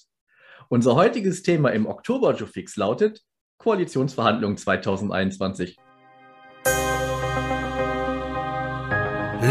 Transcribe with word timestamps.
Unser 0.69 0.95
heutiges 0.95 1.43
Thema 1.43 1.71
im 1.71 1.87
Oktober 1.87 2.35
Fix 2.35 2.77
lautet 2.77 3.23
Koalitionsverhandlungen 3.59 4.57
2021. 4.57 5.77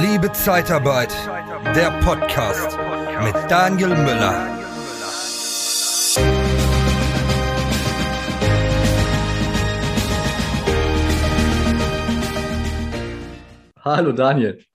Liebe 0.02 0.32
Zeitarbeit, 0.34 1.14
der 1.76 1.92
Podcast 2.04 2.78
mit 3.24 3.36
Daniel 3.50 3.90
Müller. 3.90 4.56
Hallo 13.84 14.12
Daniel. 14.12 14.69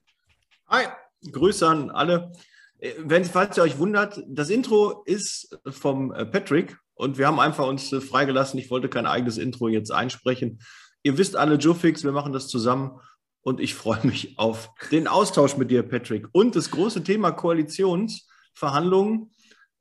Grüße 1.31 1.67
an 1.67 1.89
alle. 1.89 2.31
Äh, 2.79 2.93
wenn, 2.99 3.25
falls 3.25 3.57
ihr 3.57 3.63
euch 3.63 3.77
wundert, 3.77 4.23
das 4.27 4.49
Intro 4.49 5.03
ist 5.05 5.57
vom 5.69 6.13
äh, 6.13 6.25
Patrick 6.25 6.77
und 6.93 7.17
wir 7.17 7.27
haben 7.27 7.39
einfach 7.39 7.67
uns 7.67 7.91
äh, 7.91 8.01
freigelassen. 8.01 8.59
Ich 8.59 8.69
wollte 8.69 8.89
kein 8.89 9.05
eigenes 9.05 9.37
Intro 9.37 9.67
jetzt 9.67 9.91
einsprechen. 9.91 10.59
Ihr 11.03 11.17
wisst 11.17 11.35
alle, 11.35 11.55
Jufix, 11.55 12.03
wir 12.03 12.11
machen 12.11 12.33
das 12.33 12.47
zusammen 12.47 12.99
und 13.41 13.59
ich 13.59 13.75
freue 13.75 14.05
mich 14.05 14.37
auf 14.37 14.69
den 14.91 15.07
Austausch 15.07 15.57
mit 15.57 15.71
dir, 15.71 15.83
Patrick. 15.83 16.27
Und 16.31 16.55
das 16.55 16.71
große 16.71 17.03
Thema 17.03 17.31
Koalitionsverhandlungen 17.31 19.31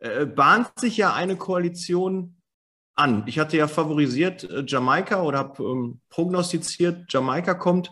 äh, 0.01 0.27
bahnt 0.27 0.79
sich 0.79 0.97
ja 0.97 1.15
eine 1.15 1.37
Koalition 1.37 2.37
an. 2.95 3.25
Ich 3.27 3.39
hatte 3.39 3.57
ja 3.57 3.69
favorisiert 3.69 4.45
äh, 4.45 4.65
Jamaika 4.67 5.23
oder 5.23 5.39
habe 5.39 5.63
ähm, 5.63 6.01
prognostiziert, 6.11 7.13
Jamaika 7.13 7.55
kommt. 7.55 7.91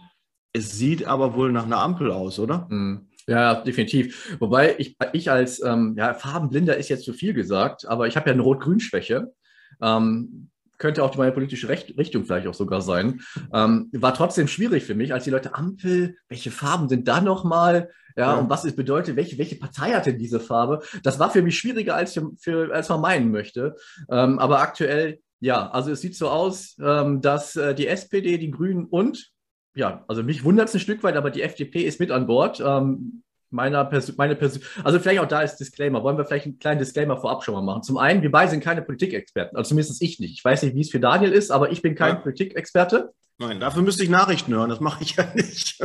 Es 0.52 0.72
sieht 0.72 1.06
aber 1.06 1.34
wohl 1.34 1.50
nach 1.50 1.64
einer 1.64 1.80
Ampel 1.80 2.10
aus, 2.10 2.38
oder? 2.38 2.66
Mhm. 2.68 3.08
Ja, 3.26 3.54
definitiv. 3.54 4.36
Wobei 4.40 4.74
ich, 4.78 4.96
ich 5.12 5.30
als 5.30 5.62
ähm, 5.62 5.94
ja, 5.96 6.14
Farbenblinder 6.14 6.76
ist 6.76 6.88
jetzt 6.88 7.04
zu 7.04 7.12
viel 7.12 7.34
gesagt, 7.34 7.86
aber 7.86 8.06
ich 8.06 8.16
habe 8.16 8.28
ja 8.28 8.34
eine 8.34 8.42
Rot-Grün-Schwäche. 8.42 9.32
Ähm, 9.80 10.48
könnte 10.78 11.04
auch 11.04 11.16
meine 11.16 11.30
politische 11.30 11.68
Recht 11.68 11.96
Richtung 11.96 12.24
vielleicht 12.24 12.48
auch 12.48 12.54
sogar 12.54 12.82
sein. 12.82 13.20
Ähm, 13.54 13.88
war 13.92 14.14
trotzdem 14.14 14.48
schwierig 14.48 14.82
für 14.82 14.96
mich, 14.96 15.14
als 15.14 15.22
die 15.22 15.30
Leute 15.30 15.54
Ampel, 15.54 16.16
welche 16.28 16.50
Farben 16.50 16.88
sind 16.88 17.06
da 17.06 17.20
nochmal? 17.20 17.90
Ja, 18.16 18.32
ja, 18.32 18.34
und 18.34 18.50
was 18.50 18.64
es 18.64 18.74
bedeutet, 18.74 19.14
welche, 19.14 19.38
welche 19.38 19.56
Partei 19.56 19.92
hat 19.92 20.06
denn 20.06 20.18
diese 20.18 20.40
Farbe? 20.40 20.82
Das 21.04 21.20
war 21.20 21.30
für 21.30 21.40
mich 21.40 21.56
schwieriger, 21.56 21.94
als, 21.94 22.14
für, 22.14 22.32
für 22.38 22.74
als 22.74 22.88
man 22.88 23.00
meinen 23.00 23.30
möchte. 23.30 23.76
Ähm, 24.10 24.40
aber 24.40 24.60
aktuell, 24.60 25.20
ja, 25.38 25.70
also 25.70 25.92
es 25.92 26.00
sieht 26.00 26.16
so 26.16 26.28
aus, 26.28 26.76
ähm, 26.82 27.20
dass 27.20 27.54
äh, 27.54 27.74
die 27.74 27.86
SPD, 27.86 28.36
die 28.36 28.50
Grünen 28.50 28.84
und 28.84 29.31
ja, 29.74 30.04
also 30.08 30.22
mich 30.22 30.44
wundert 30.44 30.68
es 30.68 30.74
ein 30.74 30.80
Stück 30.80 31.02
weit, 31.02 31.16
aber 31.16 31.30
die 31.30 31.42
FDP 31.42 31.82
ist 31.82 32.00
mit 32.00 32.10
an 32.10 32.26
Bord. 32.26 32.62
Ähm, 32.64 33.22
meiner 33.52 33.84
Pers 33.84 34.16
meine 34.16 34.34
Person 34.34 34.62
also 34.82 34.98
vielleicht 34.98 35.20
auch 35.20 35.28
da 35.28 35.42
ist 35.42 35.56
Disclaimer. 35.56 36.02
Wollen 36.02 36.16
wir 36.16 36.24
vielleicht 36.24 36.46
einen 36.46 36.58
kleinen 36.58 36.78
Disclaimer 36.78 37.18
vorab 37.18 37.44
schon 37.44 37.54
mal 37.54 37.60
machen? 37.62 37.82
Zum 37.82 37.98
einen, 37.98 38.22
wir 38.22 38.30
beide 38.30 38.50
sind 38.50 38.64
keine 38.64 38.82
Politikexperten, 38.82 39.56
also 39.56 39.68
zumindest 39.68 40.00
ich 40.02 40.18
nicht. 40.20 40.32
Ich 40.34 40.44
weiß 40.44 40.62
nicht, 40.62 40.74
wie 40.74 40.80
es 40.80 40.90
für 40.90 41.00
Daniel 41.00 41.32
ist, 41.32 41.50
aber 41.50 41.70
ich 41.70 41.82
bin 41.82 41.94
kein 41.94 42.14
ja. 42.14 42.20
Politikexperte. 42.20 43.12
Nein, 43.38 43.60
dafür 43.60 43.82
müsste 43.82 44.02
ich 44.04 44.10
Nachrichten 44.10 44.54
hören, 44.54 44.70
das 44.70 44.80
mache 44.80 45.02
ich 45.02 45.16
ja 45.16 45.26
nicht. 45.34 45.78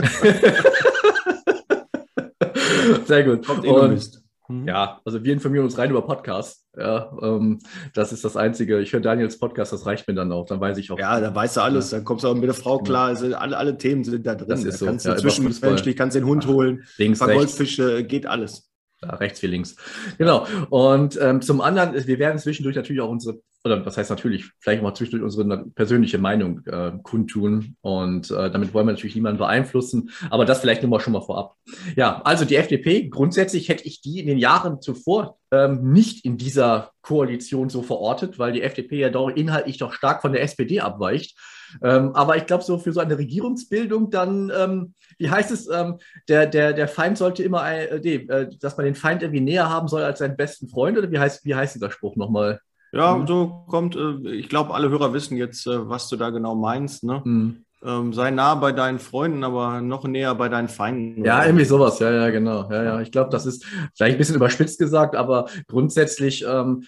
Sehr 3.05 3.23
gut. 3.23 3.45
Kommt 3.45 3.65
eh 3.65 3.69
Und, 3.69 4.21
Mhm. 4.49 4.67
Ja, 4.67 5.01
also 5.03 5.23
wir 5.23 5.33
informieren 5.33 5.65
uns 5.65 5.77
rein 5.77 5.89
über 5.89 6.01
Podcasts. 6.01 6.65
Ja, 6.77 7.11
ähm, 7.21 7.59
das 7.93 8.13
ist 8.13 8.23
das 8.23 8.37
Einzige. 8.37 8.79
Ich 8.79 8.93
höre 8.93 9.01
Daniels 9.01 9.39
Podcast, 9.39 9.73
das 9.73 9.85
reicht 9.85 10.07
mir 10.07 10.13
dann 10.13 10.31
auch. 10.31 10.45
Dann 10.45 10.61
weiß 10.61 10.77
ich 10.77 10.91
auch. 10.91 10.99
Ja, 10.99 11.19
da 11.19 11.33
weißt 11.33 11.57
du 11.57 11.61
alles. 11.61 11.91
Ja. 11.91 11.97
Dann 11.97 12.05
kommst 12.05 12.23
du 12.23 12.29
auch 12.29 12.35
mit 12.35 12.43
der 12.43 12.53
Frau 12.53 12.79
klar. 12.79 13.07
Also 13.07 13.35
alle, 13.35 13.57
alle 13.57 13.77
Themen 13.77 14.03
sind 14.03 14.25
da 14.25 14.35
drin. 14.35 14.49
Das 14.49 14.63
ist 14.63 14.79
so. 14.79 14.85
Kannst 14.85 15.05
du 15.05 15.09
ja, 15.09 15.17
zwischenmenschlich, 15.17 15.95
kannst 15.95 16.15
den 16.15 16.25
Hund 16.25 16.47
holen, 16.47 16.83
links, 16.97 17.21
ein 17.21 17.27
paar 17.27 17.35
Goldfische, 17.35 18.03
geht 18.03 18.25
alles. 18.25 18.66
Ja, 19.01 19.15
rechts 19.15 19.43
wie 19.43 19.47
links. 19.47 19.75
Genau. 20.17 20.47
Und 20.71 21.19
ähm, 21.21 21.41
zum 21.41 21.61
anderen, 21.61 22.07
wir 22.07 22.17
werden 22.17 22.39
zwischendurch 22.39 22.75
natürlich 22.75 23.01
auch 23.01 23.09
unsere, 23.09 23.39
oder 23.63 23.85
was 23.85 23.95
heißt 23.95 24.09
natürlich, 24.09 24.49
vielleicht 24.59 24.81
mal 24.81 24.95
zwischendurch 24.95 25.23
unsere 25.23 25.65
persönliche 25.75 26.17
Meinung 26.17 26.65
äh, 26.65 26.93
kundtun. 27.03 27.75
Und 27.81 28.31
äh, 28.31 28.49
damit 28.49 28.73
wollen 28.73 28.87
wir 28.87 28.93
natürlich 28.93 29.15
niemanden 29.15 29.37
beeinflussen. 29.37 30.09
Aber 30.31 30.45
das 30.45 30.61
vielleicht 30.61 30.81
nur 30.81 30.89
mal 30.89 30.99
schon 30.99 31.13
mal 31.13 31.21
vorab. 31.21 31.55
Ja, 31.95 32.21
also 32.23 32.43
die 32.43 32.55
FDP, 32.55 33.07
grundsätzlich 33.09 33.69
hätte 33.69 33.85
ich 33.85 34.01
die 34.01 34.19
in 34.19 34.25
den 34.25 34.39
Jahren 34.39 34.81
zuvor 34.81 35.37
ähm, 35.51 35.91
nicht 35.93 36.25
in 36.25 36.37
dieser 36.37 36.91
Koalition 37.01 37.69
so 37.69 37.83
verortet, 37.83 38.39
weil 38.39 38.51
die 38.51 38.63
FDP 38.63 38.97
ja 38.97 39.09
doch 39.09 39.29
inhaltlich 39.29 39.77
doch 39.77 39.93
stark 39.93 40.23
von 40.23 40.33
der 40.33 40.41
SPD 40.41 40.79
abweicht. 40.79 41.37
Ähm, 41.81 42.15
aber 42.15 42.37
ich 42.37 42.45
glaube, 42.45 42.63
so 42.63 42.77
für 42.77 42.93
so 42.93 42.99
eine 42.99 43.17
Regierungsbildung 43.17 44.09
dann, 44.09 44.51
ähm, 44.57 44.93
wie 45.17 45.29
heißt 45.29 45.51
es, 45.51 45.69
ähm, 45.69 45.97
der, 46.27 46.45
der, 46.45 46.73
der 46.73 46.87
Feind 46.87 47.17
sollte 47.17 47.43
immer, 47.43 47.69
äh, 47.69 47.99
nee, 48.03 48.15
äh, 48.15 48.49
dass 48.59 48.77
man 48.77 48.85
den 48.85 48.95
Feind 48.95 49.21
irgendwie 49.21 49.41
näher 49.41 49.69
haben 49.69 49.87
soll 49.87 50.03
als 50.03 50.19
seinen 50.19 50.37
besten 50.37 50.67
Freund, 50.67 50.97
oder 50.97 51.11
wie 51.11 51.19
heißt, 51.19 51.45
wie 51.45 51.55
heißt 51.55 51.75
dieser 51.75 51.91
Spruch 51.91 52.15
nochmal? 52.15 52.59
Ja, 52.91 53.15
hm. 53.15 53.27
so 53.27 53.63
kommt, 53.67 53.95
äh, 53.95 54.31
ich 54.31 54.49
glaube, 54.49 54.73
alle 54.73 54.89
Hörer 54.89 55.13
wissen 55.13 55.37
jetzt, 55.37 55.67
äh, 55.67 55.89
was 55.89 56.07
du 56.09 56.15
da 56.15 56.29
genau 56.29 56.55
meinst. 56.55 57.03
Ne? 57.03 57.23
Hm. 57.23 57.63
Ähm, 57.83 58.11
sei 58.11 58.31
nah 58.31 58.55
bei 58.55 58.71
deinen 58.71 58.97
Freunden, 58.97 59.43
aber 59.43 59.81
noch 59.81 60.03
näher 60.05 60.33
bei 60.33 60.49
deinen 60.49 60.67
Feinden. 60.67 61.23
Ja, 61.23 61.45
irgendwie 61.45 61.65
sowas, 61.65 61.99
ja, 61.99 62.11
ja, 62.11 62.29
genau. 62.31 62.69
Ja, 62.71 62.83
ja. 62.83 63.01
Ich 63.01 63.11
glaube, 63.11 63.29
das 63.29 63.45
ist 63.45 63.65
vielleicht 63.95 64.15
ein 64.15 64.17
bisschen 64.17 64.35
überspitzt 64.35 64.79
gesagt, 64.79 65.15
aber 65.15 65.47
grundsätzlich 65.67 66.43
ähm, 66.47 66.85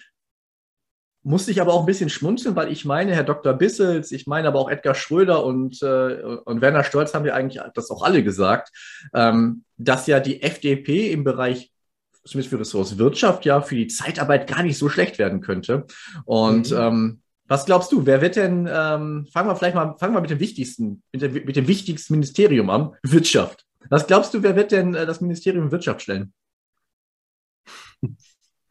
musste 1.22 1.50
ich 1.50 1.60
aber 1.60 1.74
auch 1.74 1.80
ein 1.80 1.86
bisschen 1.86 2.08
schmunzeln, 2.08 2.56
weil 2.56 2.72
ich 2.72 2.84
meine, 2.84 3.14
Herr 3.14 3.24
Dr. 3.24 3.52
Bissels, 3.52 4.10
ich 4.10 4.26
meine 4.26 4.48
aber 4.48 4.58
auch 4.58 4.70
Edgar 4.70 4.94
Schröder 4.94 5.44
und, 5.44 5.82
äh, 5.82 6.22
und 6.44 6.60
Werner 6.60 6.84
Stolz 6.84 7.12
haben 7.12 7.26
ja 7.26 7.34
eigentlich 7.34 7.62
das 7.74 7.90
auch 7.90 8.02
alle 8.02 8.24
gesagt, 8.24 8.70
ähm, 9.12 9.64
dass 9.76 10.06
ja 10.06 10.20
die 10.20 10.42
FDP 10.42 11.12
im 11.12 11.24
Bereich 11.24 11.70
zumindest 12.24 12.50
für 12.50 12.60
Ressourcenwirtschaft 12.60 13.44
ja 13.44 13.60
für 13.60 13.76
die 13.76 13.88
Zeitarbeit 13.88 14.46
gar 14.46 14.62
nicht 14.62 14.78
so 14.78 14.88
schlecht 14.88 15.18
werden 15.18 15.40
könnte. 15.40 15.86
Und 16.24 16.70
mhm. 16.70 16.76
ähm, 16.76 17.22
was 17.46 17.66
glaubst 17.66 17.90
du, 17.92 18.06
wer 18.06 18.20
wird 18.20 18.36
denn, 18.36 18.68
ähm, 18.70 19.26
fangen 19.32 19.48
wir 19.48 19.56
vielleicht 19.56 19.74
mal, 19.74 19.96
fangen 19.98 20.14
wir 20.14 20.20
mit 20.20 20.30
dem 20.30 20.40
wichtigsten, 20.40 21.02
mit, 21.12 21.22
der, 21.22 21.30
mit 21.30 21.56
dem 21.56 21.66
wichtigsten 21.66 22.14
Ministerium 22.14 22.70
an, 22.70 22.94
Wirtschaft. 23.02 23.66
Was 23.88 24.06
glaubst 24.06 24.32
du, 24.34 24.42
wer 24.42 24.54
wird 24.54 24.72
denn 24.72 24.94
äh, 24.94 25.04
das 25.04 25.20
Ministerium 25.20 25.72
Wirtschaft 25.72 26.02
stellen? 26.02 26.32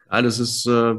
Das 0.09 0.39
ist, 0.39 0.65
äh, 0.65 0.95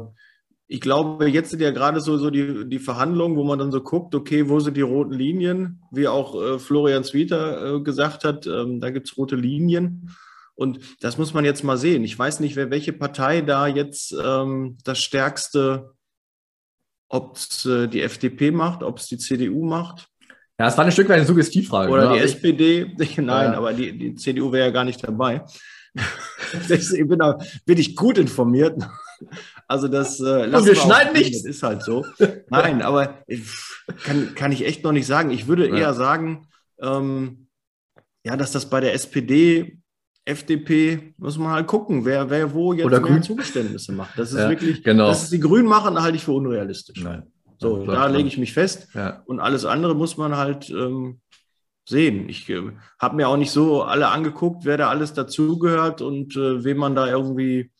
ich 0.71 0.79
glaube, 0.79 1.27
jetzt 1.27 1.49
sind 1.49 1.61
ja 1.61 1.71
gerade 1.71 1.99
so, 1.99 2.17
so 2.17 2.29
die, 2.29 2.63
die 2.69 2.79
Verhandlungen, 2.79 3.35
wo 3.35 3.43
man 3.43 3.59
dann 3.59 3.73
so 3.73 3.81
guckt, 3.81 4.15
okay, 4.15 4.47
wo 4.47 4.61
sind 4.61 4.77
die 4.77 4.81
roten 4.81 5.11
Linien? 5.11 5.81
Wie 5.91 6.07
auch 6.07 6.41
äh, 6.41 6.59
Florian 6.59 7.03
Zwieter 7.03 7.75
äh, 7.75 7.81
gesagt 7.81 8.23
hat, 8.23 8.47
ähm, 8.47 8.79
da 8.79 8.89
gibt 8.89 9.09
es 9.09 9.17
rote 9.17 9.35
Linien. 9.35 10.15
Und 10.55 10.79
das 11.01 11.17
muss 11.17 11.33
man 11.33 11.43
jetzt 11.43 11.65
mal 11.65 11.75
sehen. 11.75 12.05
Ich 12.05 12.17
weiß 12.17 12.39
nicht, 12.39 12.55
wer 12.55 12.71
welche 12.71 12.93
Partei 12.93 13.41
da 13.41 13.67
jetzt 13.67 14.15
ähm, 14.23 14.77
das 14.85 14.99
stärkste, 14.99 15.91
ob 17.09 17.35
es 17.35 17.65
äh, 17.65 17.89
die 17.89 18.01
FDP 18.01 18.51
macht, 18.51 18.81
ob 18.81 18.97
es 18.97 19.07
die 19.07 19.17
CDU 19.17 19.65
macht. 19.65 20.07
Ja, 20.57 20.67
es 20.67 20.77
war 20.77 20.85
ein 20.85 20.91
Stück 20.93 21.09
weit 21.09 21.17
eine 21.17 21.25
Suggestivfrage. 21.25 21.91
Oder 21.91 22.11
ne? 22.11 22.15
die 22.15 22.23
SPD. 22.23 22.95
Nein, 23.17 23.51
ja. 23.51 23.53
aber 23.57 23.73
die, 23.73 23.97
die 23.97 24.15
CDU 24.15 24.53
wäre 24.53 24.67
ja 24.67 24.71
gar 24.71 24.85
nicht 24.85 25.05
dabei. 25.05 25.43
ich 26.69 27.07
bin 27.07 27.19
da 27.19 27.37
bin 27.65 27.77
ich 27.77 27.97
gut 27.97 28.17
informiert. 28.17 28.81
Also 29.67 29.87
das 29.87 30.19
äh, 30.19 30.49
Und 30.53 30.65
wir 30.65 30.75
schneiden 30.75 31.13
nichts. 31.13 31.43
Das 31.43 31.55
ist 31.55 31.63
halt 31.63 31.83
so. 31.83 32.05
Nein, 32.49 32.81
aber 32.81 33.23
kann, 34.03 34.35
kann 34.35 34.51
ich 34.51 34.65
echt 34.65 34.83
noch 34.83 34.91
nicht 34.91 35.07
sagen. 35.07 35.31
Ich 35.31 35.47
würde 35.47 35.69
ja. 35.69 35.75
eher 35.75 35.93
sagen, 35.93 36.47
ähm, 36.81 37.47
ja, 38.23 38.37
dass 38.37 38.51
das 38.51 38.69
bei 38.69 38.79
der 38.79 38.93
SPD 38.93 39.77
FDP 40.25 41.13
muss 41.17 41.37
man 41.37 41.51
halt 41.51 41.67
gucken, 41.67 42.05
wer, 42.05 42.29
wer 42.29 42.53
wo 42.53 42.73
jetzt 42.73 42.85
Oder 42.85 42.99
mehr 42.99 43.11
Grün. 43.11 43.23
Zugeständnisse 43.23 43.91
macht. 43.91 44.17
Das 44.17 44.31
ist 44.31 44.39
ja, 44.39 44.49
wirklich, 44.49 44.83
genau. 44.83 45.07
das 45.07 45.23
ist 45.23 45.31
die 45.31 45.39
Grünen 45.39 45.67
machen, 45.67 45.99
halte 46.01 46.17
ich 46.17 46.23
für 46.23 46.33
unrealistisch. 46.33 47.03
Nein. 47.03 47.23
So, 47.57 47.85
da 47.85 48.07
lege 48.07 48.27
ich 48.27 48.37
mich 48.37 48.53
fest. 48.53 48.87
Ja. 48.93 49.21
Und 49.25 49.39
alles 49.39 49.65
andere 49.65 49.95
muss 49.95 50.17
man 50.17 50.35
halt 50.35 50.69
ähm, 50.71 51.21
sehen. 51.87 52.27
Ich 52.27 52.49
äh, 52.49 52.71
habe 52.99 53.15
mir 53.15 53.27
auch 53.27 53.37
nicht 53.37 53.51
so 53.51 53.83
alle 53.83 54.07
angeguckt, 54.07 54.65
wer 54.65 54.77
da 54.77 54.89
alles 54.89 55.13
dazugehört 55.13 56.01
und 56.01 56.35
äh, 56.35 56.63
wen 56.63 56.77
man 56.77 56.95
da 56.95 57.07
irgendwie 57.07 57.71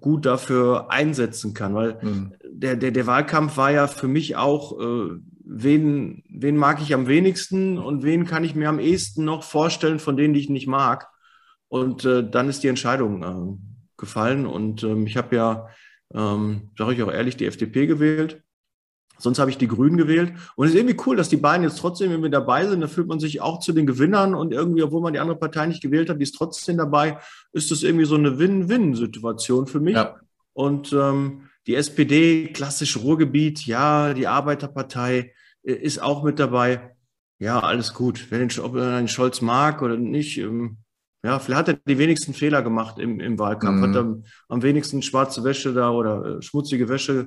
gut 0.00 0.26
dafür 0.26 0.90
einsetzen 0.90 1.54
kann. 1.54 1.74
Weil 1.74 1.98
mhm. 2.02 2.34
der, 2.44 2.76
der, 2.76 2.90
der 2.90 3.06
Wahlkampf 3.06 3.56
war 3.56 3.70
ja 3.70 3.86
für 3.86 4.08
mich 4.08 4.36
auch, 4.36 4.78
äh, 4.80 5.16
wen, 5.44 6.22
wen 6.28 6.56
mag 6.56 6.80
ich 6.80 6.94
am 6.94 7.06
wenigsten 7.06 7.78
und 7.78 8.02
wen 8.02 8.24
kann 8.26 8.44
ich 8.44 8.54
mir 8.54 8.68
am 8.68 8.78
ehesten 8.78 9.24
noch 9.24 9.42
vorstellen 9.42 9.98
von 9.98 10.16
denen, 10.16 10.34
die 10.34 10.40
ich 10.40 10.50
nicht 10.50 10.68
mag. 10.68 11.08
Und 11.68 12.04
äh, 12.04 12.28
dann 12.28 12.48
ist 12.48 12.62
die 12.62 12.68
Entscheidung 12.68 13.22
äh, 13.22 13.96
gefallen. 13.96 14.46
Und 14.46 14.82
ähm, 14.82 15.06
ich 15.06 15.16
habe 15.16 15.36
ja, 15.36 15.68
ähm, 16.12 16.70
sage 16.76 16.94
ich 16.94 17.02
auch 17.02 17.12
ehrlich, 17.12 17.36
die 17.36 17.46
FDP 17.46 17.86
gewählt. 17.86 18.42
Sonst 19.22 19.38
habe 19.38 19.50
ich 19.50 19.58
die 19.58 19.68
Grünen 19.68 19.96
gewählt. 19.96 20.32
Und 20.56 20.66
es 20.66 20.72
ist 20.72 20.78
irgendwie 20.78 20.96
cool, 21.06 21.16
dass 21.16 21.28
die 21.28 21.36
beiden 21.36 21.64
jetzt 21.64 21.78
trotzdem 21.78 22.10
irgendwie 22.10 22.30
dabei 22.30 22.66
sind. 22.66 22.80
Da 22.80 22.86
fühlt 22.86 23.06
man 23.06 23.20
sich 23.20 23.40
auch 23.40 23.60
zu 23.60 23.72
den 23.72 23.86
Gewinnern. 23.86 24.34
Und 24.34 24.52
irgendwie, 24.52 24.82
obwohl 24.82 25.02
man 25.02 25.12
die 25.12 25.18
andere 25.18 25.38
Partei 25.38 25.66
nicht 25.66 25.82
gewählt 25.82 26.10
hat, 26.10 26.18
die 26.18 26.24
ist 26.24 26.34
trotzdem 26.34 26.76
dabei, 26.76 27.18
ist 27.52 27.70
das 27.70 27.82
irgendwie 27.82 28.06
so 28.06 28.16
eine 28.16 28.38
Win-Win-Situation 28.38 29.66
für 29.66 29.80
mich. 29.80 29.94
Ja. 29.94 30.16
Und 30.52 30.92
ähm, 30.92 31.48
die 31.66 31.74
SPD, 31.74 32.48
klassisch 32.48 32.96
Ruhrgebiet, 32.96 33.66
ja, 33.66 34.14
die 34.14 34.26
Arbeiterpartei 34.26 35.32
äh, 35.62 35.72
ist 35.72 36.02
auch 36.02 36.22
mit 36.22 36.38
dabei. 36.38 36.96
Ja, 37.38 37.60
alles 37.60 37.94
gut. 37.94 38.30
Wenn 38.30 38.46
den, 38.46 38.60
ob 38.60 38.76
er 38.76 38.96
einen 38.96 39.08
Scholz 39.08 39.40
mag 39.40 39.82
oder 39.82 39.96
nicht, 39.96 40.38
ähm, 40.38 40.78
ja, 41.22 41.38
vielleicht 41.38 41.58
hat 41.58 41.68
er 41.68 41.74
die 41.86 41.98
wenigsten 41.98 42.32
Fehler 42.32 42.62
gemacht 42.62 42.98
im, 42.98 43.20
im 43.20 43.38
Wahlkampf, 43.38 43.80
mhm. 43.80 43.88
hat 43.88 43.96
er 43.96 44.22
am 44.48 44.62
wenigsten 44.62 45.02
schwarze 45.02 45.44
Wäsche 45.44 45.74
da 45.74 45.90
oder 45.90 46.38
äh, 46.38 46.42
schmutzige 46.42 46.88
Wäsche 46.88 47.26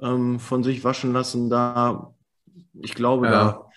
ähm, 0.00 0.38
von 0.40 0.62
sich 0.62 0.84
waschen 0.84 1.12
lassen. 1.12 1.50
Da, 1.50 2.14
ich 2.74 2.94
glaube, 2.94 3.26
ja. 3.26 3.68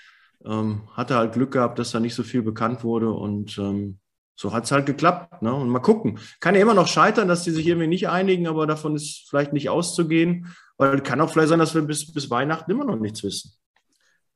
da 0.43 0.59
ähm, 0.59 0.83
hat 0.93 1.11
er 1.11 1.17
halt 1.17 1.33
Glück 1.33 1.51
gehabt, 1.51 1.79
dass 1.79 1.91
da 1.91 1.99
nicht 1.99 2.15
so 2.15 2.23
viel 2.23 2.41
bekannt 2.41 2.83
wurde 2.83 3.11
und 3.11 3.57
ähm, 3.57 3.99
so 4.35 4.53
hat 4.53 4.65
es 4.65 4.71
halt 4.71 4.85
geklappt. 4.85 5.41
Ne? 5.41 5.53
Und 5.53 5.69
mal 5.69 5.79
gucken. 5.79 6.19
Kann 6.39 6.55
ja 6.55 6.61
immer 6.61 6.75
noch 6.75 6.87
scheitern, 6.87 7.27
dass 7.27 7.43
die 7.43 7.51
sich 7.51 7.67
irgendwie 7.67 7.87
nicht 7.87 8.07
einigen, 8.07 8.47
aber 8.47 8.67
davon 8.67 8.95
ist 8.95 9.27
vielleicht 9.29 9.51
nicht 9.51 9.69
auszugehen, 9.69 10.53
weil 10.77 11.01
kann 11.01 11.19
auch 11.21 11.31
vielleicht 11.31 11.49
sein, 11.49 11.59
dass 11.59 11.73
wir 11.73 11.81
bis, 11.81 12.13
bis 12.13 12.29
Weihnachten 12.29 12.69
immer 12.69 12.85
noch 12.85 12.99
nichts 12.99 13.23
wissen. 13.23 13.51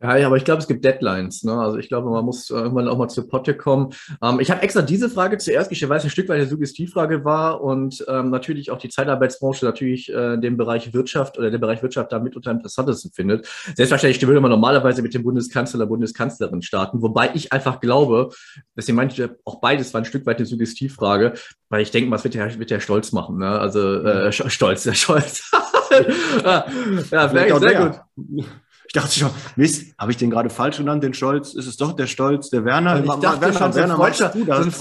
Ja, 0.01 0.25
aber 0.25 0.38
ich 0.38 0.45
glaube, 0.45 0.59
es 0.59 0.68
gibt 0.68 0.83
Deadlines. 0.83 1.44
Ne? 1.44 1.53
Also 1.53 1.77
ich 1.77 1.88
glaube, 1.88 2.09
man 2.09 2.25
muss 2.25 2.50
äh, 2.50 2.56
irgendwann 2.56 2.88
auch 2.88 2.98
mal 2.98 3.07
zur 3.07 3.27
Potte 3.27 3.56
kommen. 3.56 3.94
Ähm, 4.21 4.39
ich 4.39 4.50
habe 4.50 4.63
extra 4.63 4.81
diese 4.81 5.09
Frage 5.09 5.38
zuerst 5.38 5.69
gestellt, 5.69 5.92
weil 5.92 6.00
es 6.00 6.03
ein 6.03 6.09
Stück 6.09 6.27
weit 6.27 6.38
eine 6.38 6.48
Suggestivfrage 6.48 7.24
war 7.24 7.62
und 7.62 8.03
ähm, 8.07 8.31
natürlich 8.31 8.71
auch 8.71 8.80
die 8.80 8.89
Zeitarbeitsbranche 8.89 9.63
natürlich 9.63 10.12
äh, 10.12 10.38
den 10.38 10.57
Bereich 10.57 10.94
Wirtschaft 10.94 11.38
oder 11.38 11.51
den 11.51 11.62
Bereich 11.62 11.83
Wirtschaft 11.83 12.12
damit 12.12 12.36
unter 12.36 12.50
interessantesten 12.50 13.12
findet. 13.12 13.48
Selbstverständlich 13.75 14.25
würde 14.25 14.42
man 14.42 14.50
normalerweise 14.50 15.03
mit 15.03 15.13
dem 15.13 15.24
Bundeskanzler, 15.24 15.86
Bundeskanzlerin 15.86 16.63
starten, 16.63 17.03
wobei 17.03 17.31
ich 17.36 17.53
einfach 17.53 17.80
glaube, 17.80 18.30
deswegen 18.75 18.95
meinte 18.95 19.21
ich, 19.21 19.30
auch 19.45 19.62
beides 19.62 19.94
war 19.94 20.01
ein 20.01 20.06
Stück 20.06 20.25
weit 20.25 20.38
eine 20.38 20.48
Suggestivfrage, 20.48 21.33
weil 21.69 21.83
ich 21.83 21.92
denke, 21.92 22.09
was 22.09 22.24
wird 22.24 22.33
der, 22.33 22.57
wird 22.57 22.71
der 22.71 22.80
Stolz 22.80 23.12
machen? 23.12 23.38
Ne? 23.38 23.48
Also 23.48 24.01
äh, 24.01 24.31
Stolz, 24.50 24.83
der 24.83 24.94
Stolz. 24.94 25.51
ja, 26.44 26.65
ja 27.12 27.30
sehr, 27.30 27.59
sehr 27.59 27.75
gut. 27.75 28.51
Ich 28.91 28.93
dachte 29.01 29.17
schon, 29.17 29.29
Mist, 29.55 29.95
habe 29.97 30.11
ich 30.11 30.17
den 30.17 30.29
gerade 30.29 30.49
falsch 30.49 30.75
genannt, 30.75 31.01
den 31.01 31.13
Stolz? 31.13 31.53
Ist 31.53 31.65
es 31.65 31.77
doch 31.77 31.93
der 31.93 32.07
Stolz, 32.07 32.49
der 32.49 32.65
Werner? 32.65 32.99
Ich 32.99 33.09
dachte 33.09 33.39
Werner, 33.39 33.57
schon, 33.57 33.73
Werner, 33.73 33.95
so, 33.95 34.01
ein 34.01 34.11
freudscher, 34.11 34.33
so, 34.33 34.63
ein 34.63 34.71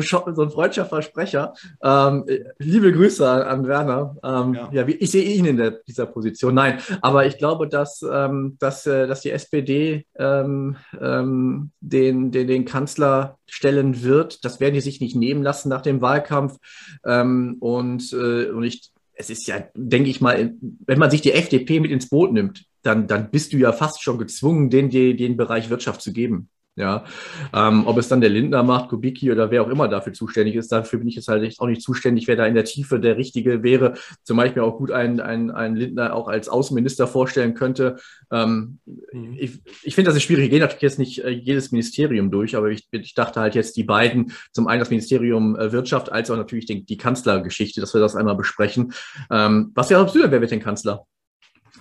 freudscher 0.00 0.24
so, 0.34 0.48
so 0.48 0.84
Versprecher. 0.86 1.52
Ähm, 1.82 2.24
liebe 2.56 2.90
Grüße 2.90 3.28
an, 3.28 3.42
an 3.42 3.68
Werner. 3.68 4.16
Ähm, 4.24 4.54
ja. 4.54 4.70
ja. 4.72 4.88
ich 4.88 5.10
sehe 5.10 5.22
ihn 5.22 5.44
in 5.44 5.58
der, 5.58 5.72
dieser 5.86 6.06
Position. 6.06 6.54
Nein, 6.54 6.78
aber 7.02 7.26
ich 7.26 7.36
glaube, 7.36 7.68
dass, 7.68 8.02
ähm, 8.10 8.56
dass, 8.58 8.86
äh, 8.86 9.06
dass 9.06 9.20
die 9.20 9.32
SPD 9.32 10.06
ähm, 10.18 10.76
ähm, 10.98 11.72
den, 11.82 12.30
den, 12.30 12.46
den 12.48 12.64
Kanzler 12.64 13.36
stellen 13.44 14.02
wird. 14.02 14.46
Das 14.46 14.60
werden 14.60 14.72
die 14.72 14.80
sich 14.80 15.02
nicht 15.02 15.14
nehmen 15.14 15.42
lassen 15.42 15.68
nach 15.68 15.82
dem 15.82 16.00
Wahlkampf. 16.00 16.56
Ähm, 17.04 17.58
und, 17.60 18.14
äh, 18.14 18.46
und 18.46 18.64
ich 18.64 18.92
es 19.14 19.28
ist 19.28 19.46
ja, 19.46 19.62
denke 19.74 20.08
ich 20.08 20.22
mal, 20.22 20.54
wenn 20.86 20.98
man 20.98 21.10
sich 21.10 21.20
die 21.20 21.32
FDP 21.32 21.80
mit 21.80 21.90
ins 21.90 22.08
Boot 22.08 22.32
nimmt, 22.32 22.64
dann, 22.82 23.06
dann 23.06 23.30
bist 23.30 23.52
du 23.52 23.56
ja 23.56 23.72
fast 23.72 24.02
schon 24.02 24.18
gezwungen, 24.18 24.70
den, 24.70 24.90
den, 24.90 25.16
den 25.16 25.36
Bereich 25.36 25.70
Wirtschaft 25.70 26.02
zu 26.02 26.12
geben. 26.12 26.48
Ja, 26.76 27.04
ähm, 27.52 27.86
ob 27.86 27.98
es 27.98 28.08
dann 28.08 28.20
der 28.20 28.30
Lindner 28.30 28.62
macht, 28.62 28.88
Kubicki 28.88 29.30
oder 29.30 29.50
wer 29.50 29.62
auch 29.62 29.68
immer 29.68 29.88
dafür 29.88 30.12
zuständig 30.12 30.54
ist, 30.54 30.70
dafür 30.70 31.00
bin 31.00 31.08
ich 31.08 31.16
jetzt 31.16 31.28
halt 31.28 31.54
auch 31.58 31.66
nicht 31.66 31.82
zuständig, 31.82 32.28
wer 32.28 32.36
da 32.36 32.46
in 32.46 32.54
der 32.54 32.64
Tiefe 32.64 33.00
der 33.00 33.18
Richtige 33.18 33.62
wäre. 33.62 33.94
Zum 34.22 34.36
Beispiel 34.36 34.62
auch 34.62 34.78
gut 34.78 34.92
einen, 34.92 35.20
einen, 35.20 35.50
einen 35.50 35.76
Lindner 35.76 36.14
auch 36.14 36.28
als 36.28 36.48
Außenminister 36.48 37.08
vorstellen 37.08 37.54
könnte. 37.54 37.96
Ähm, 38.30 38.78
mhm. 39.12 39.36
Ich, 39.36 39.60
ich 39.82 39.94
finde, 39.94 40.08
das 40.08 40.16
ist 40.16 40.22
schwierig. 40.22 40.44
Ich 40.44 40.50
gehe 40.50 40.60
natürlich 40.60 40.82
jetzt 40.82 40.98
nicht 40.98 41.24
äh, 41.24 41.28
jedes 41.28 41.72
Ministerium 41.72 42.30
durch, 42.30 42.56
aber 42.56 42.70
ich, 42.70 42.86
ich 42.92 43.14
dachte 43.14 43.40
halt 43.40 43.56
jetzt 43.56 43.76
die 43.76 43.84
beiden, 43.84 44.32
zum 44.52 44.68
einen 44.68 44.80
das 44.80 44.90
Ministerium 44.90 45.56
äh, 45.56 45.72
Wirtschaft, 45.72 46.10
als 46.10 46.30
auch 46.30 46.36
natürlich 46.36 46.66
die, 46.66 46.84
die 46.84 46.96
Kanzlergeschichte, 46.96 47.80
dass 47.80 47.92
wir 47.92 48.00
das 48.00 48.16
einmal 48.16 48.36
besprechen. 48.36 48.94
Ähm, 49.30 49.72
was 49.74 49.88
du 49.88 49.96
denn, 49.96 50.30
wer 50.30 50.40
wird 50.40 50.52
denn 50.52 50.60
Kanzler 50.60 51.04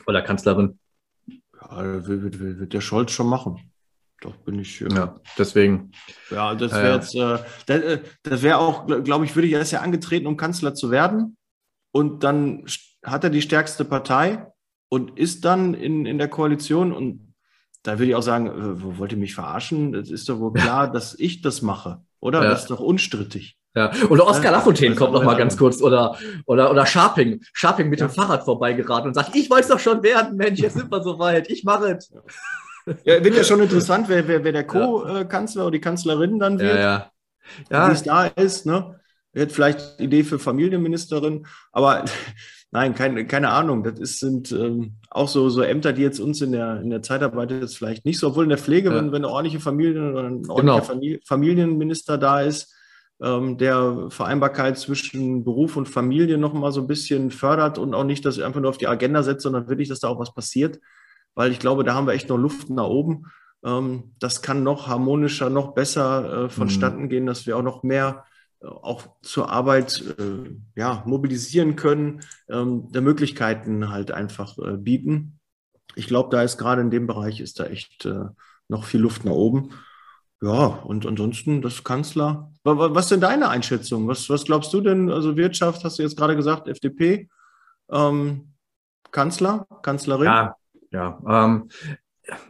oder 0.07 0.23
Kanzlerin? 0.23 0.79
Ja, 1.61 2.07
wird, 2.07 2.39
wird, 2.39 2.59
wird 2.59 2.73
der 2.73 2.81
Scholz 2.81 3.11
schon 3.11 3.27
machen. 3.27 3.71
Doch 4.21 4.35
bin 4.37 4.59
ich. 4.59 4.81
Äh, 4.81 4.93
ja, 4.93 5.19
deswegen. 5.37 5.91
Ja, 6.29 6.55
das 6.55 6.71
wäre 6.73 6.89
äh, 6.89 6.95
jetzt, 6.95 7.15
äh, 7.15 7.37
das, 7.65 7.81
äh, 7.81 7.99
das 8.23 8.41
wäre 8.41 8.57
auch, 8.57 8.85
glaube 9.03 9.25
ich, 9.25 9.35
würde 9.35 9.47
ich, 9.47 9.53
er 9.53 9.61
ist 9.61 9.71
ja 9.71 9.81
angetreten, 9.81 10.27
um 10.27 10.37
Kanzler 10.37 10.73
zu 10.75 10.91
werden. 10.91 11.37
Und 11.91 12.23
dann 12.23 12.65
hat 13.03 13.23
er 13.23 13.29
die 13.29 13.41
stärkste 13.41 13.85
Partei 13.85 14.47
und 14.89 15.17
ist 15.17 15.45
dann 15.45 15.73
in, 15.73 16.05
in 16.05 16.17
der 16.17 16.27
Koalition. 16.27 16.91
Und 16.91 17.33
da 17.83 17.97
würde 17.97 18.09
ich 18.09 18.15
auch 18.15 18.23
sagen, 18.23 18.47
äh, 18.47 18.97
wollt 18.97 19.11
ihr 19.11 19.17
mich 19.17 19.35
verarschen? 19.35 19.95
Es 19.95 20.11
ist 20.11 20.27
doch 20.27 20.39
wohl 20.39 20.53
klar, 20.53 20.91
dass 20.91 21.17
ich 21.17 21.41
das 21.41 21.61
mache, 21.61 22.03
oder? 22.19 22.43
Ja. 22.43 22.49
Das 22.49 22.63
ist 22.63 22.71
doch 22.71 22.79
unstrittig. 22.79 23.58
Ja. 23.79 23.91
Oder 24.09 24.27
Oskar 24.27 24.51
Lafontaine 24.51 24.93
kommt 24.93 25.13
noch 25.13 25.23
mal 25.23 25.37
ganz 25.37 25.55
kurz 25.55 25.81
oder, 25.81 26.17
oder, 26.45 26.69
oder 26.69 26.85
Sharping. 26.85 27.41
Sharping 27.53 27.87
mit 27.87 28.01
ja. 28.01 28.07
dem 28.07 28.11
Fahrrad 28.11 28.43
vorbeigeraten 28.43 29.07
und 29.07 29.13
sagt, 29.13 29.33
ich 29.35 29.49
wollte 29.49 29.63
es 29.63 29.69
doch 29.69 29.79
schon 29.79 30.03
werden, 30.03 30.35
Mensch, 30.35 30.59
jetzt 30.59 30.75
sind 30.75 30.91
wir 30.91 31.01
so 31.01 31.17
weit, 31.17 31.49
ich 31.49 31.63
mache 31.63 31.97
es. 31.97 32.11
Ja, 33.05 33.23
wird 33.23 33.35
ja 33.35 33.43
schon 33.43 33.61
interessant, 33.61 34.09
wer, 34.09 34.27
wer, 34.27 34.43
wer 34.43 34.51
der 34.51 34.65
Co-Kanzler 34.65 35.63
oder 35.63 35.71
die 35.71 35.81
Kanzlerin 35.81 36.39
dann 36.39 36.59
wird. 36.59 36.75
Ja, 36.75 37.11
ja. 37.69 37.87
Wie 37.87 37.93
es 37.93 38.03
da 38.03 38.25
ist, 38.25 38.65
ne? 38.65 38.99
Wird 39.31 39.51
vielleicht 39.51 40.01
Idee 40.01 40.23
für 40.23 40.39
Familienministerin, 40.39 41.45
aber 41.71 42.03
nein, 42.71 42.95
keine, 42.95 43.27
keine 43.27 43.49
Ahnung. 43.49 43.83
Das 43.83 43.99
ist, 43.99 44.19
sind 44.19 44.51
ähm, 44.51 44.95
auch 45.09 45.27
so, 45.27 45.49
so 45.49 45.61
Ämter, 45.61 45.93
die 45.93 46.01
jetzt 46.01 46.19
uns 46.19 46.41
in 46.41 46.51
der, 46.51 46.81
in 46.81 46.89
der 46.89 47.01
Zeitarbeit 47.01 47.51
jetzt 47.51 47.77
vielleicht 47.77 48.05
nicht 48.05 48.19
so, 48.19 48.27
obwohl 48.29 48.43
in 48.43 48.49
der 48.49 48.57
Pflege, 48.57 48.93
wenn, 48.93 49.11
wenn 49.11 49.23
eine 49.23 49.29
ordentliche 49.29 49.59
Familie 49.61 50.11
oder 50.11 50.23
ein 50.23 50.49
ordentlicher 50.49 50.95
genau. 50.95 51.19
Familienminister 51.25 52.17
da 52.17 52.41
ist, 52.41 52.73
der 53.21 54.07
Vereinbarkeit 54.09 54.77
zwischen 54.77 55.43
Beruf 55.43 55.75
und 55.75 55.89
Familie 55.89 56.37
nochmal 56.37 56.71
so 56.71 56.79
ein 56.79 56.87
bisschen 56.87 57.31
fördert 57.31 57.77
und 57.77 57.93
auch 57.93 58.05
nicht, 58.05 58.23
dass 58.23 58.37
er 58.37 58.45
einfach 58.45 58.61
nur 58.61 58.69
auf 58.69 58.77
die 58.77 58.87
Agenda 58.87 59.23
setzt, 59.23 59.43
sondern 59.43 59.67
wirklich, 59.67 59.89
dass 59.89 59.99
da 59.99 60.07
auch 60.07 60.19
was 60.19 60.33
passiert. 60.33 60.79
Weil 61.35 61.51
ich 61.51 61.59
glaube, 61.59 61.83
da 61.83 61.93
haben 61.93 62.07
wir 62.07 62.13
echt 62.13 62.29
noch 62.29 62.37
Luft 62.37 62.69
nach 62.69 62.87
oben. 62.87 63.25
Ähm, 63.63 64.15
das 64.19 64.41
kann 64.41 64.63
noch 64.63 64.87
harmonischer, 64.87 65.49
noch 65.49 65.73
besser 65.73 66.45
äh, 66.45 66.49
vonstatten 66.49 67.03
mhm. 67.03 67.09
gehen, 67.09 67.25
dass 67.25 67.45
wir 67.45 67.57
auch 67.57 67.63
noch 67.63 67.83
mehr 67.83 68.25
äh, 68.61 68.67
auch 68.67 69.15
zur 69.21 69.49
Arbeit 69.49 70.03
äh, 70.17 70.49
ja, 70.75 71.03
mobilisieren 71.05 71.75
können, 71.75 72.21
ähm, 72.49 72.91
der 72.91 73.01
Möglichkeiten 73.01 73.89
halt 73.89 74.11
einfach 74.11 74.57
bieten. 74.77 75.39
Ich 75.95 76.07
glaube, 76.07 76.29
da 76.29 76.43
ist 76.43 76.57
gerade 76.57 76.81
in 76.81 76.91
dem 76.91 77.07
Bereich 77.07 77.41
ist 77.41 77.59
da 77.59 77.65
echt 77.65 78.07
noch 78.67 78.83
viel 78.85 79.01
Luft 79.01 79.25
nach 79.25 79.33
oben. 79.33 79.71
Ja, 80.41 80.65
und 80.65 81.05
ansonsten 81.05 81.61
das 81.61 81.83
Kanzler. 81.83 82.51
Was 82.63 83.05
ist 83.05 83.11
denn 83.11 83.21
deine 83.21 83.49
Einschätzung? 83.49 84.07
Was, 84.07 84.29
was 84.29 84.45
glaubst 84.45 84.73
du 84.73 84.81
denn? 84.81 85.11
Also 85.11 85.35
Wirtschaft, 85.35 85.83
hast 85.83 85.99
du 85.99 86.03
jetzt 86.03 86.17
gerade 86.17 86.35
gesagt, 86.35 86.67
FDP. 86.67 87.29
Ähm, 87.91 88.53
Kanzler, 89.11 89.67
Kanzlerin? 89.81 90.25
Ja, 90.25 90.55
ja. 90.91 91.19
Ähm, 91.27 91.69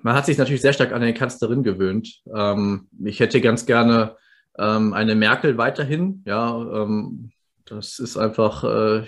man 0.02 0.16
hat 0.16 0.26
sich 0.26 0.38
natürlich 0.38 0.62
sehr 0.62 0.74
stark 0.74 0.92
an 0.92 1.02
eine 1.02 1.14
Kanzlerin 1.14 1.64
gewöhnt. 1.64 2.22
Ähm, 2.34 2.90
ich 3.04 3.20
hätte 3.20 3.42
ganz 3.42 3.66
gerne 3.66 4.18
ähm, 4.58 4.94
eine 4.94 5.16
Merkel 5.16 5.58
weiterhin. 5.58 6.22
Ja, 6.26 6.84
ähm, 6.84 7.32
das 7.70 8.00
ist 8.00 8.18
einfach, 8.18 8.64
äh, 8.64 9.04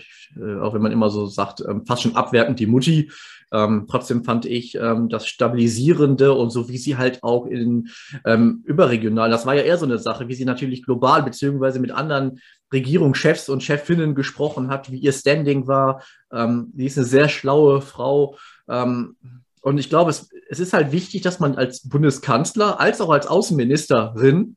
auch 0.62 0.74
wenn 0.74 0.82
man 0.82 0.92
immer 0.92 1.10
so 1.10 1.26
sagt, 1.26 1.62
ähm, 1.68 1.86
fast 1.86 2.04
schon 2.04 2.16
abwertend 2.16 2.60
die 2.60 2.68
Mutti. 2.68 3.12
Ähm, 3.52 3.86
trotzdem 3.90 4.24
fand 4.24 4.46
ich 4.46 4.76
ähm, 4.76 5.10
das 5.10 5.28
Stabilisierende 5.28 6.34
und 6.34 6.52
so 6.52 6.70
wie 6.70 6.78
sie 6.78 6.98
halt 6.98 7.22
auch 7.24 7.46
in 7.46 7.90
ähm, 8.26 8.64
überregional, 8.66 9.30
das 9.30 9.46
war 9.46 9.56
ja 9.56 9.64
eher 9.64 9.78
so 9.78 9.86
eine 9.86 9.98
Sache, 9.98 10.30
wie 10.30 10.36
sie 10.36 10.46
natürlich 10.46 10.84
global 10.84 11.24
beziehungsweise 11.24 11.80
mit 11.80 11.92
anderen 11.92 12.40
Regierungschefs 12.72 13.50
und 13.50 13.64
Chefinnen 13.64 14.16
gesprochen 14.16 14.70
hat, 14.70 14.90
wie 14.90 15.00
ihr 15.00 15.12
Standing 15.12 15.68
war. 15.68 16.02
Ähm, 16.32 16.72
die 16.74 16.86
ist 16.86 16.98
eine 16.98 17.08
sehr 17.08 17.28
schlaue 17.28 17.82
Frau. 17.82 18.38
Und 18.68 19.78
ich 19.78 19.90
glaube, 19.90 20.12
es, 20.12 20.30
es 20.50 20.60
ist 20.60 20.72
halt 20.72 20.94
wichtig, 20.94 21.24
dass 21.24 21.40
man 21.40 21.56
als 21.56 21.90
Bundeskanzler 21.90 22.80
als 22.80 23.02
auch 23.02 23.10
als 23.10 23.28
Außenministerin 23.28 24.56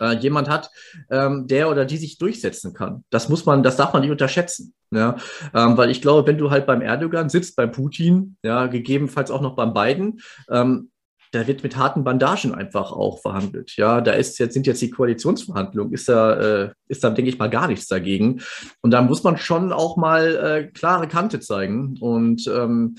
äh, 0.00 0.16
jemand 0.16 0.48
hat, 0.48 0.70
ähm, 1.10 1.46
der 1.46 1.70
oder 1.70 1.84
die 1.84 1.96
sich 1.96 2.18
durchsetzen 2.18 2.74
kann. 2.74 3.04
Das 3.10 3.28
muss 3.28 3.46
man, 3.46 3.62
das 3.62 3.76
darf 3.76 3.92
man 3.92 4.02
nicht 4.02 4.10
unterschätzen. 4.10 4.74
Ja, 4.90 5.16
ähm, 5.54 5.76
weil 5.76 5.90
ich 5.90 6.00
glaube, 6.00 6.26
wenn 6.26 6.38
du 6.38 6.50
halt 6.50 6.66
beim 6.66 6.80
Erdogan 6.80 7.28
sitzt, 7.28 7.56
beim 7.56 7.72
Putin, 7.72 8.36
ja, 8.42 8.66
gegebenenfalls 8.66 9.30
auch 9.30 9.42
noch 9.42 9.54
beim 9.54 9.74
Biden, 9.74 10.20
ähm, 10.50 10.90
da 11.32 11.46
wird 11.46 11.62
mit 11.62 11.76
harten 11.76 12.04
Bandagen 12.04 12.54
einfach 12.54 12.92
auch 12.92 13.20
verhandelt. 13.20 13.76
Ja, 13.76 14.00
da 14.00 14.12
ist 14.12 14.38
jetzt, 14.38 14.54
sind 14.54 14.66
jetzt 14.66 14.80
die 14.80 14.90
Koalitionsverhandlungen, 14.90 15.92
ist 15.92 16.08
da, 16.08 16.64
äh, 16.64 16.70
ist 16.88 17.04
da, 17.04 17.10
denke 17.10 17.30
ich 17.30 17.38
mal, 17.38 17.50
gar 17.50 17.68
nichts 17.68 17.86
dagegen. 17.86 18.40
Und 18.80 18.92
da 18.92 19.02
muss 19.02 19.24
man 19.24 19.36
schon 19.36 19.72
auch 19.72 19.96
mal 19.96 20.36
äh, 20.36 20.64
klare 20.68 21.06
Kante 21.06 21.40
zeigen. 21.40 21.98
Und 22.00 22.46
ähm, 22.46 22.96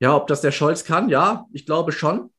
ja, 0.00 0.16
ob 0.16 0.26
das 0.26 0.40
der 0.40 0.50
Scholz 0.50 0.84
kann, 0.84 1.08
ja, 1.08 1.46
ich 1.52 1.66
glaube 1.66 1.92
schon. 1.92 2.30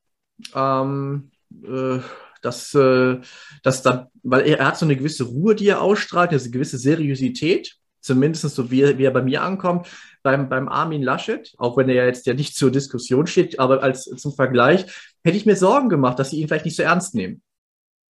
Ähm, 0.54 1.32
äh, 1.63 2.00
dass, 2.44 2.74
äh, 2.74 3.20
dass 3.64 3.82
dann, 3.82 4.08
weil 4.24 4.42
er, 4.48 4.60
er 4.60 4.68
hat 4.68 4.78
so 4.78 4.86
eine 4.86 4.96
gewisse 4.96 5.26
Ruhe, 5.26 5.56
die 5.56 5.68
er 5.68 5.82
ausstrahlt, 5.82 6.32
eine 6.32 6.50
gewisse 6.50 6.78
Seriosität, 6.78 7.76
zumindest 8.02 8.50
so 8.54 8.70
wie, 8.70 8.98
wie 8.98 9.06
er 9.06 9.12
bei 9.12 9.22
mir 9.22 9.42
ankommt, 9.42 9.88
beim, 10.24 10.50
beim 10.50 10.70
Armin 10.70 11.04
Laschet, 11.04 11.54
auch 11.58 11.78
wenn 11.78 11.90
er 11.90 12.06
jetzt 12.06 12.26
ja 12.26 12.34
nicht 12.34 12.56
zur 12.56 12.72
Diskussion 12.72 13.28
steht, 13.28 13.60
aber 13.60 13.84
als 13.84 14.04
zum 14.04 14.34
Vergleich, 14.34 14.86
hätte 15.24 15.38
ich 15.38 15.46
mir 15.46 15.56
Sorgen 15.56 15.90
gemacht, 15.90 16.20
dass 16.20 16.30
sie 16.30 16.40
ihn 16.40 16.48
vielleicht 16.48 16.66
nicht 16.66 16.78
so 16.78 16.84
ernst 16.84 17.16
nehmen. 17.16 17.42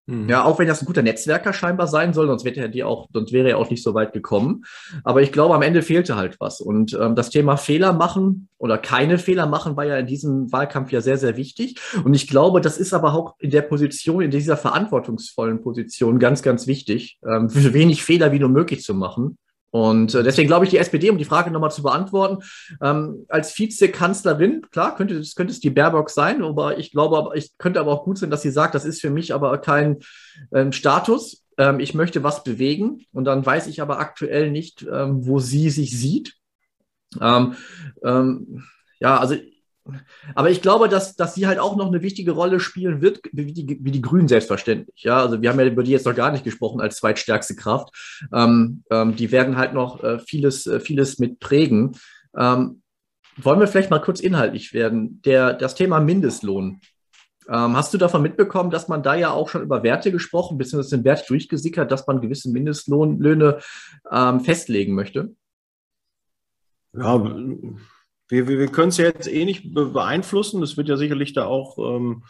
Mhm. 0.06 0.28
Ja, 0.28 0.44
auch 0.44 0.58
wenn 0.58 0.66
das 0.66 0.82
ein 0.82 0.86
guter 0.86 1.02
Netzwerker 1.02 1.52
scheinbar 1.52 1.86
sein 1.86 2.12
soll, 2.12 2.26
sonst, 2.26 2.44
wäre 2.44 2.70
er 2.72 2.86
auch, 2.86 3.08
sonst 3.12 3.32
wäre 3.32 3.50
er 3.50 3.58
auch 3.58 3.70
nicht 3.70 3.82
so 3.82 3.94
weit 3.94 4.12
gekommen. 4.12 4.64
Aber 5.04 5.22
ich 5.22 5.30
glaube, 5.30 5.54
am 5.54 5.62
Ende 5.62 5.82
fehlte 5.82 6.16
halt 6.16 6.40
was. 6.40 6.60
Und 6.60 6.98
ähm, 7.00 7.14
das 7.14 7.30
Thema 7.30 7.56
Fehler 7.56 7.92
machen 7.92 8.48
oder 8.58 8.78
keine 8.78 9.18
Fehler 9.18 9.46
machen 9.46 9.76
war 9.76 9.84
ja 9.84 9.98
in 9.98 10.06
diesem 10.06 10.50
Wahlkampf 10.50 10.90
ja 10.90 11.00
sehr, 11.00 11.18
sehr 11.18 11.36
wichtig. 11.36 11.80
Und 12.04 12.14
ich 12.14 12.26
glaube, 12.26 12.60
das 12.60 12.78
ist 12.78 12.92
aber 12.92 13.14
auch 13.14 13.36
in 13.38 13.50
der 13.50 13.62
Position, 13.62 14.22
in 14.22 14.30
dieser 14.30 14.56
verantwortungsvollen 14.56 15.62
Position 15.62 16.18
ganz, 16.18 16.42
ganz 16.42 16.66
wichtig, 16.66 17.18
ähm, 17.24 17.48
so 17.48 17.72
wenig 17.72 18.02
Fehler 18.02 18.32
wie 18.32 18.40
nur 18.40 18.48
möglich 18.48 18.82
zu 18.82 18.94
machen. 18.94 19.38
Und 19.72 20.14
äh, 20.14 20.22
deswegen 20.22 20.48
glaube 20.48 20.66
ich, 20.66 20.70
die 20.70 20.76
SPD, 20.76 21.08
um 21.08 21.16
die 21.16 21.24
Frage 21.24 21.50
nochmal 21.50 21.70
zu 21.70 21.82
beantworten, 21.82 22.44
ähm, 22.82 23.24
als 23.28 23.58
Vizekanzlerin, 23.58 24.66
klar, 24.70 24.94
könnte, 24.94 25.22
könnte 25.34 25.50
es 25.50 25.60
die 25.60 25.70
Baerbock 25.70 26.10
sein, 26.10 26.42
aber 26.42 26.78
ich 26.78 26.92
glaube, 26.92 27.36
ich 27.36 27.56
könnte 27.56 27.80
aber 27.80 27.90
auch 27.90 28.04
gut 28.04 28.18
sein, 28.18 28.30
dass 28.30 28.42
sie 28.42 28.50
sagt, 28.50 28.74
das 28.74 28.84
ist 28.84 29.00
für 29.00 29.08
mich 29.08 29.32
aber 29.32 29.56
kein 29.58 30.00
ähm, 30.52 30.72
Status. 30.72 31.42
Ähm, 31.56 31.80
ich 31.80 31.94
möchte 31.94 32.22
was 32.22 32.44
bewegen 32.44 33.06
und 33.12 33.24
dann 33.24 33.44
weiß 33.44 33.66
ich 33.66 33.80
aber 33.80 33.98
aktuell 33.98 34.50
nicht, 34.50 34.86
ähm, 34.92 35.26
wo 35.26 35.38
sie 35.38 35.70
sich 35.70 35.98
sieht. 35.98 36.34
Ähm, 37.18 37.54
ähm, 38.04 38.64
ja, 39.00 39.18
also 39.18 39.36
aber 40.34 40.50
ich 40.50 40.62
glaube, 40.62 40.88
dass, 40.88 41.16
dass 41.16 41.34
sie 41.34 41.46
halt 41.46 41.58
auch 41.58 41.76
noch 41.76 41.88
eine 41.88 42.02
wichtige 42.02 42.32
Rolle 42.32 42.60
spielen 42.60 43.02
wird, 43.02 43.20
wie 43.32 43.52
die, 43.52 43.78
wie 43.82 43.90
die 43.90 44.02
Grünen 44.02 44.28
selbstverständlich. 44.28 45.02
Ja, 45.02 45.18
also 45.18 45.42
wir 45.42 45.50
haben 45.50 45.58
ja 45.58 45.66
über 45.66 45.82
die 45.82 45.90
jetzt 45.90 46.06
noch 46.06 46.14
gar 46.14 46.30
nicht 46.30 46.44
gesprochen 46.44 46.80
als 46.80 46.96
zweitstärkste 46.96 47.56
Kraft. 47.56 47.88
Ähm, 48.32 48.84
ähm, 48.90 49.16
die 49.16 49.32
werden 49.32 49.56
halt 49.56 49.74
noch 49.74 50.02
äh, 50.02 50.18
vieles, 50.20 50.66
äh, 50.66 50.80
vieles 50.80 51.18
mit 51.18 51.40
prägen. 51.40 51.96
Ähm, 52.36 52.82
wollen 53.36 53.60
wir 53.60 53.66
vielleicht 53.66 53.90
mal 53.90 54.00
kurz 54.00 54.20
inhaltlich 54.20 54.72
werden? 54.72 55.20
Der, 55.22 55.52
das 55.54 55.74
Thema 55.74 56.00
Mindestlohn. 56.00 56.80
Ähm, 57.48 57.76
hast 57.76 57.92
du 57.92 57.98
davon 57.98 58.22
mitbekommen, 58.22 58.70
dass 58.70 58.88
man 58.88 59.02
da 59.02 59.14
ja 59.14 59.32
auch 59.32 59.48
schon 59.48 59.62
über 59.62 59.82
Werte 59.82 60.12
gesprochen, 60.12 60.58
beziehungsweise 60.58 60.96
den 60.96 61.04
Wert 61.04 61.28
durchgesickert, 61.28 61.90
dass 61.90 62.06
man 62.06 62.20
gewisse 62.20 62.50
Mindestlohnlöhne 62.50 63.58
ähm, 64.10 64.40
festlegen 64.40 64.94
möchte? 64.94 65.34
Ja, 66.92 67.18
wir, 68.32 68.48
wir, 68.48 68.58
wir 68.58 68.68
können 68.68 68.88
es 68.88 68.96
ja 68.96 69.04
jetzt 69.04 69.28
eh 69.28 69.44
nicht 69.44 69.74
beeinflussen. 69.74 70.62
Es 70.62 70.78
wird 70.78 70.88
ja 70.88 70.96
sicherlich 70.96 71.34
da 71.34 71.44
auch 71.44 71.76
ähm, 71.78 72.24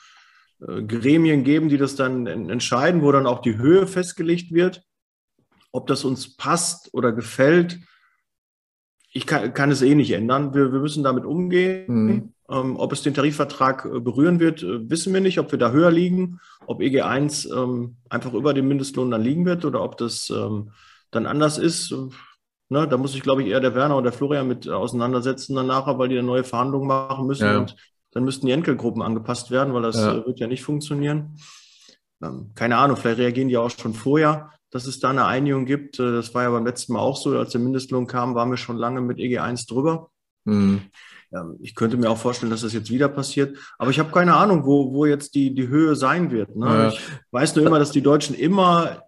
äh, 0.60 0.82
Gremien 0.82 1.44
geben, 1.44 1.68
die 1.68 1.78
das 1.78 1.94
dann 1.94 2.26
entscheiden, 2.26 3.02
wo 3.02 3.12
dann 3.12 3.26
auch 3.26 3.40
die 3.40 3.56
Höhe 3.56 3.86
festgelegt 3.86 4.52
wird. 4.52 4.82
Ob 5.70 5.86
das 5.86 6.04
uns 6.04 6.36
passt 6.36 6.92
oder 6.92 7.12
gefällt, 7.12 7.78
ich 9.12 9.26
kann, 9.26 9.54
kann 9.54 9.70
es 9.70 9.80
eh 9.80 9.94
nicht 9.94 10.10
ändern. 10.10 10.54
Wir, 10.54 10.72
wir 10.72 10.80
müssen 10.80 11.04
damit 11.04 11.24
umgehen. 11.24 11.84
Mhm. 11.86 12.32
Ähm, 12.50 12.76
ob 12.76 12.92
es 12.92 13.02
den 13.02 13.14
Tarifvertrag 13.14 13.84
äh, 13.84 14.00
berühren 14.00 14.40
wird, 14.40 14.64
äh, 14.64 14.90
wissen 14.90 15.14
wir 15.14 15.20
nicht. 15.20 15.38
Ob 15.38 15.52
wir 15.52 15.58
da 15.58 15.70
höher 15.70 15.92
liegen, 15.92 16.40
ob 16.66 16.80
EG1 16.80 17.48
ähm, 17.56 17.96
einfach 18.10 18.34
über 18.34 18.54
dem 18.54 18.66
Mindestlohn 18.66 19.10
dann 19.10 19.22
liegen 19.22 19.46
wird 19.46 19.64
oder 19.64 19.82
ob 19.82 19.98
das 19.98 20.30
ähm, 20.30 20.72
dann 21.12 21.26
anders 21.26 21.58
ist 21.58 21.94
Ne, 22.72 22.88
da 22.88 22.96
muss 22.96 23.12
sich, 23.12 23.22
glaube 23.22 23.42
ich, 23.42 23.50
eher 23.50 23.60
der 23.60 23.74
Werner 23.74 23.98
und 23.98 24.04
der 24.04 24.14
Florian 24.14 24.48
mit 24.48 24.66
auseinandersetzen 24.66 25.54
dann 25.54 25.66
nachher, 25.66 25.98
weil 25.98 26.08
die 26.08 26.16
eine 26.16 26.26
neue 26.26 26.42
Verhandlung 26.42 26.86
machen 26.86 27.26
müssen. 27.26 27.44
Ja. 27.44 27.58
Und 27.58 27.76
dann 28.12 28.24
müssten 28.24 28.46
die 28.46 28.52
Enkelgruppen 28.52 29.02
angepasst 29.02 29.50
werden, 29.50 29.74
weil 29.74 29.82
das 29.82 29.96
ja. 29.96 30.14
Äh, 30.14 30.26
wird 30.26 30.40
ja 30.40 30.46
nicht 30.46 30.62
funktionieren. 30.62 31.36
Ähm, 32.22 32.52
keine 32.54 32.78
Ahnung, 32.78 32.96
vielleicht 32.96 33.18
reagieren 33.18 33.48
die 33.48 33.58
auch 33.58 33.68
schon 33.68 33.92
vorher, 33.92 34.52
dass 34.70 34.86
es 34.86 35.00
da 35.00 35.10
eine 35.10 35.26
Einigung 35.26 35.66
gibt. 35.66 35.98
Äh, 35.98 36.12
das 36.12 36.34
war 36.34 36.44
ja 36.44 36.50
beim 36.50 36.64
letzten 36.64 36.94
Mal 36.94 37.00
auch 37.00 37.18
so, 37.18 37.38
als 37.38 37.52
der 37.52 37.60
Mindestlohn 37.60 38.06
kam, 38.06 38.34
waren 38.34 38.48
wir 38.48 38.56
schon 38.56 38.78
lange 38.78 39.02
mit 39.02 39.18
EG1 39.18 39.68
drüber. 39.68 40.08
Mhm. 40.44 40.80
ich 41.60 41.74
könnte 41.74 41.98
mir 41.98 42.10
auch 42.10 42.18
vorstellen, 42.18 42.50
dass 42.50 42.62
das 42.62 42.72
jetzt 42.72 42.90
wieder 42.90 43.08
passiert. 43.08 43.58
Aber 43.76 43.90
ich 43.90 43.98
habe 43.98 44.10
keine 44.12 44.34
Ahnung, 44.34 44.64
wo, 44.64 44.94
wo 44.94 45.04
jetzt 45.04 45.34
die, 45.34 45.54
die 45.54 45.68
Höhe 45.68 45.94
sein 45.94 46.30
wird. 46.30 46.56
Ne? 46.56 46.66
Ja. 46.66 46.88
Ich 46.88 47.00
weiß 47.32 47.54
nur 47.54 47.66
immer, 47.66 47.78
dass 47.78 47.90
die 47.90 48.02
Deutschen 48.02 48.34
immer 48.34 49.02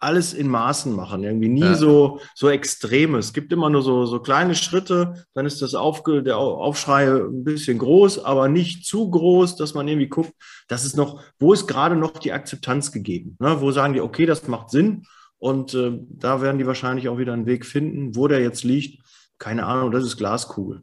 alles 0.00 0.32
in 0.32 0.48
Maßen 0.48 0.94
machen, 0.94 1.22
irgendwie 1.22 1.48
nie 1.48 1.60
ja. 1.60 1.74
so, 1.74 2.20
so 2.34 2.48
extreme. 2.48 3.18
Es 3.18 3.32
gibt 3.34 3.52
immer 3.52 3.68
nur 3.68 3.82
so, 3.82 4.06
so 4.06 4.18
kleine 4.20 4.54
Schritte, 4.54 5.26
dann 5.34 5.44
ist 5.44 5.60
das 5.60 5.74
Aufge 5.74 6.22
der 6.22 6.38
Aufschrei 6.38 7.06
ein 7.08 7.44
bisschen 7.44 7.78
groß, 7.78 8.24
aber 8.24 8.48
nicht 8.48 8.86
zu 8.86 9.10
groß, 9.10 9.56
dass 9.56 9.74
man 9.74 9.86
irgendwie 9.86 10.08
guckt, 10.08 10.32
das 10.68 10.84
ist 10.84 10.96
noch, 10.96 11.22
wo 11.38 11.52
ist 11.52 11.66
gerade 11.66 11.96
noch 11.96 12.12
die 12.12 12.32
Akzeptanz 12.32 12.92
gegeben? 12.92 13.36
Ne? 13.38 13.60
Wo 13.60 13.70
sagen 13.72 13.92
die, 13.92 14.00
okay, 14.00 14.24
das 14.24 14.48
macht 14.48 14.70
Sinn 14.70 15.04
und 15.38 15.74
äh, 15.74 15.98
da 16.08 16.40
werden 16.40 16.58
die 16.58 16.66
wahrscheinlich 16.66 17.08
auch 17.08 17.18
wieder 17.18 17.34
einen 17.34 17.46
Weg 17.46 17.66
finden, 17.66 18.16
wo 18.16 18.26
der 18.26 18.40
jetzt 18.40 18.64
liegt. 18.64 19.02
Keine 19.38 19.66
Ahnung, 19.66 19.90
das 19.90 20.04
ist 20.04 20.16
Glaskugel. 20.16 20.82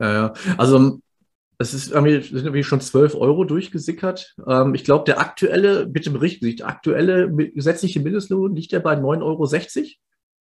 Ja, 0.00 0.12
ja. 0.12 0.32
Also 0.56 1.00
es 1.58 1.74
ist, 1.74 1.86
sind 1.86 1.94
irgendwie 1.94 2.64
schon 2.64 2.80
12 2.80 3.14
Euro 3.14 3.44
durchgesickert. 3.44 4.34
Ähm, 4.46 4.74
ich 4.74 4.84
glaube, 4.84 5.04
der 5.04 5.20
aktuelle, 5.20 5.86
bitte 5.86 6.10
berichten 6.10 6.44
Sie, 6.44 6.56
der 6.56 6.68
aktuelle 6.68 7.32
gesetzliche 7.32 8.00
Mindestlohn 8.00 8.54
liegt 8.54 8.72
ja 8.72 8.80
bei 8.80 8.94
9,60 8.94 9.22
Euro. 9.22 9.88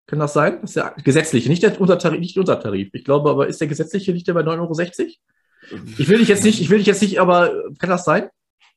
Kann 0.07 0.19
das 0.19 0.33
sein? 0.33 0.59
Das 0.61 0.71
ist 0.71 0.75
der 0.75 0.95
gesetzliche, 1.03 1.49
nicht 1.49 1.63
der 1.63 1.79
Untertarif, 1.79 2.19
nicht 2.19 2.37
unser 2.37 2.59
Tarif. 2.59 2.89
Ich 2.93 3.05
glaube 3.05 3.29
aber, 3.29 3.47
ist 3.47 3.61
der 3.61 3.67
gesetzliche, 3.67 4.11
liegt 4.11 4.27
der 4.27 4.33
bei 4.33 4.41
9,60 4.41 4.99
Euro? 4.99 5.81
Ich 5.97 6.09
will 6.09 6.19
dich 6.19 6.27
jetzt 6.27 6.43
nicht, 6.43 6.59
ich 6.59 6.69
will 6.69 6.79
dich 6.79 6.87
jetzt 6.87 7.01
nicht, 7.01 7.19
aber 7.19 7.51
kann 7.79 7.89
das 7.89 8.03
sein? 8.03 8.29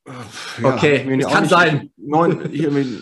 Ja, 0.07 0.75
okay, 0.75 1.19
es 1.19 1.26
kann 1.26 1.49
sein. 1.49 1.91
9, 2.07 2.51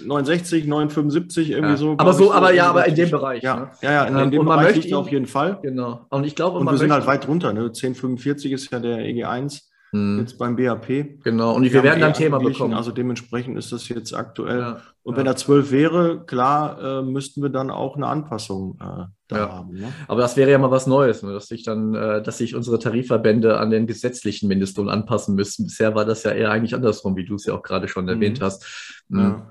69, 0.06 0.66
975, 0.66 1.50
irgendwie 1.50 1.70
ja. 1.70 1.76
so. 1.76 1.94
Aber 1.98 2.12
so, 2.12 2.32
aber 2.32 2.52
ja, 2.52 2.68
aber 2.70 2.86
in 2.86 2.94
dem 2.94 3.10
Bereich. 3.10 3.42
Ja, 3.42 3.56
ne? 3.56 3.70
ja, 3.82 3.92
ja, 3.92 4.04
in, 4.04 4.16
in 4.16 4.30
dem 4.30 4.44
Bereich 4.44 4.76
liegt 4.76 4.94
auf 4.94 5.10
jeden 5.10 5.26
Fall. 5.26 5.58
Genau. 5.62 6.06
Und 6.10 6.24
ich 6.24 6.36
glaube, 6.36 6.58
und 6.58 6.70
wir 6.70 6.78
sind 6.78 6.92
halt 6.92 7.06
weit 7.06 7.26
drunter. 7.26 7.52
Ne? 7.52 7.62
1045 7.62 8.52
ist 8.52 8.70
ja 8.70 8.78
der 8.78 8.98
EG1 8.98 9.62
hm. 9.92 10.20
jetzt 10.20 10.38
beim 10.38 10.56
BAP. 10.56 11.22
Genau. 11.22 11.54
Und 11.54 11.64
wir, 11.64 11.72
wir 11.72 11.82
werden 11.82 12.00
dann 12.00 12.14
Thema 12.14 12.38
bekommen. 12.38 12.72
Also 12.72 12.92
dementsprechend 12.92 13.58
ist 13.58 13.72
das 13.72 13.88
jetzt 13.88 14.14
aktuell. 14.14 14.58
Ja. 14.58 14.82
Und 15.02 15.16
wenn 15.16 15.26
ja. 15.26 15.32
er 15.32 15.36
12 15.36 15.70
wäre, 15.70 16.24
klar, 16.24 17.00
äh, 17.00 17.02
müssten 17.02 17.42
wir 17.42 17.50
dann 17.50 17.70
auch 17.70 17.96
eine 17.96 18.06
Anpassung 18.06 18.78
äh, 18.80 19.04
da 19.28 19.36
ja. 19.36 19.52
haben. 19.52 19.74
Ne? 19.74 19.92
Aber 20.08 20.22
das 20.22 20.36
wäre 20.36 20.50
ja 20.50 20.58
mal 20.58 20.70
was 20.70 20.86
Neues, 20.86 21.22
ne? 21.22 21.32
dass 21.34 21.48
sich 21.48 21.62
dann, 21.62 21.94
äh, 21.94 22.22
dass 22.22 22.38
sich 22.38 22.54
unsere 22.54 22.78
Tarifverbände 22.78 23.58
an 23.58 23.70
den 23.70 23.86
gesetzlichen 23.86 24.48
Mindestlohn 24.48 24.88
anpassen 24.88 25.34
müssen. 25.34 25.64
Bisher 25.64 25.94
war 25.94 26.06
das 26.06 26.22
ja 26.22 26.30
eher 26.30 26.50
eigentlich 26.50 26.74
andersrum, 26.74 27.16
wie 27.16 27.26
du 27.26 27.34
es 27.34 27.44
ja 27.44 27.54
auch 27.54 27.62
gerade 27.62 27.86
schon 27.86 28.04
mhm. 28.04 28.10
erwähnt 28.10 28.40
hast. 28.40 29.04
Mhm. 29.08 29.42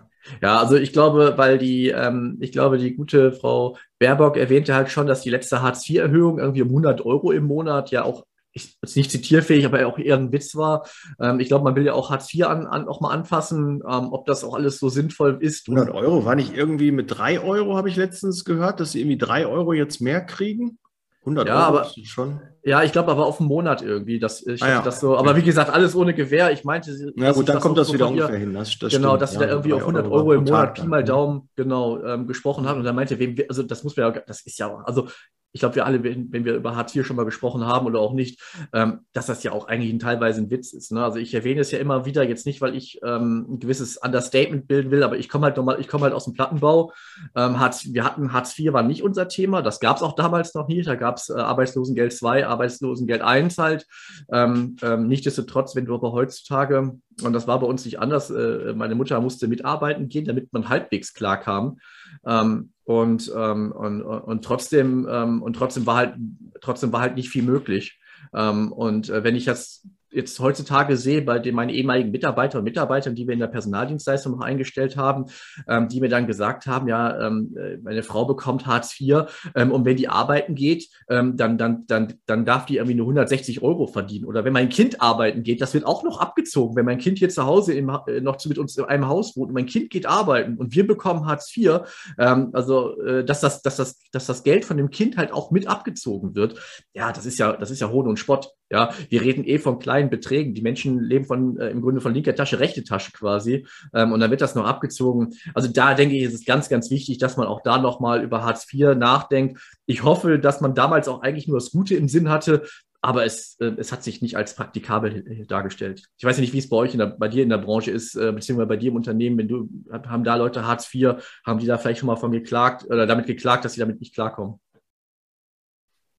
Ja. 0.41 0.60
also 0.60 0.75
ich 0.75 0.91
glaube, 0.91 1.33
weil 1.36 1.60
die, 1.60 1.89
ähm, 1.89 2.38
ich 2.39 2.51
glaube, 2.51 2.79
die 2.79 2.95
gute 2.95 3.31
Frau 3.31 3.77
Baerbock 4.00 4.38
erwähnte 4.38 4.74
halt 4.74 4.89
schon, 4.89 5.05
dass 5.05 5.21
die 5.21 5.29
letzte 5.29 5.62
Hartz-IV-Erhöhung 5.62 6.39
irgendwie 6.39 6.63
um 6.63 6.69
100 6.69 7.05
Euro 7.05 7.31
im 7.31 7.43
Monat 7.43 7.91
ja 7.91 8.03
auch 8.03 8.25
ich, 8.53 8.77
ist 8.81 8.96
nicht 8.96 9.12
zitierfähig, 9.12 9.65
aber 9.65 9.86
auch 9.88 9.98
eher 9.98 10.17
ein 10.17 10.31
Witz 10.31 10.55
war. 10.55 10.86
Ähm, 11.20 11.39
ich 11.39 11.48
glaube, 11.48 11.63
man 11.63 11.75
will 11.75 11.86
ja 11.86 11.93
auch 11.93 12.10
Hartz 12.10 12.34
IV 12.34 12.46
an, 12.46 12.67
an, 12.67 12.88
auch 12.88 13.01
mal 13.01 13.12
anfassen, 13.12 13.81
ähm, 13.88 14.10
ob 14.12 14.25
das 14.25 14.43
auch 14.43 14.53
alles 14.55 14.79
so 14.79 14.89
sinnvoll 14.89 15.38
ist. 15.41 15.67
100 15.70 15.93
Euro, 15.93 16.25
war 16.25 16.36
nicht 16.36 16.55
irgendwie 16.55 16.91
mit 16.91 17.05
3 17.10 17.41
Euro, 17.41 17.77
habe 17.77 17.89
ich 17.89 17.96
letztens 17.96 18.46
gehört, 18.46 18.79
dass 18.79 18.91
sie 18.91 19.01
irgendwie 19.01 19.17
3 19.17 19.48
Euro 19.48 19.74
jetzt 19.74 20.01
mehr 20.01 20.22
kriegen? 20.22 20.77
100 21.22 21.48
ja, 21.48 21.53
Euro 21.53 21.77
aber, 21.77 21.91
schon. 22.03 22.41
Ja, 22.63 22.81
ich 22.84 22.91
glaube 22.91 23.12
aber 23.12 23.27
auf 23.27 23.39
einen 23.39 23.48
Monat 23.48 23.84
irgendwie. 23.84 24.17
Das, 24.20 24.46
ich 24.46 24.62
ah, 24.63 24.70
ja. 24.70 24.81
das 24.81 25.00
so, 25.00 25.15
aber 25.17 25.36
wie 25.36 25.43
gesagt, 25.43 25.70
alles 25.70 25.96
ohne 25.96 26.15
Gewähr. 26.15 26.51
Ich 26.51 26.63
meinte, 26.63 26.96
ja 27.15 27.31
gut, 27.31 27.48
dann 27.48 27.60
kommt 27.60 27.77
das 27.77 27.93
wieder 27.93 28.08
ungefähr 28.08 28.38
hin. 28.38 28.53
Das, 28.55 28.77
das 28.79 28.91
genau, 28.91 29.10
stimmt. 29.10 29.22
dass 29.22 29.34
ja, 29.34 29.39
sie 29.39 29.46
da 29.46 29.51
irgendwie 29.51 29.74
auf 29.74 29.81
100 29.81 30.05
Euro, 30.05 30.15
Euro 30.15 30.34
im 30.34 30.43
Monat 30.46 30.74
Pi 30.74 30.88
mal 30.88 31.03
Daumen 31.03 31.50
genau 31.55 32.03
ähm, 32.03 32.27
gesprochen 32.27 32.67
haben. 32.67 32.79
Und 32.79 32.86
dann 32.86 32.96
meinte, 32.96 33.20
wem, 33.20 33.36
also 33.48 33.62
das 33.62 33.84
muss 33.84 33.96
man 33.96 34.13
ja, 34.13 34.22
das 34.25 34.41
ist 34.41 34.58
ja, 34.58 34.75
also 34.84 35.10
ich 35.53 35.60
glaube, 35.60 35.75
wir 35.75 35.86
alle, 35.86 36.03
wenn, 36.03 36.31
wenn, 36.31 36.46
wir 36.46 36.55
über 36.55 36.75
Hartz 36.75 36.96
IV 36.96 37.05
schon 37.05 37.15
mal 37.15 37.25
gesprochen 37.25 37.65
haben 37.65 37.86
oder 37.86 38.00
auch 38.00 38.13
nicht, 38.13 38.39
ähm, 38.74 39.01
dass 39.13 39.25
das 39.25 39.43
ja 39.43 39.51
auch 39.51 39.67
eigentlich 39.67 39.91
ein, 39.91 40.00
teilweise 40.00 40.41
ein 40.41 40.50
Witz 40.50 40.74
ist. 40.74 40.91
Ne? 40.91 41.03
Also 41.03 41.20
ich 41.20 41.34
erwähne 41.34 41.62
es 41.62 41.72
ja 41.72 41.79
immer 41.79 42.05
wieder, 42.05 42.24
jetzt 42.24 42.46
nicht, 42.46 42.62
weil 42.62 42.75
ich 42.75 43.00
ähm, 43.03 43.46
ein 43.50 43.60
gewisses 43.60 43.98
Understatement 43.98 44.67
bilden 44.67 44.91
will, 44.91 45.03
aber 45.03 45.17
ich 45.17 45.29
komme 45.29 45.46
halt 45.46 45.58
nochmal, 45.58 45.79
ich 45.79 45.88
komme 45.88 46.03
halt 46.03 46.13
aus 46.13 46.25
dem 46.25 46.34
Plattenbau. 46.34 46.93
Ähm, 47.36 47.60
Hartz, 47.60 47.88
wir 47.91 48.03
hatten 48.05 48.34
Hartz 48.34 48.58
IV 48.58 48.74
war 48.74 48.84
nicht 48.84 49.03
unser 49.03 49.27
Thema, 49.27 49.62
das 49.62 49.79
gab 49.79 49.98
es 49.98 50.03
auch 50.03 50.15
damals 50.15 50.53
noch 50.53 50.67
nicht. 50.67 50.88
Da 50.88 50.96
gab 50.96 51.17
es 51.17 51.29
äh, 51.29 51.34
Arbeitslosengeld 51.34 52.13
2, 52.13 52.48
Arbeitslosengeld 52.48 53.22
1 53.22 53.58
halt. 53.58 53.86
Ähm, 54.31 54.77
ähm, 54.81 55.08
Nichtsdestotrotz, 55.08 55.75
wenn 55.75 55.86
du 55.86 55.96
aber 55.96 56.13
heutzutage, 56.13 56.98
und 57.23 57.33
das 57.33 57.47
war 57.47 57.59
bei 57.59 57.67
uns 57.67 57.85
nicht 57.85 57.99
anders, 57.99 58.29
äh, 58.29 58.73
meine 58.73 58.95
Mutter 58.95 59.19
musste 59.21 59.47
mitarbeiten 59.47 60.07
gehen, 60.07 60.25
damit 60.25 60.51
man 60.53 60.69
halbwegs 60.69 61.13
klar 61.13 61.39
kam. 61.39 61.79
Ähm, 62.25 62.71
und, 62.83 63.31
ähm, 63.35 63.71
und, 63.71 64.01
und, 64.01 64.43
trotzdem, 64.43 65.07
ähm, 65.09 65.41
und 65.41 65.53
trotzdem 65.53 65.85
war 65.85 65.95
halt, 65.97 66.15
trotzdem 66.61 66.91
war 66.91 67.01
halt 67.01 67.15
nicht 67.15 67.29
viel 67.29 67.43
möglich. 67.43 67.99
Und 68.33 69.09
äh, 69.09 69.25
wenn 69.25 69.35
ich 69.35 69.45
jetzt 69.45 69.85
jetzt 70.11 70.39
heutzutage 70.39 70.97
sehe 70.97 71.21
bei 71.21 71.39
den, 71.39 71.55
meinen 71.55 71.69
ehemaligen 71.69 72.11
Mitarbeiter 72.11 72.59
und 72.59 72.65
Mitarbeitern, 72.65 73.15
die 73.15 73.27
wir 73.27 73.33
in 73.33 73.39
der 73.39 73.47
Personaldienstleistung 73.47 74.33
noch 74.33 74.41
eingestellt 74.41 74.97
haben, 74.97 75.25
ähm, 75.67 75.87
die 75.87 76.01
mir 76.01 76.09
dann 76.09 76.27
gesagt 76.27 76.67
haben, 76.67 76.87
ja, 76.87 77.27
ähm, 77.27 77.55
äh, 77.57 77.77
meine 77.77 78.03
Frau 78.03 78.25
bekommt 78.25 78.65
Hartz 78.65 78.99
IV 78.99 79.25
ähm, 79.55 79.71
und 79.71 79.85
wenn 79.85 79.97
die 79.97 80.09
arbeiten 80.09 80.55
geht, 80.55 80.89
ähm, 81.09 81.37
dann, 81.37 81.57
dann, 81.57 81.85
dann, 81.87 82.13
dann 82.25 82.45
darf 82.45 82.65
die 82.65 82.77
irgendwie 82.77 82.95
nur 82.95 83.05
160 83.05 83.61
Euro 83.61 83.87
verdienen. 83.87 84.25
Oder 84.25 84.43
wenn 84.43 84.53
mein 84.53 84.69
Kind 84.69 85.01
arbeiten 85.01 85.43
geht, 85.43 85.61
das 85.61 85.73
wird 85.73 85.85
auch 85.85 86.03
noch 86.03 86.19
abgezogen. 86.19 86.75
Wenn 86.75 86.85
mein 86.85 86.97
Kind 86.97 87.19
hier 87.19 87.29
zu 87.29 87.45
Hause 87.45 87.73
im, 87.73 87.89
äh, 88.07 88.21
noch 88.21 88.43
mit 88.45 88.57
uns 88.57 88.77
in 88.77 88.85
einem 88.85 89.07
Haus 89.07 89.35
wohnt 89.37 89.49
und 89.49 89.53
mein 89.53 89.65
Kind 89.65 89.89
geht 89.89 90.05
arbeiten 90.05 90.57
und 90.57 90.75
wir 90.75 90.85
bekommen 90.85 91.25
Hartz 91.25 91.55
IV, 91.55 91.81
ähm, 92.17 92.49
also 92.53 92.99
äh, 93.01 93.23
dass, 93.23 93.41
das, 93.41 93.61
dass, 93.61 93.77
das, 93.77 93.99
dass 94.11 94.25
das 94.25 94.43
Geld 94.43 94.65
von 94.65 94.77
dem 94.77 94.89
Kind 94.89 95.17
halt 95.17 95.31
auch 95.31 95.51
mit 95.51 95.67
abgezogen 95.67 96.35
wird, 96.35 96.59
ja, 96.93 97.11
das 97.11 97.25
ist 97.25 97.39
ja, 97.39 97.53
das 97.53 97.71
ist 97.71 97.79
ja 97.79 97.89
Hohn 97.89 98.07
und 98.07 98.17
Spott. 98.17 98.51
Ja, 98.71 98.93
wir 99.09 99.21
reden 99.21 99.43
eh 99.43 99.57
von 99.57 99.79
kleinen 99.79 100.00
Beträgen. 100.10 100.53
Die 100.53 100.62
Menschen 100.62 101.00
leben 101.00 101.25
von 101.25 101.58
äh, 101.60 101.70
im 101.70 101.81
Grunde 101.81 102.01
von 102.01 102.13
linker 102.13 102.36
Tasche, 102.36 102.60
rechte 102.60 102.84
Tasche 102.84 103.12
quasi. 103.12 103.65
Ähm, 103.93 104.12
und 104.12 104.20
dann 104.20 104.31
wird 104.31 104.41
das 104.41 104.55
noch 104.55 104.65
abgezogen. 104.65 105.34
Also 105.53 105.70
da 105.70 105.93
denke 105.93 106.15
ich, 106.15 106.24
ist 106.24 106.34
es 106.34 106.46
ganz, 106.46 106.70
ganz 106.70 106.89
wichtig, 106.89 107.17
dass 107.17 107.38
man 107.38 107.48
auch 107.48 107.62
da 107.62 107.77
nochmal 107.77 108.24
über 108.24 108.43
Hartz 108.43 108.67
IV 108.72 108.96
nachdenkt. 108.96 109.62
Ich 109.86 110.03
hoffe, 110.03 110.39
dass 110.39 110.62
man 110.62 110.75
damals 110.75 111.08
auch 111.08 111.22
eigentlich 111.22 111.48
nur 111.48 111.58
das 111.58 111.72
Gute 111.72 111.96
im 111.96 112.08
Sinn 112.08 112.29
hatte, 112.29 112.63
aber 113.01 113.25
es, 113.25 113.60
äh, 113.60 113.74
es 113.77 113.91
hat 113.91 114.03
sich 114.03 114.22
nicht 114.22 114.38
als 114.38 114.55
praktikabel 114.55 115.46
dargestellt. 115.48 116.08
Ich 116.17 116.24
weiß 116.24 116.38
ja 116.38 116.41
nicht, 116.41 116.53
wie 116.53 116.60
es 116.60 116.70
bei 116.70 116.77
euch, 116.77 116.93
in 116.93 117.00
der, 117.00 117.08
bei 117.08 117.27
dir 117.27 117.43
in 117.43 117.50
der 117.50 117.58
Branche 117.58 117.91
ist, 117.91 118.15
äh, 118.15 118.31
beziehungsweise 118.31 118.67
bei 118.67 118.77
dir 118.77 118.91
im 118.91 118.96
Unternehmen, 118.96 119.38
wenn 119.38 119.48
du, 119.48 119.70
haben 119.91 120.24
da 120.24 120.36
Leute 120.36 120.67
Hartz 120.67 120.93
IV, 120.93 121.15
haben 121.46 121.60
die 121.60 121.65
da 121.65 121.77
vielleicht 121.77 122.00
schon 122.00 122.08
mal 122.08 122.15
von 122.15 122.31
geklagt 122.31 122.86
oder 122.86 123.08
damit 123.08 123.25
geklagt, 123.25 123.65
dass 123.65 123.74
sie 123.74 123.79
damit 123.79 124.00
nicht 124.00 124.13
klarkommen? 124.13 124.60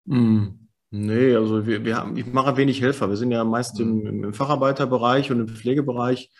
Mm. 0.06 0.61
Nee, 0.94 1.34
also 1.34 1.66
wir, 1.66 1.86
wir 1.86 1.96
haben, 1.96 2.18
ich 2.18 2.26
mache 2.26 2.58
wenig 2.58 2.82
Helfer. 2.82 3.08
Wir 3.08 3.16
sind 3.16 3.30
ja 3.30 3.42
meist 3.44 3.80
im, 3.80 4.00
mhm. 4.00 4.24
im 4.24 4.34
Facharbeiterbereich 4.34 5.30
und 5.30 5.40
im 5.40 5.48
Pflegebereich. 5.48 6.30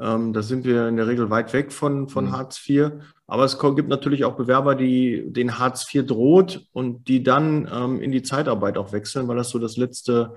Ähm, 0.00 0.32
da 0.32 0.42
sind 0.42 0.64
wir 0.64 0.88
in 0.88 0.96
der 0.96 1.06
Regel 1.06 1.30
weit 1.30 1.52
weg 1.52 1.72
von, 1.72 2.08
von 2.08 2.26
mhm. 2.26 2.32
Hartz 2.32 2.68
IV. 2.68 2.90
Aber 3.28 3.44
es 3.44 3.60
gibt 3.60 3.88
natürlich 3.88 4.24
auch 4.24 4.34
Bewerber, 4.34 4.74
die 4.74 5.22
den 5.28 5.56
Hartz 5.56 5.86
IV 5.94 6.04
droht 6.04 6.66
und 6.72 7.06
die 7.06 7.22
dann 7.22 7.70
ähm, 7.72 8.00
in 8.00 8.10
die 8.10 8.24
Zeitarbeit 8.24 8.76
auch 8.76 8.92
wechseln, 8.92 9.28
weil 9.28 9.36
das 9.36 9.50
so 9.50 9.60
das 9.60 9.76
letzte, 9.76 10.34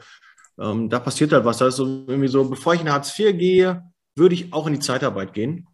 ähm, 0.60 0.88
da 0.92 1.00
passiert 1.00 1.34
halt 1.34 1.46
was. 1.46 1.58
Da 1.58 1.66
ist 1.66 1.78
so 1.78 2.06
irgendwie 2.06 2.28
so, 2.28 2.48
bevor 2.48 2.76
ich 2.76 2.82
in 2.82 2.92
Hartz 2.92 3.18
IV 3.18 3.36
gehe, 3.36 3.82
würde 4.16 4.36
ich 4.36 4.54
auch 4.54 4.68
in 4.68 4.74
die 4.74 4.80
Zeitarbeit 4.80 5.34
gehen. 5.34 5.68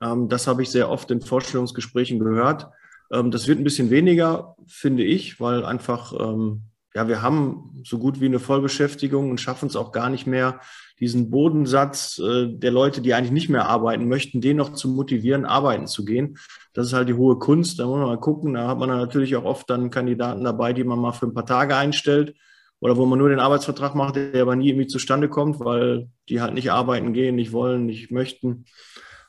Ähm, 0.00 0.28
das 0.28 0.46
habe 0.46 0.62
ich 0.62 0.70
sehr 0.70 0.88
oft 0.88 1.10
in 1.10 1.20
Vorstellungsgesprächen 1.20 2.20
gehört. 2.20 2.68
Ähm, 3.10 3.32
das 3.32 3.48
wird 3.48 3.58
ein 3.58 3.64
bisschen 3.64 3.90
weniger, 3.90 4.54
finde 4.68 5.02
ich, 5.02 5.40
weil 5.40 5.64
einfach 5.64 6.12
ähm, 6.12 6.62
ja, 6.98 7.06
wir 7.06 7.22
haben 7.22 7.80
so 7.84 7.96
gut 7.96 8.20
wie 8.20 8.24
eine 8.24 8.40
Vollbeschäftigung 8.40 9.30
und 9.30 9.40
schaffen 9.40 9.68
es 9.68 9.76
auch 9.76 9.92
gar 9.92 10.10
nicht 10.10 10.26
mehr, 10.26 10.58
diesen 10.98 11.30
Bodensatz 11.30 12.18
äh, 12.18 12.48
der 12.48 12.72
Leute, 12.72 13.00
die 13.00 13.14
eigentlich 13.14 13.30
nicht 13.30 13.48
mehr 13.48 13.68
arbeiten 13.68 14.08
möchten, 14.08 14.40
den 14.40 14.56
noch 14.56 14.72
zu 14.72 14.88
motivieren, 14.88 15.44
arbeiten 15.44 15.86
zu 15.86 16.04
gehen. 16.04 16.38
Das 16.72 16.88
ist 16.88 16.94
halt 16.94 17.08
die 17.08 17.14
hohe 17.14 17.38
Kunst. 17.38 17.78
Da 17.78 17.86
muss 17.86 17.98
man 17.98 18.08
mal 18.08 18.18
gucken. 18.18 18.54
Da 18.54 18.66
hat 18.66 18.80
man 18.80 18.88
natürlich 18.88 19.36
auch 19.36 19.44
oft 19.44 19.70
dann 19.70 19.90
Kandidaten 19.90 20.42
dabei, 20.42 20.72
die 20.72 20.82
man 20.82 20.98
mal 20.98 21.12
für 21.12 21.26
ein 21.26 21.34
paar 21.34 21.46
Tage 21.46 21.76
einstellt 21.76 22.34
oder 22.80 22.96
wo 22.96 23.06
man 23.06 23.20
nur 23.20 23.28
den 23.28 23.38
Arbeitsvertrag 23.38 23.94
macht, 23.94 24.16
der 24.16 24.42
aber 24.42 24.56
nie 24.56 24.70
irgendwie 24.70 24.88
zustande 24.88 25.28
kommt, 25.28 25.60
weil 25.60 26.08
die 26.28 26.40
halt 26.40 26.54
nicht 26.54 26.72
arbeiten 26.72 27.12
gehen, 27.12 27.36
nicht 27.36 27.52
wollen, 27.52 27.86
nicht 27.86 28.10
möchten. 28.10 28.64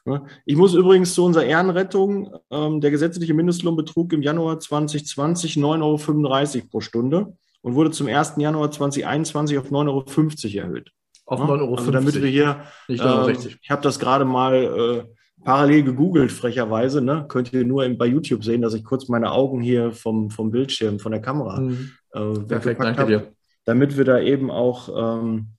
Ne? 0.05 0.25
Ich 0.47 0.55
muss 0.55 0.73
übrigens 0.73 1.13
zu 1.13 1.23
unserer 1.23 1.45
Ehrenrettung, 1.45 2.35
ähm, 2.49 2.81
der 2.81 2.89
gesetzliche 2.89 3.35
Mindestlohn 3.35 3.75
betrug 3.75 4.11
im 4.13 4.23
Januar 4.23 4.59
2020 4.59 5.57
9,35 5.57 6.55
Euro 6.55 6.67
pro 6.71 6.81
Stunde 6.81 7.37
und 7.61 7.75
wurde 7.75 7.91
zum 7.91 8.07
1. 8.07 8.35
Januar 8.37 8.71
2021 8.71 9.57
auf 9.57 9.69
9,50 9.69 10.57
Euro 10.57 10.67
erhöht. 10.67 10.91
Auf 11.25 11.41
9,50 11.41 11.49
Euro. 11.59 11.75
Also 11.75 11.91
damit 11.91 12.21
wir 12.21 12.29
hier, 12.29 12.61
Nicht 12.87 13.03
9,60 13.03 13.47
äh, 13.47 13.55
ich 13.61 13.71
habe 13.71 13.81
das 13.81 13.99
gerade 13.99 14.25
mal 14.25 14.55
äh, 14.55 15.43
parallel 15.43 15.83
gegoogelt, 15.83 16.31
frecherweise. 16.31 17.01
Ne? 17.01 17.25
Könnt 17.27 17.53
ihr 17.53 17.65
nur 17.65 17.87
bei 17.89 18.05
YouTube 18.05 18.43
sehen, 18.43 18.61
dass 18.61 18.73
ich 18.73 18.83
kurz 18.83 19.07
meine 19.07 19.31
Augen 19.31 19.61
hier 19.61 19.91
vom, 19.91 20.29
vom 20.29 20.51
Bildschirm, 20.51 20.99
von 20.99 21.11
der 21.11 21.21
Kamera 21.21 21.59
mhm. 21.61 21.91
äh, 22.13 22.39
Perfekt, 22.39 22.81
danke 22.81 23.01
hab, 23.01 23.07
dir. 23.07 23.31
Damit 23.65 23.97
wir 23.97 24.05
da 24.05 24.19
eben 24.19 24.49
auch 24.49 25.19
ähm, 25.19 25.49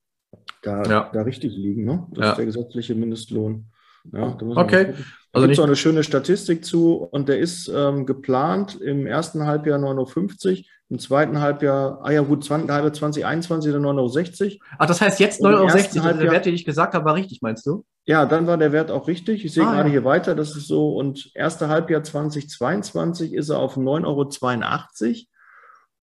da, 0.63 0.83
ja. 0.85 1.11
da 1.13 1.23
richtig 1.23 1.55
liegen. 1.57 1.85
Ne? 1.85 2.07
Das 2.11 2.25
ja. 2.25 2.31
ist 2.31 2.39
der 2.39 2.47
gesetzliche 2.47 2.95
Mindestlohn. 2.95 3.67
Ja, 4.13 4.37
okay. 4.57 4.95
Also 5.33 5.47
gibt 5.47 5.59
es 5.59 5.65
eine 5.65 5.77
schöne 5.77 6.03
Statistik 6.03 6.65
zu 6.65 6.97
und 6.97 7.29
der 7.29 7.39
ist 7.39 7.71
ähm, 7.73 8.05
geplant 8.05 8.81
im 8.81 9.07
ersten 9.07 9.47
Halbjahr 9.47 9.79
9,50 9.79 10.49
Euro, 10.49 10.63
im 10.89 10.99
zweiten 10.99 11.41
Halbjahr, 11.41 12.01
ah 12.03 12.11
ja 12.11 12.23
gut, 12.23 12.45
zweiten 12.45 12.71
Halbjahr 12.71 12.93
2021 12.93 13.73
dann 13.73 13.83
9,60 13.85 14.43
Euro. 14.43 14.55
Ach, 14.79 14.87
das 14.87 15.01
heißt 15.01 15.21
jetzt 15.21 15.41
9,60 15.41 15.47
Euro, 15.47 16.09
also 16.09 16.21
der 16.21 16.33
Wert, 16.33 16.47
den 16.47 16.55
ich 16.55 16.65
gesagt 16.65 16.95
habe, 16.95 17.05
war 17.05 17.15
richtig, 17.15 17.43
meinst 17.43 17.65
du? 17.65 17.85
Ja, 18.07 18.27
dann 18.27 18.49
war 18.49 18.59
der 18.59 18.73
Wert 18.73 18.91
auch 18.91 19.07
richtig. 19.07 19.45
Ich 19.45 19.53
sehe 19.53 19.65
ah, 19.65 19.73
gerade 19.73 19.89
ja. 19.89 19.93
hier 19.93 20.05
weiter, 20.05 20.35
das 20.35 20.57
ist 20.57 20.67
so. 20.67 20.97
Und 20.97 21.31
erste 21.35 21.69
Halbjahr 21.69 22.03
2022 22.03 23.33
ist 23.33 23.51
er 23.51 23.61
auf 23.61 23.77
9,82 23.77 25.07
Euro. 25.07 25.17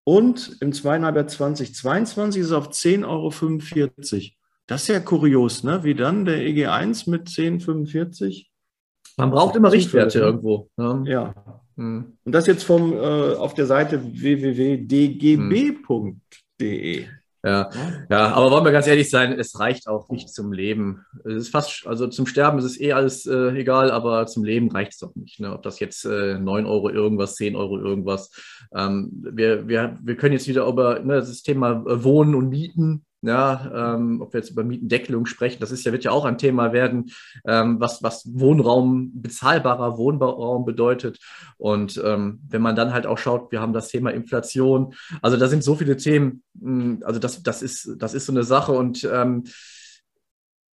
Und 0.04 0.56
im 0.60 0.72
zweiten 0.72 1.04
Halbjahr 1.04 1.26
2022 1.26 2.42
ist 2.42 2.52
er 2.52 2.58
auf 2.58 2.68
10,45 2.68 3.04
Euro. 3.06 4.22
Das 4.68 4.82
ist 4.82 4.88
ja 4.88 5.00
kurios, 5.00 5.64
ne? 5.64 5.82
Wie 5.82 5.96
dann 5.96 6.24
der 6.24 6.38
EG1 6.38 7.10
mit 7.10 7.28
10,45? 7.28 8.46
Man 9.16 9.31
braucht 9.31 9.57
immer 9.57 9.72
Richtwerte 9.72 10.20
irgendwo. 10.20 10.68
Ne? 10.76 11.05
Ja. 11.07 11.35
Hm. 11.76 12.18
Und 12.24 12.33
das 12.33 12.46
jetzt 12.46 12.64
vom 12.64 12.92
äh, 12.92 13.35
auf 13.35 13.55
der 13.55 13.66
Seite 13.66 14.02
www.dgb.de. 14.02 15.37
Hm. 17.02 17.09
Ja, 17.44 17.70
ja, 18.11 18.33
aber 18.33 18.50
wollen 18.50 18.64
wir 18.64 18.72
ganz 18.72 18.88
ehrlich 18.88 19.09
sein, 19.09 19.38
es 19.38 19.61
reicht 19.61 19.87
auch 19.87 20.09
nicht 20.09 20.31
zum 20.31 20.52
Leben. 20.52 21.07
Es 21.24 21.35
ist 21.35 21.48
fast, 21.50 21.87
also 21.87 22.09
zum 22.09 22.26
Sterben 22.26 22.59
ist 22.59 22.64
es 22.64 22.81
eh 22.81 22.92
alles 22.92 23.24
äh, 23.24 23.50
egal, 23.50 23.92
aber 23.92 24.26
zum 24.26 24.42
Leben 24.42 24.68
reicht 24.68 24.94
es 24.94 24.98
doch 24.98 25.14
nicht. 25.14 25.38
Ne? 25.38 25.52
Ob 25.52 25.62
das 25.62 25.79
jetzt 25.79 26.05
äh, 26.07 26.40
9 26.40 26.66
Euro 26.66 26.90
irgendwas, 26.90 27.37
10 27.37 27.55
Euro 27.55 27.79
irgendwas. 27.79 28.33
Ähm, 28.74 29.11
wir, 29.12 29.68
wir, 29.68 29.96
wir 30.02 30.16
können 30.16 30.33
jetzt 30.33 30.48
wieder 30.48 30.66
über 30.66 30.98
ne, 30.98 31.16
das 31.20 31.42
Thema 31.42 31.85
äh, 31.87 32.02
Wohnen 32.02 32.35
und 32.35 32.48
Mieten 32.48 33.05
ja, 33.26 33.94
ähm, 33.94 34.20
ob 34.20 34.32
wir 34.32 34.40
jetzt 34.40 34.50
über 34.50 34.64
Mietendeckelung 34.64 35.26
sprechen, 35.26 35.60
das 35.60 35.70
ist 35.70 35.84
ja, 35.84 35.92
wird 35.92 36.04
ja 36.04 36.10
auch 36.10 36.24
ein 36.24 36.38
Thema 36.38 36.72
werden, 36.72 37.10
ähm, 37.46 37.80
was, 37.80 38.02
was 38.02 38.26
Wohnraum, 38.32 39.12
bezahlbarer 39.14 39.98
Wohnraum 39.98 40.64
bedeutet. 40.64 41.18
Und 41.56 42.00
ähm, 42.04 42.40
wenn 42.48 42.62
man 42.62 42.76
dann 42.76 42.92
halt 42.92 43.06
auch 43.06 43.18
schaut, 43.18 43.52
wir 43.52 43.60
haben 43.60 43.72
das 43.72 43.88
Thema 43.88 44.10
Inflation, 44.10 44.94
also 45.22 45.36
da 45.36 45.48
sind 45.48 45.64
so 45.64 45.74
viele 45.74 45.96
Themen, 45.96 46.42
hm, 46.60 47.02
also 47.04 47.20
das, 47.20 47.42
das, 47.42 47.62
ist, 47.62 47.96
das 47.98 48.14
ist 48.14 48.26
so 48.26 48.32
eine 48.32 48.44
Sache 48.44 48.72
und 48.72 49.08
ähm, 49.10 49.44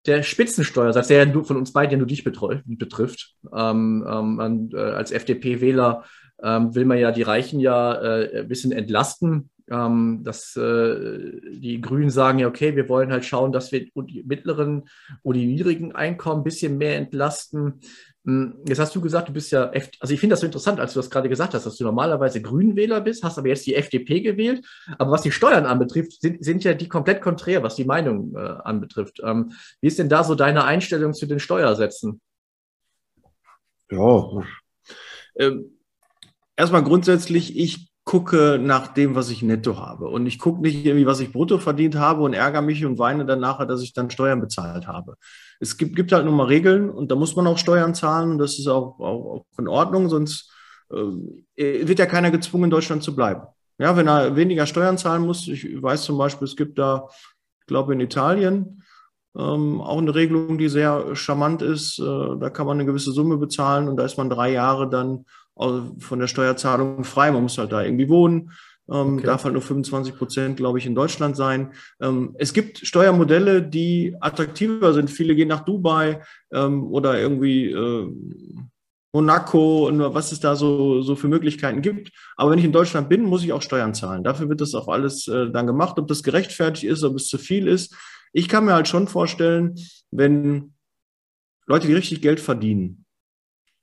der 0.05 0.21
Spitzensteuersatz, 0.23 1.07
der 1.07 1.25
ja 1.25 1.43
von 1.43 1.57
uns 1.57 1.71
beiden 1.71 1.91
ja 1.91 1.97
nur 1.97 2.07
dich 2.07 2.23
betrifft, 2.23 3.35
ähm, 3.55 4.05
ähm, 4.07 4.69
äh, 4.73 4.77
als 4.77 5.11
FDP-Wähler 5.11 6.03
ähm, 6.43 6.75
will 6.75 6.85
man 6.85 6.97
ja 6.97 7.11
die 7.11 7.23
Reichen 7.23 7.59
ja 7.59 7.93
äh, 7.95 8.41
ein 8.41 8.47
bisschen 8.47 8.71
entlasten 8.71 9.49
ähm, 9.69 10.21
dass 10.23 10.55
äh, 10.55 11.39
die 11.51 11.79
Grünen 11.81 12.09
sagen 12.09 12.39
ja, 12.39 12.47
okay, 12.47 12.75
wir 12.75 12.89
wollen 12.89 13.11
halt 13.11 13.25
schauen, 13.25 13.51
dass 13.51 13.71
wir 13.71 13.85
die 13.85 14.23
mittleren 14.23 14.83
oder 15.23 15.39
die 15.39 15.47
niedrigen 15.47 15.93
Einkommen 15.93 16.41
ein 16.41 16.43
bisschen 16.43 16.77
mehr 16.77 16.97
entlasten. 16.97 17.79
Hm, 18.25 18.63
jetzt 18.67 18.79
hast 18.79 18.95
du 18.95 19.01
gesagt, 19.01 19.29
du 19.29 19.33
bist 19.33 19.51
ja, 19.51 19.71
F 19.71 19.89
also 19.99 20.13
ich 20.13 20.19
finde 20.19 20.33
das 20.33 20.41
so 20.41 20.45
interessant, 20.45 20.79
als 20.79 20.93
du 20.93 20.99
das 20.99 21.09
gerade 21.09 21.29
gesagt 21.29 21.53
hast, 21.53 21.65
dass 21.65 21.77
du 21.77 21.83
normalerweise 21.83 22.41
Grünwähler 22.41 23.01
bist, 23.01 23.23
hast 23.23 23.37
aber 23.37 23.47
jetzt 23.47 23.65
die 23.65 23.75
FDP 23.75 24.21
gewählt. 24.21 24.65
Aber 24.97 25.11
was 25.11 25.21
die 25.21 25.31
Steuern 25.31 25.65
anbetrifft, 25.65 26.21
sind, 26.21 26.43
sind 26.43 26.63
ja 26.63 26.73
die 26.73 26.89
komplett 26.89 27.21
konträr, 27.21 27.63
was 27.63 27.75
die 27.75 27.85
Meinung 27.85 28.35
äh, 28.35 28.39
anbetrifft. 28.39 29.21
Ähm, 29.23 29.53
wie 29.81 29.87
ist 29.87 29.99
denn 29.99 30.09
da 30.09 30.23
so 30.23 30.35
deine 30.35 30.65
Einstellung 30.65 31.13
zu 31.13 31.25
den 31.25 31.39
Steuersätzen? 31.39 32.21
Ja, 33.89 34.43
ähm, 35.35 35.72
erstmal 36.55 36.83
grundsätzlich, 36.83 37.57
ich 37.57 37.93
gucke 38.05 38.59
nach 38.61 38.87
dem, 38.87 39.15
was 39.15 39.29
ich 39.29 39.41
netto 39.43 39.77
habe. 39.77 40.09
Und 40.09 40.25
ich 40.25 40.37
gucke 40.37 40.61
nicht 40.61 40.85
irgendwie, 40.85 41.05
was 41.05 41.21
ich 41.21 41.31
brutto 41.31 41.57
verdient 41.57 41.95
habe 41.95 42.21
und 42.21 42.33
ärgere 42.33 42.61
mich 42.61 42.85
und 42.85 42.99
weine 42.99 43.25
dann 43.25 43.39
nachher, 43.39 43.65
dass 43.65 43.81
ich 43.81 43.93
dann 43.93 44.09
Steuern 44.09 44.41
bezahlt 44.41 44.87
habe. 44.87 45.15
Es 45.59 45.77
gibt, 45.77 45.95
gibt 45.95 46.11
halt 46.11 46.25
nun 46.25 46.35
mal 46.35 46.47
Regeln 46.47 46.89
und 46.89 47.11
da 47.11 47.15
muss 47.15 47.35
man 47.35 47.47
auch 47.47 47.57
Steuern 47.57 47.95
zahlen 47.95 48.31
und 48.31 48.37
das 48.39 48.59
ist 48.59 48.67
auch, 48.67 48.99
auch, 48.99 49.35
auch 49.35 49.45
in 49.57 49.69
Ordnung, 49.69 50.09
sonst 50.09 50.51
äh, 50.91 51.87
wird 51.87 51.99
ja 51.99 52.05
keiner 52.05 52.31
gezwungen, 52.31 52.65
in 52.65 52.69
Deutschland 52.71 53.03
zu 53.03 53.15
bleiben. 53.15 53.43
Ja, 53.77 53.95
wenn 53.95 54.07
er 54.07 54.35
weniger 54.35 54.65
Steuern 54.65 54.97
zahlen 54.97 55.25
muss, 55.25 55.47
ich 55.47 55.81
weiß 55.81 56.03
zum 56.03 56.17
Beispiel, 56.17 56.45
es 56.45 56.57
gibt 56.57 56.77
da, 56.77 57.07
ich 57.61 57.67
glaube 57.67 57.93
in 57.93 58.01
Italien, 58.01 58.83
ähm, 59.35 59.81
auch 59.81 59.97
eine 59.97 60.13
Regelung, 60.13 60.57
die 60.57 60.69
sehr 60.69 61.15
charmant 61.15 61.61
ist. 61.61 61.99
Äh, 61.99 62.03
da 62.39 62.49
kann 62.49 62.67
man 62.67 62.77
eine 62.77 62.85
gewisse 62.85 63.11
Summe 63.11 63.37
bezahlen 63.37 63.87
und 63.87 63.97
da 63.97 64.03
ist 64.03 64.17
man 64.17 64.29
drei 64.29 64.51
Jahre 64.51 64.89
dann 64.89 65.25
von 65.55 66.19
der 66.19 66.27
Steuerzahlung 66.27 67.03
frei. 67.03 67.31
Man 67.31 67.43
muss 67.43 67.57
halt 67.57 67.71
da 67.71 67.83
irgendwie 67.83 68.09
wohnen. 68.09 68.51
Ähm, 68.91 69.15
okay. 69.15 69.25
Darf 69.25 69.43
halt 69.45 69.53
nur 69.53 69.61
25 69.61 70.15
Prozent, 70.15 70.57
glaube 70.57 70.79
ich, 70.79 70.85
in 70.85 70.95
Deutschland 70.95 71.37
sein. 71.37 71.73
Ähm, 72.01 72.35
es 72.37 72.53
gibt 72.53 72.79
Steuermodelle, 72.79 73.61
die 73.61 74.15
attraktiver 74.19 74.93
sind. 74.93 75.09
Viele 75.09 75.35
gehen 75.35 75.47
nach 75.47 75.63
Dubai 75.63 76.21
ähm, 76.51 76.83
oder 76.83 77.19
irgendwie 77.19 77.71
äh, 77.71 78.11
Monaco 79.13 79.87
und 79.87 79.99
was 79.99 80.31
es 80.31 80.39
da 80.39 80.55
so, 80.55 81.01
so 81.01 81.15
für 81.15 81.27
Möglichkeiten 81.27 81.81
gibt. 81.81 82.11
Aber 82.35 82.51
wenn 82.51 82.59
ich 82.59 82.65
in 82.65 82.71
Deutschland 82.71 83.09
bin, 83.09 83.23
muss 83.23 83.43
ich 83.43 83.53
auch 83.53 83.61
Steuern 83.61 83.93
zahlen. 83.93 84.23
Dafür 84.23 84.49
wird 84.49 84.59
das 84.59 84.73
auch 84.73 84.87
alles 84.87 85.27
äh, 85.27 85.49
dann 85.51 85.67
gemacht. 85.67 85.97
Ob 85.99 86.07
das 86.07 86.23
gerechtfertigt 86.23 86.83
ist, 86.83 87.03
ob 87.03 87.15
es 87.15 87.27
zu 87.27 87.37
viel 87.37 87.67
ist, 87.67 87.95
Ich 88.33 88.49
kann 88.49 88.65
mir 88.65 88.73
halt 88.73 88.87
schon 88.87 89.07
vorstellen, 89.07 89.75
wenn 90.09 90.73
Leute, 91.67 91.87
die 91.87 91.93
richtig 91.93 92.21
Geld 92.21 92.39
verdienen 92.39 93.02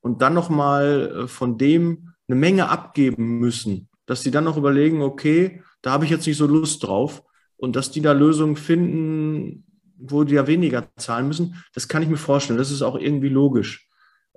und 0.00 0.22
dann 0.22 0.34
nochmal 0.34 1.24
äh, 1.24 1.28
von 1.28 1.58
dem 1.58 2.14
eine 2.28 2.38
Menge 2.38 2.68
abgeben 2.68 3.38
müssen, 3.38 3.88
dass 4.06 4.22
die 4.22 4.30
dann 4.30 4.44
noch 4.44 4.56
überlegen, 4.56 5.02
okay, 5.02 5.62
da 5.82 5.92
habe 5.92 6.04
ich 6.04 6.10
jetzt 6.10 6.26
nicht 6.26 6.36
so 6.36 6.46
Lust 6.46 6.84
drauf 6.84 7.22
und 7.56 7.76
dass 7.76 7.90
die 7.90 8.00
da 8.00 8.12
Lösungen 8.12 8.56
finden, 8.56 9.64
wo 9.96 10.24
die 10.24 10.34
ja 10.34 10.46
weniger 10.46 10.88
zahlen 10.96 11.28
müssen, 11.28 11.62
das 11.74 11.88
kann 11.88 12.02
ich 12.02 12.08
mir 12.08 12.16
vorstellen. 12.16 12.58
Das 12.58 12.70
ist 12.70 12.82
auch 12.82 12.96
irgendwie 12.96 13.28
logisch. 13.28 13.88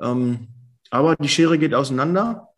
Ähm, 0.02 0.48
aber 0.90 1.16
die 1.16 1.30
Schere 1.30 1.58
geht 1.58 1.74
auseinander. 1.74 2.50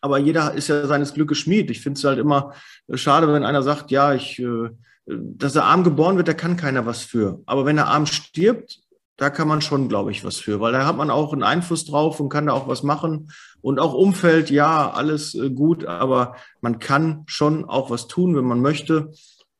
Aber 0.00 0.18
jeder 0.18 0.52
ist 0.52 0.68
ja 0.68 0.86
seines 0.86 1.14
Glückes 1.14 1.38
Schmied. 1.38 1.70
Ich 1.70 1.80
finde 1.80 1.98
es 1.98 2.04
halt 2.04 2.18
immer 2.18 2.52
äh, 2.88 2.96
schade, 2.96 3.32
wenn 3.32 3.44
einer 3.44 3.62
sagt, 3.62 3.90
ja, 3.90 4.14
ich, 4.14 4.38
äh, 4.38 4.70
dass 5.06 5.56
er 5.56 5.64
arm 5.64 5.84
geboren 5.84 6.16
wird, 6.16 6.28
da 6.28 6.34
kann 6.34 6.56
keiner 6.56 6.86
was 6.86 7.02
für. 7.02 7.42
Aber 7.46 7.66
wenn 7.66 7.78
er 7.78 7.88
arm 7.88 8.06
stirbt, 8.06 8.80
da 9.16 9.30
kann 9.30 9.46
man 9.46 9.60
schon, 9.60 9.88
glaube 9.88 10.10
ich, 10.10 10.24
was 10.24 10.36
für, 10.36 10.60
weil 10.60 10.72
da 10.72 10.86
hat 10.86 10.96
man 10.96 11.10
auch 11.10 11.32
einen 11.32 11.44
Einfluss 11.44 11.84
drauf 11.84 12.18
und 12.18 12.28
kann 12.28 12.46
da 12.46 12.52
auch 12.52 12.66
was 12.66 12.82
machen. 12.82 13.30
Und 13.60 13.78
auch 13.78 13.94
Umfeld, 13.94 14.50
ja, 14.50 14.90
alles 14.90 15.34
äh, 15.34 15.50
gut, 15.50 15.84
aber 15.84 16.34
man 16.60 16.78
kann 16.80 17.22
schon 17.26 17.64
auch 17.64 17.90
was 17.90 18.08
tun, 18.08 18.36
wenn 18.36 18.44
man 18.44 18.60
möchte. 18.60 19.12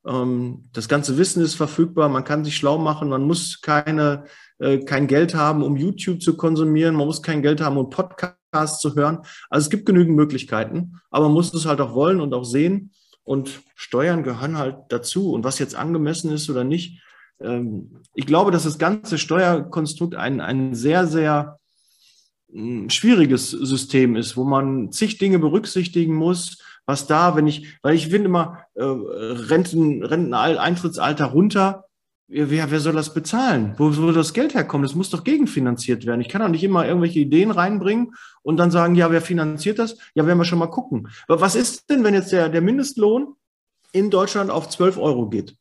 Ähm, 0.05 0.69
das 0.73 0.89
ganze 0.89 1.17
Wissen 1.19 1.43
ist 1.43 1.55
verfügbar, 1.55 2.09
man 2.09 2.25
kann 2.25 2.45
sich 2.45 2.57
schlau 2.57 2.79
machen, 2.79 3.09
man 3.09 3.23
muss 3.23 3.61
keine, 3.61 4.25
äh, 4.59 4.79
kein 4.79 5.07
Geld 5.07 5.35
haben, 5.35 5.63
um 5.63 5.77
YouTube 5.77 6.21
zu 6.21 6.37
konsumieren, 6.37 6.97
man 6.97 7.07
muss 7.07 7.23
kein 7.23 7.43
Geld 7.43 7.61
haben, 7.61 7.79
um 7.79 7.91
Podcasts 7.91 8.81
zu 8.81 8.97
hören. 8.97 9.21
Also 9.51 9.67
es 9.67 9.71
gibt 9.71 9.87
genügend 9.87 10.17
Möglichkeiten, 10.17 11.01
aber 11.11 11.27
man 11.27 11.35
muss 11.35 11.55
es 11.55 11.67
halt 11.67 11.81
auch 11.81 11.95
wollen 11.95 12.21
und 12.21 12.35
auch 12.35 12.45
sehen. 12.45 12.93
Und 13.23 13.63
Steuern 13.75 14.23
gehören 14.23 14.59
halt 14.59 14.77
dazu. 14.91 15.33
Und 15.33 15.45
was 15.45 15.59
jetzt 15.59 15.75
angemessen 15.75 16.31
ist 16.31 16.51
oder 16.51 16.63
nicht, 16.63 17.01
ich 17.39 18.27
glaube, 18.27 18.51
dass 18.51 18.63
das 18.65 18.79
ganze 18.79 19.19
Steuerkonstrukt 19.19 20.15
ein, 20.15 20.41
ein 20.41 20.75
sehr, 20.75 21.07
sehr 21.07 21.59
hm, 22.51 22.89
schwieriges 22.91 23.51
System 23.51 24.17
ist, 24.17 24.37
wo 24.37 24.45
man 24.45 24.93
zig 24.93 25.19
Dinge 25.19 25.39
berücksichtigen 25.39 26.15
muss, 26.15 26.63
was 26.87 27.07
da, 27.07 27.35
wenn 27.37 27.47
ich, 27.47 27.79
weil 27.83 27.95
ich 27.95 28.09
finde 28.09 28.27
immer, 28.27 28.61
äh, 28.75 28.85
Renten, 28.85 30.05
Renteneintrittsalter 30.05 31.27
runter, 31.27 31.85
wer, 32.29 32.71
wer 32.71 32.81
soll 32.81 32.93
das 32.93 33.15
bezahlen? 33.15 33.75
Wo 33.79 33.91
soll 33.91 34.13
das 34.13 34.33
Geld 34.33 34.55
herkommen? 34.55 34.87
Das 34.87 34.95
muss 34.95 35.11
doch 35.11 35.25
gegenfinanziert 35.25 36.07
werden. 36.07 36.21
Ich 36.21 36.29
kann 36.29 36.43
doch 36.43 36.49
nicht 36.49 36.65
immer 36.65 36.87
irgendwelche 36.87 37.21
Ideen 37.21 37.51
reinbringen 37.51 38.15
und 38.43 38.57
dann 38.59 38.71
sagen, 38.71 38.95
ja, 38.95 39.11
wer 39.11 39.23
finanziert 39.23 39.79
das? 39.79 39.97
Ja, 40.15 40.27
werden 40.27 40.39
wir 40.39 40.45
schon 40.45 40.59
mal 40.59 40.67
gucken. 40.67 41.09
Aber 41.27 41.41
was 41.41 41.55
ist 41.55 41.89
denn, 41.91 42.05
wenn 42.05 42.15
jetzt 42.15 42.33
der, 42.33 42.49
der 42.49 42.63
Mindestlohn 42.63 43.35
in 43.93 44.11
Deutschland 44.11 44.51
auf 44.51 44.69
12 44.69 44.99
Euro 44.99 45.29
geht? 45.29 45.57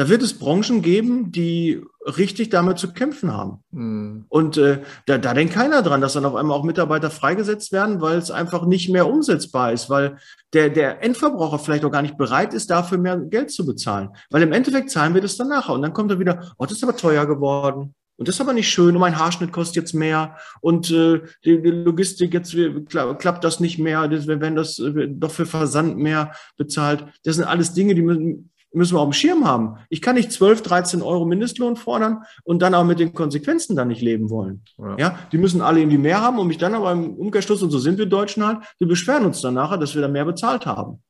Da 0.00 0.08
wird 0.08 0.22
es 0.22 0.38
Branchen 0.38 0.80
geben, 0.80 1.30
die 1.30 1.82
richtig 2.06 2.48
damit 2.48 2.78
zu 2.78 2.90
kämpfen 2.94 3.34
haben. 3.34 3.62
Mhm. 3.70 4.24
Und 4.30 4.56
äh, 4.56 4.80
da, 5.04 5.18
da 5.18 5.34
denkt 5.34 5.52
keiner 5.52 5.82
dran, 5.82 6.00
dass 6.00 6.14
dann 6.14 6.24
auf 6.24 6.36
einmal 6.36 6.56
auch 6.56 6.64
Mitarbeiter 6.64 7.10
freigesetzt 7.10 7.70
werden, 7.70 8.00
weil 8.00 8.16
es 8.16 8.30
einfach 8.30 8.64
nicht 8.64 8.88
mehr 8.88 9.06
umsetzbar 9.06 9.74
ist, 9.74 9.90
weil 9.90 10.16
der, 10.54 10.70
der 10.70 11.02
Endverbraucher 11.02 11.58
vielleicht 11.58 11.84
auch 11.84 11.90
gar 11.90 12.00
nicht 12.00 12.16
bereit 12.16 12.54
ist, 12.54 12.70
dafür 12.70 12.96
mehr 12.96 13.18
Geld 13.18 13.50
zu 13.50 13.66
bezahlen. 13.66 14.08
Weil 14.30 14.40
im 14.40 14.54
Endeffekt 14.54 14.90
zahlen 14.90 15.12
wir 15.12 15.20
das 15.20 15.36
dann 15.36 15.48
nachher. 15.48 15.74
Und 15.74 15.82
dann 15.82 15.92
kommt 15.92 16.10
er 16.10 16.18
wieder, 16.18 16.50
oh, 16.56 16.64
das 16.64 16.78
ist 16.78 16.82
aber 16.82 16.96
teuer 16.96 17.26
geworden. 17.26 17.94
Und 18.16 18.26
das 18.26 18.36
ist 18.36 18.40
aber 18.40 18.54
nicht 18.54 18.70
schön. 18.70 18.94
Und 18.94 19.00
mein 19.02 19.18
Haarschnitt 19.18 19.52
kostet 19.52 19.76
jetzt 19.76 19.92
mehr. 19.92 20.34
Und 20.62 20.90
äh, 20.90 21.20
die, 21.44 21.60
die 21.60 21.70
Logistik, 21.70 22.32
jetzt 22.32 22.56
klappt 22.88 23.44
das 23.44 23.60
nicht 23.60 23.78
mehr. 23.78 24.08
Das, 24.08 24.26
wir 24.26 24.40
werden 24.40 24.56
das 24.56 24.78
äh, 24.78 25.08
doch 25.10 25.30
für 25.30 25.44
Versand 25.44 25.98
mehr 25.98 26.32
bezahlt. 26.56 27.04
Das 27.24 27.36
sind 27.36 27.44
alles 27.44 27.74
Dinge, 27.74 27.94
die 27.94 28.00
müssen, 28.00 28.50
müssen 28.72 28.94
wir 28.94 29.00
auf 29.00 29.08
dem 29.08 29.12
Schirm 29.12 29.46
haben. 29.46 29.76
Ich 29.88 30.00
kann 30.00 30.14
nicht 30.14 30.32
12, 30.32 30.62
13 30.62 31.02
Euro 31.02 31.24
Mindestlohn 31.24 31.76
fordern 31.76 32.22
und 32.44 32.62
dann 32.62 32.74
auch 32.74 32.84
mit 32.84 33.00
den 33.00 33.12
Konsequenzen 33.12 33.76
dann 33.76 33.88
nicht 33.88 34.02
leben 34.02 34.30
wollen. 34.30 34.62
Ja, 34.78 34.96
ja 34.98 35.18
die 35.32 35.38
müssen 35.38 35.60
alle 35.60 35.80
irgendwie 35.80 35.98
mehr 35.98 36.20
haben 36.20 36.38
und 36.38 36.46
mich 36.46 36.58
dann 36.58 36.74
aber 36.74 36.92
im 36.92 37.14
Umkehrschluss, 37.14 37.62
und 37.62 37.70
so 37.70 37.78
sind 37.78 37.98
wir 37.98 38.06
Deutschen 38.06 38.46
halt, 38.46 38.58
wir 38.78 38.88
beschweren 38.88 39.24
uns 39.24 39.40
dann 39.40 39.54
nachher, 39.54 39.78
dass 39.78 39.94
wir 39.94 40.02
da 40.02 40.08
mehr 40.08 40.24
bezahlt 40.24 40.66
haben. 40.66 41.02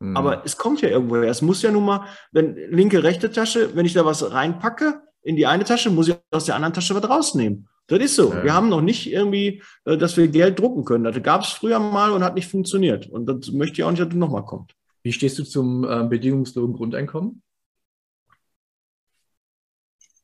Mhm. 0.00 0.16
Aber 0.16 0.44
es 0.44 0.56
kommt 0.56 0.82
ja 0.82 0.88
irgendwoher. 0.88 1.30
Es 1.30 1.42
muss 1.42 1.62
ja 1.62 1.70
nun 1.70 1.84
mal, 1.84 2.06
wenn 2.32 2.56
linke, 2.70 3.02
rechte 3.02 3.30
Tasche, 3.30 3.74
wenn 3.74 3.86
ich 3.86 3.94
da 3.94 4.04
was 4.04 4.32
reinpacke 4.32 5.00
in 5.22 5.36
die 5.36 5.46
eine 5.46 5.64
Tasche, 5.64 5.90
muss 5.90 6.08
ich 6.08 6.16
aus 6.30 6.44
der 6.44 6.54
anderen 6.54 6.74
Tasche 6.74 6.94
was 6.94 7.08
rausnehmen. 7.08 7.68
Das 7.88 8.00
ist 8.00 8.16
so. 8.16 8.32
Ja. 8.32 8.42
Wir 8.42 8.54
haben 8.54 8.68
noch 8.68 8.80
nicht 8.80 9.10
irgendwie, 9.10 9.62
äh, 9.84 9.96
dass 9.96 10.16
wir 10.16 10.28
Geld 10.28 10.58
drucken 10.58 10.84
können. 10.84 11.04
Das 11.04 11.22
gab 11.22 11.42
es 11.42 11.50
früher 11.50 11.78
mal 11.78 12.10
und 12.10 12.24
hat 12.24 12.34
nicht 12.34 12.50
funktioniert. 12.50 13.06
Und 13.06 13.26
das 13.26 13.52
möchte 13.52 13.80
ich 13.80 13.84
auch 13.84 13.90
nicht, 13.90 14.00
dass 14.00 14.08
das 14.08 14.16
nochmal 14.16 14.44
kommt. 14.44 14.74
Wie 15.06 15.12
stehst 15.12 15.38
du 15.38 15.44
zum 15.44 15.84
äh, 15.84 16.02
bedingungslosen 16.02 16.74
Grundeinkommen? 16.74 17.40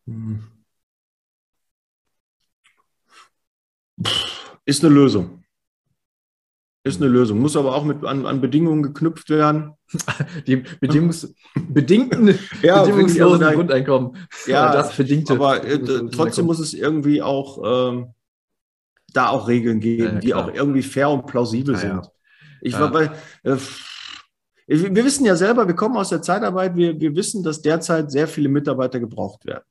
Hm. 0.06 0.42
Ist 4.64 4.84
eine 4.84 4.92
Lösung. 4.92 5.44
Ist 6.82 7.00
eine 7.00 7.08
Lösung. 7.08 7.38
Muss 7.38 7.54
aber 7.54 7.76
auch 7.76 7.84
mit 7.84 8.04
an, 8.04 8.26
an 8.26 8.40
Bedingungen 8.40 8.82
geknüpft 8.82 9.30
werden. 9.30 9.74
Die 10.48 10.56
Bedingungs 10.56 11.32
bedingten 11.54 12.36
ja, 12.62 12.82
bedingungslosen 12.82 13.44
also 13.44 13.56
Grundeinkommen. 13.56 14.16
Ja, 14.48 14.72
das 14.72 14.96
bedingte. 14.96 15.34
Aber 15.34 15.64
äh, 15.64 15.78
trotzdem 16.10 16.46
muss 16.46 16.58
es 16.58 16.74
irgendwie 16.74 17.22
auch 17.22 17.92
ähm, 17.92 18.14
da 19.12 19.28
auch 19.28 19.46
Regeln 19.46 19.78
geben, 19.78 20.14
ja, 20.14 20.18
die 20.18 20.34
auch 20.34 20.52
irgendwie 20.52 20.82
fair 20.82 21.08
und 21.08 21.26
plausibel 21.26 21.74
ja, 21.74 21.80
sind. 21.80 22.10
Ich 22.62 22.76
war 22.78 22.90
bei 22.90 23.12
äh, 23.44 23.56
wir 24.72 25.04
wissen 25.04 25.24
ja 25.24 25.36
selber, 25.36 25.66
wir 25.66 25.74
kommen 25.74 25.96
aus 25.96 26.08
der 26.08 26.22
Zeitarbeit, 26.22 26.76
wir, 26.76 27.00
wir 27.00 27.14
wissen, 27.14 27.42
dass 27.42 27.62
derzeit 27.62 28.10
sehr 28.10 28.28
viele 28.28 28.48
Mitarbeiter 28.48 29.00
gebraucht 29.00 29.44
werden. 29.44 29.64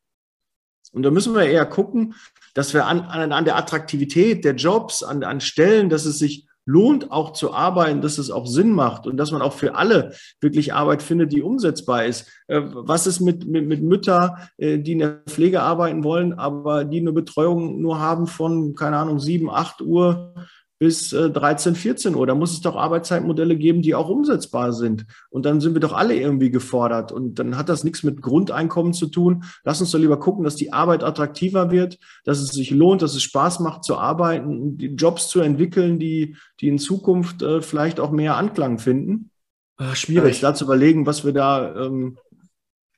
Und 0.93 1.03
da 1.03 1.11
müssen 1.11 1.33
wir 1.33 1.43
eher 1.43 1.65
gucken, 1.65 2.15
dass 2.53 2.73
wir 2.73 2.85
an, 2.85 3.01
an, 3.01 3.31
an 3.31 3.45
der 3.45 3.55
Attraktivität 3.55 4.43
der 4.43 4.55
Jobs, 4.55 5.03
an, 5.03 5.23
an 5.23 5.39
Stellen, 5.39 5.89
dass 5.89 6.05
es 6.05 6.19
sich 6.19 6.47
lohnt, 6.65 7.11
auch 7.11 7.33
zu 7.33 7.53
arbeiten, 7.53 8.01
dass 8.01 8.17
es 8.17 8.29
auch 8.29 8.45
Sinn 8.45 8.71
macht 8.71 9.07
und 9.07 9.17
dass 9.17 9.31
man 9.31 9.41
auch 9.41 9.53
für 9.53 9.75
alle 9.75 10.13
wirklich 10.41 10.73
Arbeit 10.73 11.01
findet, 11.01 11.31
die 11.31 11.41
umsetzbar 11.41 12.05
ist. 12.05 12.29
Äh, 12.47 12.61
was 12.63 13.07
ist 13.07 13.19
mit, 13.19 13.47
mit, 13.47 13.67
mit 13.67 13.81
Mütter, 13.81 14.37
äh, 14.57 14.77
die 14.77 14.91
in 14.93 14.99
der 14.99 15.21
Pflege 15.27 15.61
arbeiten 15.61 16.03
wollen, 16.03 16.33
aber 16.33 16.85
die 16.85 16.99
eine 16.99 17.13
Betreuung 17.13 17.81
nur 17.81 17.99
haben 17.99 18.27
von, 18.27 18.75
keine 18.75 18.97
Ahnung, 18.97 19.19
sieben, 19.19 19.49
acht 19.49 19.81
Uhr 19.81 20.35
bis 20.81 21.11
13, 21.11 21.73
äh, 21.73 21.75
14 21.75 22.15
Uhr. 22.15 22.25
Da 22.25 22.33
muss 22.33 22.53
es 22.53 22.61
doch 22.61 22.75
Arbeitszeitmodelle 22.75 23.55
geben, 23.55 23.83
die 23.83 23.93
auch 23.93 24.09
umsetzbar 24.09 24.73
sind. 24.73 25.05
Und 25.29 25.45
dann 25.45 25.61
sind 25.61 25.75
wir 25.75 25.79
doch 25.79 25.93
alle 25.93 26.15
irgendwie 26.15 26.49
gefordert. 26.49 27.11
Und 27.11 27.37
dann 27.37 27.55
hat 27.55 27.69
das 27.69 27.83
nichts 27.83 28.01
mit 28.01 28.23
Grundeinkommen 28.23 28.91
zu 28.91 29.05
tun. 29.05 29.43
Lass 29.63 29.79
uns 29.79 29.91
doch 29.91 29.99
lieber 29.99 30.19
gucken, 30.19 30.43
dass 30.43 30.55
die 30.55 30.73
Arbeit 30.73 31.03
attraktiver 31.03 31.69
wird, 31.69 31.99
dass 32.25 32.39
es 32.39 32.49
sich 32.49 32.71
lohnt, 32.71 33.03
dass 33.03 33.13
es 33.13 33.21
Spaß 33.21 33.59
macht 33.59 33.83
zu 33.83 33.95
arbeiten, 33.95 34.75
die 34.79 34.87
Jobs 34.95 35.29
zu 35.29 35.41
entwickeln, 35.41 35.99
die, 35.99 36.35
die 36.61 36.69
in 36.69 36.79
Zukunft 36.79 37.43
äh, 37.43 37.61
vielleicht 37.61 37.99
auch 37.99 38.09
mehr 38.09 38.37
Anklang 38.37 38.79
finden. 38.79 39.29
Ach, 39.77 39.95
schwierig. 39.95 40.39
Da 40.39 40.55
zu 40.55 40.65
überlegen, 40.65 41.05
was 41.05 41.23
wir 41.23 41.33
da 41.33 41.75
ähm, 41.75 42.17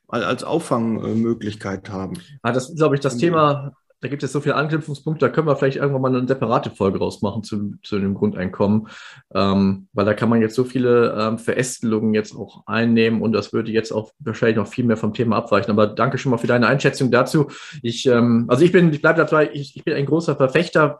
als 0.07 0.45
Auffangmöglichkeit 0.45 1.89
haben. 1.89 2.13
Ah, 2.43 2.53
das 2.53 2.69
ist, 2.69 2.77
glaube 2.77 2.95
ich, 2.95 3.01
das 3.01 3.17
Thema 3.17 3.73
da 4.03 4.09
gibt 4.09 4.21
es 4.21 4.33
so 4.33 4.41
viele 4.41 4.55
Anknüpfungspunkte, 4.55 5.25
da 5.25 5.31
können 5.31 5.47
wir 5.47 5.55
vielleicht 5.55 5.77
irgendwann 5.77 6.01
mal 6.01 6.13
eine 6.13 6.27
separate 6.27 6.69
Folge 6.69 6.99
rausmachen 6.99 7.41
zu, 7.41 7.75
zu 7.83 7.99
dem 7.99 8.15
Grundeinkommen, 8.15 8.89
ähm, 9.33 9.87
weil 9.93 10.03
da 10.03 10.13
kann 10.13 10.27
man 10.27 10.41
jetzt 10.41 10.55
so 10.55 10.65
viele 10.65 11.15
ähm, 11.17 11.39
Verästelungen 11.39 12.13
jetzt 12.13 12.35
auch 12.35 12.67
einnehmen 12.67 13.21
und 13.21 13.31
das 13.31 13.53
würde 13.53 13.71
jetzt 13.71 13.93
auch 13.93 14.11
wahrscheinlich 14.19 14.57
noch 14.57 14.67
viel 14.67 14.83
mehr 14.83 14.97
vom 14.97 15.13
Thema 15.13 15.37
abweichen. 15.37 15.71
Aber 15.71 15.87
danke 15.87 16.17
schon 16.17 16.31
mal 16.31 16.37
für 16.37 16.47
deine 16.47 16.67
Einschätzung 16.67 17.11
dazu. 17.11 17.47
Ich, 17.81 18.05
ähm, 18.05 18.45
also 18.49 18.65
ich 18.65 18.73
bin, 18.73 18.91
ich 18.91 19.01
bleibe 19.01 19.25
dabei, 19.25 19.49
ich, 19.53 19.77
ich 19.77 19.85
bin 19.85 19.93
ein 19.93 20.05
großer 20.05 20.35
Verfechter 20.35 20.99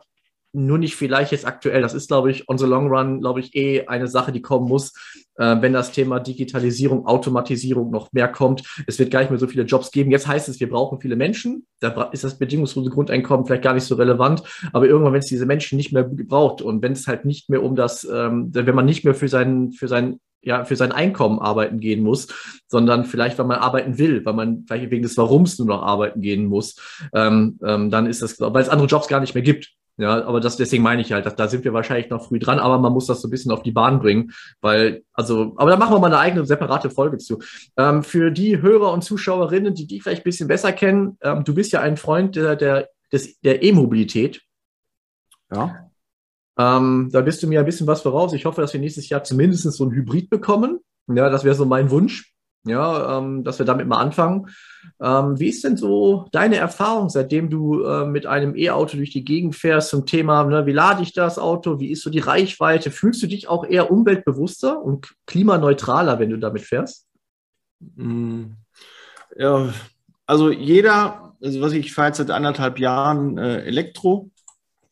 nur 0.54 0.78
nicht 0.78 0.96
vielleicht 0.96 1.32
jetzt 1.32 1.46
aktuell. 1.46 1.82
Das 1.82 1.94
ist, 1.94 2.08
glaube 2.08 2.30
ich, 2.30 2.48
on 2.48 2.58
the 2.58 2.66
long 2.66 2.88
run, 2.88 3.20
glaube 3.20 3.40
ich, 3.40 3.54
eh 3.54 3.86
eine 3.86 4.08
Sache, 4.08 4.32
die 4.32 4.42
kommen 4.42 4.68
muss, 4.68 4.92
äh, 5.36 5.56
wenn 5.60 5.72
das 5.72 5.92
Thema 5.92 6.20
Digitalisierung, 6.20 7.06
Automatisierung 7.06 7.90
noch 7.90 8.12
mehr 8.12 8.28
kommt. 8.28 8.62
Es 8.86 8.98
wird 8.98 9.10
gar 9.10 9.20
nicht 9.20 9.30
mehr 9.30 9.38
so 9.38 9.46
viele 9.46 9.64
Jobs 9.64 9.90
geben. 9.90 10.10
Jetzt 10.10 10.26
heißt 10.26 10.48
es, 10.48 10.60
wir 10.60 10.68
brauchen 10.68 11.00
viele 11.00 11.16
Menschen. 11.16 11.66
Da 11.80 12.04
ist 12.12 12.24
das 12.24 12.38
bedingungslose 12.38 12.90
Grundeinkommen 12.90 13.46
vielleicht 13.46 13.64
gar 13.64 13.74
nicht 13.74 13.84
so 13.84 13.96
relevant. 13.96 14.42
Aber 14.72 14.86
irgendwann, 14.86 15.12
wenn 15.12 15.20
es 15.20 15.26
diese 15.26 15.46
Menschen 15.46 15.76
nicht 15.76 15.92
mehr 15.92 16.04
braucht 16.04 16.62
und 16.62 16.82
wenn 16.82 16.92
es 16.92 17.06
halt 17.06 17.24
nicht 17.24 17.50
mehr 17.50 17.62
um 17.62 17.76
das, 17.76 18.04
ähm, 18.04 18.50
wenn 18.52 18.74
man 18.74 18.86
nicht 18.86 19.04
mehr 19.04 19.14
für 19.14 19.28
seinen, 19.28 19.72
für 19.72 19.88
seinen 19.88 20.20
ja, 20.44 20.64
für 20.64 20.76
sein 20.76 20.92
Einkommen 20.92 21.38
arbeiten 21.38 21.80
gehen 21.80 22.02
muss, 22.02 22.28
sondern 22.68 23.04
vielleicht, 23.04 23.38
weil 23.38 23.46
man 23.46 23.58
arbeiten 23.58 23.98
will, 23.98 24.24
weil 24.24 24.34
man 24.34 24.64
vielleicht 24.66 24.90
wegen 24.90 25.02
des 25.02 25.16
Warums 25.16 25.58
nur 25.58 25.68
noch 25.68 25.82
arbeiten 25.82 26.20
gehen 26.20 26.46
muss, 26.46 26.76
ähm, 27.14 27.58
ähm, 27.64 27.90
dann 27.90 28.06
ist 28.06 28.22
das, 28.22 28.38
weil 28.38 28.62
es 28.62 28.68
andere 28.68 28.86
Jobs 28.86 29.08
gar 29.08 29.20
nicht 29.20 29.34
mehr 29.34 29.42
gibt. 29.42 29.72
Ja, 29.96 30.24
aber 30.24 30.40
das, 30.40 30.56
deswegen 30.56 30.82
meine 30.82 31.02
ich 31.02 31.12
halt, 31.12 31.24
dass, 31.24 31.36
da 31.36 31.46
sind 31.46 31.64
wir 31.64 31.72
wahrscheinlich 31.72 32.10
noch 32.10 32.26
früh 32.26 32.40
dran, 32.40 32.58
aber 32.58 32.78
man 32.78 32.92
muss 32.92 33.06
das 33.06 33.20
so 33.20 33.28
ein 33.28 33.30
bisschen 33.30 33.52
auf 33.52 33.62
die 33.62 33.70
Bahn 33.70 34.00
bringen, 34.00 34.32
weil, 34.60 35.04
also, 35.12 35.54
aber 35.56 35.70
da 35.70 35.76
machen 35.76 35.94
wir 35.94 36.00
mal 36.00 36.08
eine 36.08 36.18
eigene 36.18 36.44
separate 36.44 36.90
Folge 36.90 37.18
zu. 37.18 37.38
Ähm, 37.76 38.02
für 38.02 38.32
die 38.32 38.60
Hörer 38.60 38.92
und 38.92 39.04
Zuschauerinnen, 39.04 39.74
die 39.74 39.86
dich 39.86 40.02
vielleicht 40.02 40.22
ein 40.22 40.24
bisschen 40.24 40.48
besser 40.48 40.72
kennen, 40.72 41.16
ähm, 41.22 41.44
du 41.44 41.54
bist 41.54 41.70
ja 41.70 41.80
ein 41.80 41.96
Freund 41.96 42.34
der, 42.34 42.56
der, 42.56 42.88
des, 43.12 43.40
der 43.40 43.62
E-Mobilität. 43.62 44.42
Ja. 45.52 45.90
Ähm, 46.58 47.10
da 47.12 47.20
bist 47.20 47.42
du 47.42 47.46
mir 47.46 47.60
ein 47.60 47.66
bisschen 47.66 47.86
was 47.86 48.02
voraus. 48.02 48.32
Ich 48.32 48.46
hoffe, 48.46 48.60
dass 48.60 48.72
wir 48.72 48.80
nächstes 48.80 49.08
Jahr 49.08 49.22
zumindest 49.22 49.70
so 49.72 49.84
ein 49.84 49.92
Hybrid 49.92 50.28
bekommen. 50.28 50.80
Ja, 51.06 51.28
das 51.30 51.44
wäre 51.44 51.54
so 51.54 51.66
mein 51.66 51.90
Wunsch. 51.90 52.33
Ja, 52.66 53.18
ähm, 53.18 53.44
dass 53.44 53.58
wir 53.58 53.66
damit 53.66 53.86
mal 53.86 53.98
anfangen. 53.98 54.48
Ähm, 55.00 55.38
wie 55.38 55.48
ist 55.48 55.64
denn 55.64 55.76
so 55.76 56.28
deine 56.32 56.56
Erfahrung, 56.56 57.10
seitdem 57.10 57.50
du 57.50 57.84
äh, 57.84 58.06
mit 58.06 58.24
einem 58.24 58.56
E-Auto 58.56 58.96
durch 58.96 59.10
die 59.10 59.24
Gegend 59.24 59.54
fährst 59.54 59.90
zum 59.90 60.06
Thema, 60.06 60.44
ne, 60.44 60.64
wie 60.64 60.72
lade 60.72 61.02
ich 61.02 61.12
das 61.12 61.38
Auto, 61.38 61.78
wie 61.78 61.90
ist 61.90 62.02
so 62.02 62.08
die 62.08 62.20
Reichweite? 62.20 62.90
Fühlst 62.90 63.22
du 63.22 63.26
dich 63.26 63.48
auch 63.48 63.66
eher 63.66 63.90
umweltbewusster 63.90 64.82
und 64.82 65.14
klimaneutraler, 65.26 66.18
wenn 66.18 66.30
du 66.30 66.38
damit 66.38 66.62
fährst? 66.62 67.06
Mm, 67.96 68.52
ja, 69.36 69.68
also 70.26 70.50
jeder, 70.50 71.36
also 71.42 71.60
was 71.60 71.72
ich 71.72 71.92
fahre 71.92 72.08
jetzt 72.08 72.18
seit 72.18 72.30
anderthalb 72.30 72.78
Jahren 72.78 73.36
äh, 73.36 73.62
Elektro. 73.64 74.30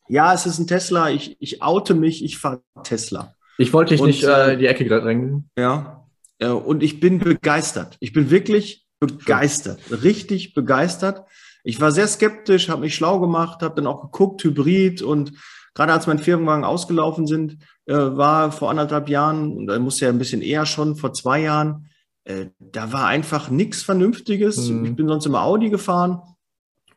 Ja, 0.08 0.34
es 0.34 0.44
ist 0.44 0.58
ein 0.58 0.66
Tesla. 0.66 1.08
Ich, 1.08 1.36
ich 1.40 1.62
oute 1.62 1.94
mich, 1.94 2.22
ich 2.22 2.36
fahre 2.36 2.60
Tesla. 2.82 3.34
Ich 3.56 3.72
wollte 3.72 3.94
dich 3.94 4.00
und, 4.02 4.08
nicht 4.08 4.24
äh, 4.24 4.54
in 4.54 4.58
die 4.58 4.66
Ecke 4.66 4.86
drängen. 4.86 5.48
Ja, 5.56 6.01
äh, 6.01 6.01
und 6.48 6.82
ich 6.82 7.00
bin 7.00 7.18
begeistert. 7.18 7.96
Ich 8.00 8.12
bin 8.12 8.30
wirklich 8.30 8.86
begeistert, 9.00 9.80
richtig 9.90 10.54
begeistert. 10.54 11.26
Ich 11.64 11.80
war 11.80 11.92
sehr 11.92 12.08
skeptisch, 12.08 12.68
habe 12.68 12.82
mich 12.82 12.94
schlau 12.94 13.20
gemacht, 13.20 13.62
habe 13.62 13.76
dann 13.76 13.86
auch 13.86 14.02
geguckt, 14.02 14.42
Hybrid 14.42 15.02
und 15.02 15.32
gerade 15.74 15.92
als 15.92 16.06
mein 16.06 16.18
Firmenwagen 16.18 16.64
ausgelaufen 16.64 17.26
sind, 17.26 17.58
äh, 17.86 17.94
war 17.94 18.52
vor 18.52 18.70
anderthalb 18.70 19.08
Jahren, 19.08 19.56
und 19.56 19.66
da 19.66 19.78
musste 19.78 20.04
ja 20.04 20.10
ein 20.10 20.18
bisschen 20.18 20.42
eher 20.42 20.66
schon, 20.66 20.96
vor 20.96 21.12
zwei 21.12 21.40
Jahren, 21.40 21.88
äh, 22.24 22.46
da 22.58 22.92
war 22.92 23.06
einfach 23.06 23.50
nichts 23.50 23.82
Vernünftiges. 23.82 24.68
Mhm. 24.68 24.84
Ich 24.84 24.96
bin 24.96 25.08
sonst 25.08 25.26
immer 25.26 25.42
Audi 25.42 25.70
gefahren 25.70 26.22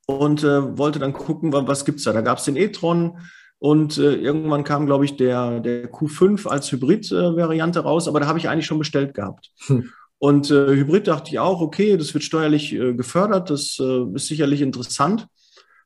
und 0.06 0.44
äh, 0.44 0.78
wollte 0.78 1.00
dann 1.00 1.14
gucken, 1.14 1.54
was 1.54 1.86
gibt's 1.86 2.04
da. 2.04 2.14
Da 2.14 2.22
gab's 2.22 2.46
den 2.46 2.58
e-tron 2.58 3.20
und 3.60 3.98
äh, 3.98 4.16
irgendwann 4.16 4.64
kam, 4.64 4.86
glaube 4.86 5.06
ich, 5.06 5.18
der, 5.18 5.60
der 5.60 5.92
Q5 5.92 6.48
als 6.48 6.72
Hybrid-Variante 6.72 7.80
raus, 7.80 8.08
aber 8.08 8.20
da 8.20 8.28
habe 8.28 8.40
ich 8.40 8.50
eigentlich 8.50 8.66
schon 8.66 8.80
bestellt 8.80 9.14
gehabt. 9.14 9.52
Hm. 9.68 9.90
Und 10.18 10.50
äh, 10.50 10.76
Hybrid 10.76 11.08
dachte 11.08 11.32
ich 11.32 11.40
auch, 11.40 11.62
okay, 11.62 11.98
das 11.98 12.14
wird 12.14 12.24
steuerlich 12.24 12.74
äh, 12.74 12.94
gefördert, 12.94 13.50
das 13.50 13.78
äh, 13.80 14.06
ist 14.14 14.28
sicherlich 14.28 14.62
interessant. 14.62 15.28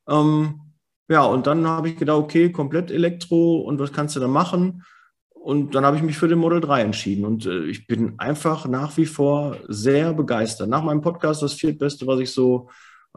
Ähm, 0.08 0.62
ja, 1.10 1.24
und 1.24 1.48
dann 1.48 1.68
habe 1.68 1.90
ich 1.90 1.98
gedacht, 1.98 2.18
okay, 2.18 2.52
komplett 2.52 2.92
Elektro 2.92 3.58
und 3.62 3.80
was 3.80 3.92
kannst 3.92 4.16
du 4.16 4.20
da 4.20 4.28
machen? 4.28 4.84
Und 5.30 5.74
dann 5.74 5.86
habe 5.86 5.98
ich 5.98 6.04
mich 6.04 6.18
für 6.18 6.28
den 6.28 6.38
Model 6.38 6.62
3 6.62 6.82
entschieden. 6.82 7.26
Und 7.26 7.46
äh, 7.46 7.66
ich 7.66 7.88
bin 7.88 8.20
einfach 8.20 8.68
nach 8.68 8.98
wie 8.98 9.06
vor 9.06 9.58
sehr 9.68 10.14
begeistert. 10.14 10.70
Nach 10.70 10.84
meinem 10.84 11.02
Podcast 11.02 11.42
das 11.42 11.54
viertbeste, 11.54 12.06
was 12.06 12.20
ich 12.20 12.32
so 12.32 12.70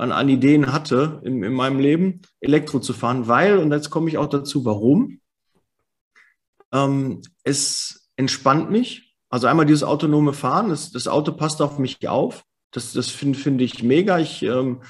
an, 0.02 0.12
an 0.12 0.28
Ideen 0.28 0.72
hatte 0.72 1.20
in, 1.24 1.42
in 1.42 1.52
meinem 1.52 1.78
Leben, 1.78 2.22
Elektro 2.40 2.80
zu 2.80 2.92
fahren, 2.92 3.28
weil, 3.28 3.58
und 3.58 3.70
jetzt 3.72 3.90
komme 3.90 4.08
ich 4.08 4.18
auch 4.18 4.26
dazu, 4.26 4.64
warum, 4.64 5.20
ähm, 6.72 7.22
es 7.44 8.10
entspannt 8.16 8.70
mich. 8.70 9.14
Also 9.30 9.46
einmal 9.46 9.64
dieses 9.64 9.84
autonome 9.84 10.32
Fahren, 10.32 10.70
das, 10.70 10.90
das 10.90 11.08
Auto 11.08 11.32
passt 11.32 11.62
auf 11.62 11.78
mich 11.78 12.06
auf. 12.08 12.44
Das, 12.72 12.92
das 12.92 13.08
finde 13.10 13.38
find 13.38 13.60
ich 13.60 13.82
mega. 13.82 14.18
Ich 14.18 14.42
ähm, 14.42 14.82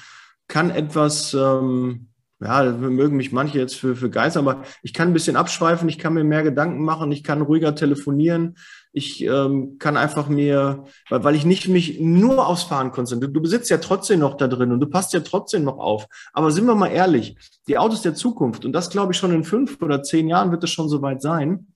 kann 0.47 0.69
etwas, 0.71 1.33
ähm, 1.33 2.09
ja, 2.41 2.63
mögen 2.71 3.15
mich 3.15 3.31
manche 3.31 3.59
jetzt 3.59 3.75
für, 3.75 3.95
für 3.95 4.09
Geister, 4.09 4.39
aber 4.39 4.63
ich 4.81 4.93
kann 4.93 5.09
ein 5.09 5.13
bisschen 5.13 5.35
abschweifen, 5.35 5.87
ich 5.87 5.99
kann 5.99 6.13
mir 6.13 6.23
mehr 6.23 6.43
Gedanken 6.43 6.83
machen, 6.83 7.11
ich 7.11 7.23
kann 7.23 7.41
ruhiger 7.41 7.75
telefonieren, 7.75 8.57
ich 8.93 9.23
ähm, 9.23 9.77
kann 9.79 9.97
einfach 9.97 10.29
mir, 10.29 10.85
weil, 11.09 11.23
weil 11.23 11.35
ich 11.35 11.45
nicht 11.45 11.67
mich 11.67 11.99
nur 11.99 12.47
aufs 12.47 12.63
Fahren 12.63 12.91
konzentriere. 12.91 13.31
Du, 13.31 13.39
du 13.39 13.41
besitzt 13.41 13.71
ja 13.71 13.79
trotzdem 13.79 14.19
noch 14.19 14.37
da 14.37 14.47
drin 14.47 14.71
und 14.71 14.79
du 14.79 14.87
passt 14.87 15.13
ja 15.13 15.21
trotzdem 15.21 15.63
noch 15.63 15.79
auf. 15.79 16.07
Aber 16.31 16.51
sind 16.51 16.67
wir 16.67 16.75
mal 16.75 16.87
ehrlich, 16.87 17.35
die 17.67 17.79
Autos 17.79 18.03
der 18.03 18.13
Zukunft, 18.13 18.65
und 18.65 18.71
das 18.71 18.91
glaube 18.91 19.11
ich 19.11 19.17
schon 19.17 19.33
in 19.33 19.43
fünf 19.43 19.81
oder 19.81 20.03
zehn 20.03 20.27
Jahren 20.27 20.51
wird 20.51 20.63
es 20.63 20.69
schon 20.69 20.89
soweit 20.89 21.23
sein, 21.23 21.73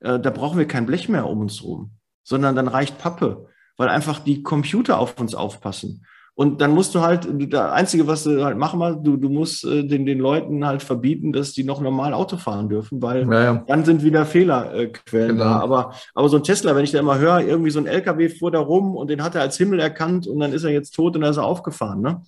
äh, 0.00 0.18
da 0.18 0.30
brauchen 0.30 0.58
wir 0.58 0.66
kein 0.66 0.86
Blech 0.86 1.08
mehr 1.08 1.28
um 1.28 1.40
uns 1.40 1.62
rum, 1.62 1.92
sondern 2.24 2.56
dann 2.56 2.68
reicht 2.68 2.98
Pappe, 2.98 3.46
weil 3.76 3.88
einfach 3.88 4.18
die 4.18 4.42
Computer 4.42 4.98
auf 4.98 5.20
uns 5.20 5.36
aufpassen. 5.36 6.04
Und 6.38 6.60
dann 6.60 6.72
musst 6.72 6.94
du 6.94 7.00
halt, 7.00 7.26
das 7.50 7.72
Einzige, 7.72 8.06
was 8.06 8.24
du 8.24 8.44
halt 8.44 8.58
machen 8.58 8.78
musst, 8.78 8.98
du, 9.02 9.16
du 9.16 9.30
musst 9.30 9.64
äh, 9.64 9.84
den, 9.84 10.04
den 10.04 10.18
Leuten 10.18 10.66
halt 10.66 10.82
verbieten, 10.82 11.32
dass 11.32 11.54
die 11.54 11.64
noch 11.64 11.80
normal 11.80 12.12
Auto 12.12 12.36
fahren 12.36 12.68
dürfen, 12.68 13.00
weil 13.00 13.24
naja. 13.24 13.64
dann 13.66 13.86
sind 13.86 14.04
wieder 14.04 14.26
Fehlerquellen 14.26 15.38
genau. 15.38 15.44
da. 15.44 15.60
Aber, 15.60 15.94
aber 16.14 16.28
so 16.28 16.36
ein 16.36 16.42
Tesla, 16.42 16.76
wenn 16.76 16.84
ich 16.84 16.92
da 16.92 16.98
immer 16.98 17.18
höre, 17.18 17.40
irgendwie 17.40 17.70
so 17.70 17.78
ein 17.78 17.86
LKW 17.86 18.28
fuhr 18.28 18.50
da 18.50 18.58
rum 18.58 18.96
und 18.96 19.08
den 19.08 19.22
hat 19.22 19.34
er 19.34 19.40
als 19.40 19.56
Himmel 19.56 19.80
erkannt 19.80 20.26
und 20.26 20.38
dann 20.38 20.52
ist 20.52 20.64
er 20.64 20.72
jetzt 20.72 20.90
tot 20.90 21.14
und 21.14 21.22
dann 21.22 21.30
ist 21.30 21.38
er 21.38 21.46
aufgefahren, 21.46 22.02
ne? 22.02 22.20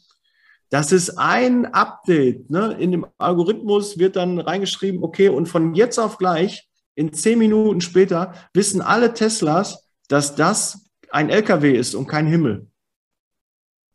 Das 0.71 0.91
ist 0.91 1.19
ein 1.19 1.67
Update. 1.67 2.51
Ne? 2.51 2.77
In 2.79 2.93
dem 2.93 3.07
Algorithmus 3.17 3.99
wird 3.99 4.17
dann 4.17 4.39
reingeschrieben, 4.39 5.03
okay, 5.03 5.29
und 5.29 5.49
von 5.49 5.75
jetzt 5.75 5.99
auf 5.99 6.17
gleich, 6.17 6.69
in 6.95 7.13
zehn 7.13 7.39
Minuten 7.39 7.83
später, 7.83 8.33
wissen 8.55 8.81
alle 8.81 9.13
Teslas, 9.13 9.87
dass 10.09 10.35
das 10.35 10.87
ein 11.11 11.31
LKW 11.31 11.73
ist 11.73 11.95
und 11.95 12.07
kein 12.07 12.27
Himmel 12.27 12.68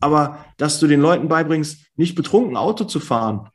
aber 0.04 0.46
dass 0.58 0.80
du 0.80 0.88
den 0.88 1.00
Leuten 1.00 1.30
beibringst, 1.30 1.86
nicht 1.96 2.16
betrunken 2.16 2.58
Auto 2.58 2.84
zu 2.84 3.00
fahren, 3.00 3.50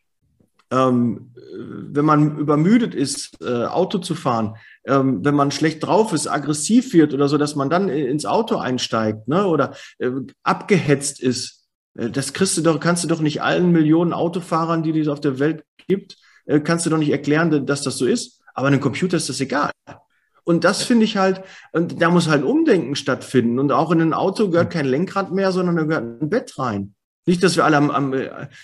ähm, 0.70 1.34
wenn 1.54 2.04
man 2.04 2.38
übermüdet 2.38 2.94
ist, 2.94 3.36
äh, 3.42 3.66
Auto 3.66 3.98
zu 3.98 4.14
fahren, 4.14 4.56
ähm, 4.86 5.24
wenn 5.24 5.34
man 5.34 5.50
schlecht 5.50 5.84
drauf 5.84 6.12
ist, 6.12 6.26
aggressiv 6.26 6.94
wird 6.94 7.12
oder 7.12 7.28
so, 7.28 7.36
dass 7.36 7.54
man 7.54 7.68
dann 7.68 7.88
ins 7.88 8.24
Auto 8.24 8.56
einsteigt 8.56 9.28
ne, 9.28 9.46
oder 9.46 9.74
äh, 9.98 10.10
abgehetzt 10.42 11.20
ist. 11.20 11.66
Äh, 11.94 12.10
das 12.10 12.32
kriegst 12.32 12.56
du 12.56 12.62
doch, 12.62 12.80
kannst 12.80 13.04
du 13.04 13.08
doch 13.08 13.20
nicht 13.20 13.42
allen 13.42 13.70
Millionen 13.70 14.14
Autofahrern, 14.14 14.82
die 14.82 14.98
es 14.98 15.08
auf 15.08 15.20
der 15.20 15.38
Welt 15.38 15.64
gibt, 15.86 16.16
äh, 16.46 16.60
kannst 16.60 16.86
du 16.86 16.90
doch 16.90 16.98
nicht 16.98 17.12
erklären, 17.12 17.66
dass 17.66 17.82
das 17.82 17.98
so 17.98 18.06
ist. 18.06 18.40
Aber 18.54 18.68
einem 18.68 18.80
Computer 18.80 19.18
ist 19.18 19.28
das 19.28 19.40
egal. 19.40 19.70
Und 20.48 20.64
das 20.64 20.82
finde 20.82 21.04
ich 21.04 21.18
halt, 21.18 21.42
und 21.72 22.00
da 22.00 22.08
muss 22.08 22.26
halt 22.26 22.42
Umdenken 22.42 22.96
stattfinden. 22.96 23.58
Und 23.58 23.70
auch 23.70 23.90
in 23.90 24.00
ein 24.00 24.14
Auto 24.14 24.48
gehört 24.48 24.72
kein 24.72 24.86
Lenkrad 24.86 25.30
mehr, 25.30 25.52
sondern 25.52 25.76
da 25.76 25.82
gehört 25.82 26.22
ein 26.22 26.30
Bett 26.30 26.58
rein. 26.58 26.94
Nicht, 27.26 27.42
dass 27.42 27.56
wir 27.56 27.66
alle 27.66 27.76
am, 27.76 27.90
am, 27.90 28.14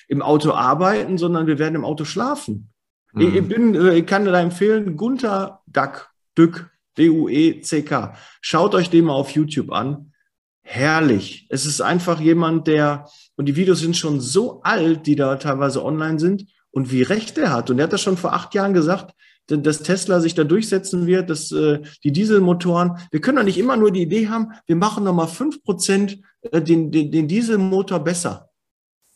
im 0.08 0.22
Auto 0.22 0.52
arbeiten, 0.52 1.18
sondern 1.18 1.46
wir 1.46 1.58
werden 1.58 1.74
im 1.74 1.84
Auto 1.84 2.06
schlafen. 2.06 2.70
Mhm. 3.12 3.20
Ich, 3.20 3.34
ich, 3.34 3.48
bin, 3.48 3.74
äh, 3.74 3.98
ich 3.98 4.06
kann 4.06 4.24
dir 4.24 4.32
da 4.32 4.40
empfehlen, 4.40 4.96
Gunther 4.96 5.60
Duck, 5.66 6.10
Dück, 6.38 6.70
D-U-E-C-K. 6.96 8.14
Schaut 8.40 8.74
euch 8.74 8.88
den 8.88 9.04
mal 9.04 9.12
auf 9.12 9.32
YouTube 9.32 9.70
an. 9.70 10.14
Herrlich. 10.62 11.46
Es 11.50 11.66
ist 11.66 11.82
einfach 11.82 12.18
jemand, 12.18 12.66
der, 12.66 13.10
und 13.36 13.44
die 13.44 13.56
Videos 13.56 13.80
sind 13.80 13.94
schon 13.94 14.22
so 14.22 14.62
alt, 14.62 15.06
die 15.06 15.16
da 15.16 15.36
teilweise 15.36 15.84
online 15.84 16.18
sind, 16.18 16.46
und 16.70 16.90
wie 16.90 17.02
recht 17.02 17.36
er 17.36 17.52
hat. 17.52 17.68
Und 17.68 17.78
er 17.78 17.84
hat 17.84 17.92
das 17.92 18.00
schon 18.00 18.16
vor 18.16 18.32
acht 18.32 18.54
Jahren 18.54 18.72
gesagt, 18.72 19.14
dass 19.46 19.82
Tesla 19.82 20.20
sich 20.20 20.34
da 20.34 20.44
durchsetzen 20.44 21.06
wird, 21.06 21.28
dass 21.28 21.52
äh, 21.52 21.80
die 22.02 22.12
Dieselmotoren, 22.12 22.98
wir 23.10 23.20
können 23.20 23.36
doch 23.36 23.44
nicht 23.44 23.58
immer 23.58 23.76
nur 23.76 23.90
die 23.90 24.02
Idee 24.02 24.28
haben, 24.28 24.52
wir 24.66 24.76
machen 24.76 25.04
nochmal 25.04 25.28
fünf 25.28 25.62
Prozent 25.62 26.20
äh, 26.42 26.62
den, 26.62 26.90
den, 26.90 27.10
den 27.10 27.28
Dieselmotor 27.28 28.00
besser. 28.00 28.50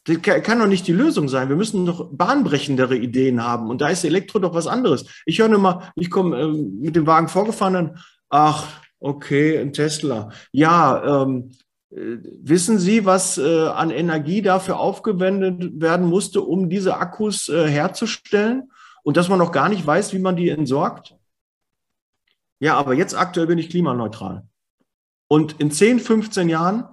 Das 0.04 0.22
kann 0.22 0.58
doch 0.58 0.66
nicht 0.66 0.86
die 0.86 0.92
Lösung 0.92 1.28
sein. 1.28 1.50
Wir 1.50 1.56
müssen 1.56 1.84
doch 1.84 2.08
bahnbrechendere 2.10 2.96
Ideen 2.96 3.42
haben. 3.42 3.68
Und 3.68 3.82
da 3.82 3.88
ist 3.88 4.04
Elektro 4.04 4.38
doch 4.38 4.54
was 4.54 4.66
anderes. 4.66 5.04
Ich 5.26 5.38
höre 5.38 5.48
nur 5.48 5.58
mal, 5.58 5.92
ich 5.96 6.10
komme 6.10 6.38
äh, 6.40 6.46
mit 6.46 6.96
dem 6.96 7.06
Wagen 7.06 7.28
vorgefahren, 7.28 7.74
dann, 7.74 7.98
ach, 8.30 8.66
okay, 9.00 9.58
ein 9.58 9.72
Tesla. 9.72 10.30
Ja, 10.52 11.22
ähm, 11.22 11.50
äh, 11.90 12.16
wissen 12.42 12.78
Sie, 12.78 13.04
was 13.04 13.38
äh, 13.38 13.66
an 13.66 13.90
Energie 13.90 14.42
dafür 14.42 14.78
aufgewendet 14.78 15.80
werden 15.80 16.06
musste, 16.06 16.40
um 16.42 16.68
diese 16.68 16.96
Akkus 16.96 17.48
äh, 17.48 17.68
herzustellen? 17.68 18.70
Und 19.02 19.16
dass 19.16 19.28
man 19.28 19.38
noch 19.38 19.52
gar 19.52 19.68
nicht 19.68 19.86
weiß, 19.86 20.12
wie 20.12 20.18
man 20.18 20.36
die 20.36 20.48
entsorgt? 20.48 21.16
Ja, 22.60 22.76
aber 22.76 22.94
jetzt 22.94 23.14
aktuell 23.14 23.46
bin 23.46 23.58
ich 23.58 23.70
klimaneutral. 23.70 24.46
Und 25.28 25.60
in 25.60 25.70
10, 25.70 26.00
15 26.00 26.48
Jahren 26.48 26.88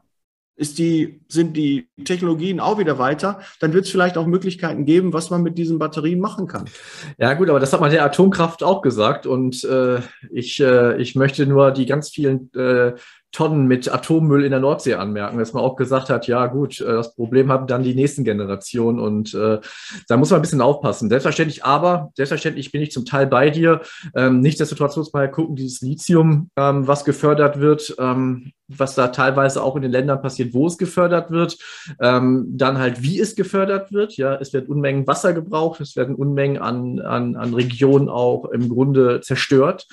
ist 0.57 0.77
die, 0.77 1.21
sind 1.27 1.57
die 1.57 1.89
Technologien 2.05 2.59
auch 2.59 2.79
wieder 2.79 2.97
weiter, 2.97 3.41
dann 3.59 3.73
wird 3.73 3.85
es 3.85 3.91
vielleicht 3.91 4.17
auch 4.17 4.25
Möglichkeiten 4.25 4.85
geben, 4.85 5.11
was 5.11 5.29
man 5.29 5.43
mit 5.43 5.57
diesen 5.57 5.79
Batterien 5.79 6.19
machen 6.19 6.47
kann. 6.47 6.69
Ja 7.17 7.33
gut, 7.33 7.49
aber 7.49 7.59
das 7.59 7.73
hat 7.73 7.81
man 7.81 7.91
der 7.91 8.05
Atomkraft 8.05 8.63
auch 8.63 8.81
gesagt 8.81 9.25
und 9.25 9.63
äh, 9.65 9.99
ich, 10.31 10.59
äh, 10.61 11.01
ich 11.01 11.15
möchte 11.15 11.45
nur 11.45 11.71
die 11.71 11.85
ganz 11.85 12.09
vielen 12.09 12.53
äh, 12.53 12.93
Tonnen 13.35 13.67
mit 13.67 13.93
Atommüll 13.93 14.45
in 14.45 14.51
der 14.51 14.61
Nordsee 14.61 14.93
anmerken, 14.93 15.37
dass 15.37 15.51
man 15.51 15.61
auch 15.61 15.75
gesagt 15.75 16.09
hat, 16.09 16.25
ja 16.25 16.47
gut, 16.47 16.79
äh, 16.79 16.85
das 16.85 17.15
Problem 17.15 17.51
haben 17.51 17.67
dann 17.67 17.83
die 17.83 17.93
nächsten 17.93 18.23
Generationen 18.23 18.97
und 18.97 19.33
äh, 19.33 19.59
da 20.07 20.15
muss 20.15 20.29
man 20.29 20.39
ein 20.39 20.41
bisschen 20.41 20.61
aufpassen. 20.61 21.09
Selbstverständlich, 21.09 21.65
aber 21.65 22.11
selbstverständlich 22.15 22.71
bin 22.71 22.81
ich 22.81 22.91
zum 22.91 23.03
Teil 23.03 23.27
bei 23.27 23.49
dir. 23.49 23.81
Ähm, 24.15 24.39
nichtsdestotrotz 24.39 24.95
muss 24.95 25.11
man 25.11 25.23
ja 25.23 25.27
gucken, 25.27 25.57
dieses 25.57 25.81
Lithium, 25.81 26.49
ähm, 26.55 26.87
was 26.87 27.03
gefördert 27.03 27.59
wird, 27.59 27.93
ähm, 27.99 28.53
was 28.69 28.95
da 28.95 29.09
teilweise 29.09 29.61
auch 29.61 29.75
in 29.75 29.81
den 29.81 29.91
Ländern 29.91 30.21
passiert, 30.21 30.53
wo 30.53 30.67
es 30.67 30.77
gefördert 30.77 31.29
wird, 31.29 31.57
ähm, 31.99 32.47
dann 32.51 32.77
halt, 32.77 33.03
wie 33.03 33.19
es 33.19 33.35
gefördert 33.35 33.91
wird. 33.91 34.15
Ja, 34.15 34.35
es 34.35 34.53
werden 34.53 34.67
Unmengen 34.67 35.07
Wasser 35.07 35.33
gebraucht, 35.33 35.81
es 35.81 35.97
werden 35.97 36.15
Unmengen 36.15 36.57
an, 36.57 37.01
an, 37.01 37.35
an 37.35 37.53
Regionen 37.53 38.07
auch 38.07 38.45
im 38.45 38.69
Grunde 38.69 39.19
zerstört 39.19 39.87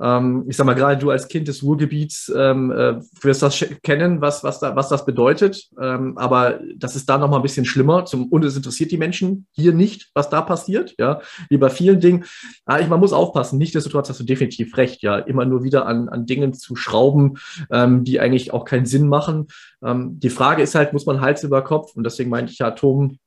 Ähm, 0.00 0.44
ich 0.48 0.56
sag 0.56 0.66
mal, 0.66 0.74
gerade 0.74 0.98
du 0.98 1.10
als 1.10 1.28
Kind 1.28 1.48
des 1.48 1.62
Ruhrgebiets 1.62 2.32
ähm, 2.36 2.70
äh, 2.70 3.00
wirst 3.22 3.42
das 3.42 3.64
kennen, 3.82 4.20
was, 4.20 4.44
was, 4.44 4.60
da, 4.60 4.76
was 4.76 4.88
das 4.88 5.04
bedeutet. 5.04 5.68
Ähm, 5.80 6.16
aber 6.18 6.60
das 6.76 6.96
ist 6.96 7.08
da 7.08 7.18
nochmal 7.18 7.40
ein 7.40 7.42
bisschen 7.42 7.64
schlimmer. 7.64 8.04
Zum, 8.04 8.26
und 8.26 8.44
es 8.44 8.56
interessiert 8.56 8.90
die 8.90 8.98
Menschen 8.98 9.46
hier 9.52 9.72
nicht, 9.72 10.10
was 10.14 10.30
da 10.30 10.42
passiert. 10.42 10.94
Ja, 10.98 11.20
wie 11.48 11.58
bei 11.58 11.70
vielen 11.70 12.00
Dingen. 12.00 12.24
Ah, 12.64 12.80
ich, 12.80 12.88
man 12.88 13.00
muss 13.00 13.12
aufpassen. 13.12 13.58
Nichtsdestotrotz 13.58 14.08
hast 14.08 14.20
du 14.20 14.24
definitiv 14.24 14.76
recht. 14.76 15.02
Ja, 15.02 15.18
immer 15.18 15.44
nur 15.44 15.62
wieder 15.62 15.86
an, 15.86 16.08
an 16.08 16.26
Dingen 16.26 16.54
zu 16.54 16.76
schrauben, 16.76 17.38
ähm, 17.70 18.04
die 18.04 18.20
eigentlich 18.20 18.52
auch 18.52 18.64
keinen 18.64 18.86
Sinn 18.86 19.08
machen. 19.08 19.46
Ähm, 19.84 20.18
die 20.20 20.30
Frage 20.30 20.62
ist 20.62 20.74
halt, 20.74 20.92
muss 20.92 21.06
man 21.06 21.20
Hals 21.20 21.42
über 21.42 21.62
Kopf? 21.62 21.94
Und 21.94 22.04
deswegen 22.04 22.30
meinte 22.30 22.52
ich 22.52 22.58
ja, 22.58 22.68
Atom 22.68 23.18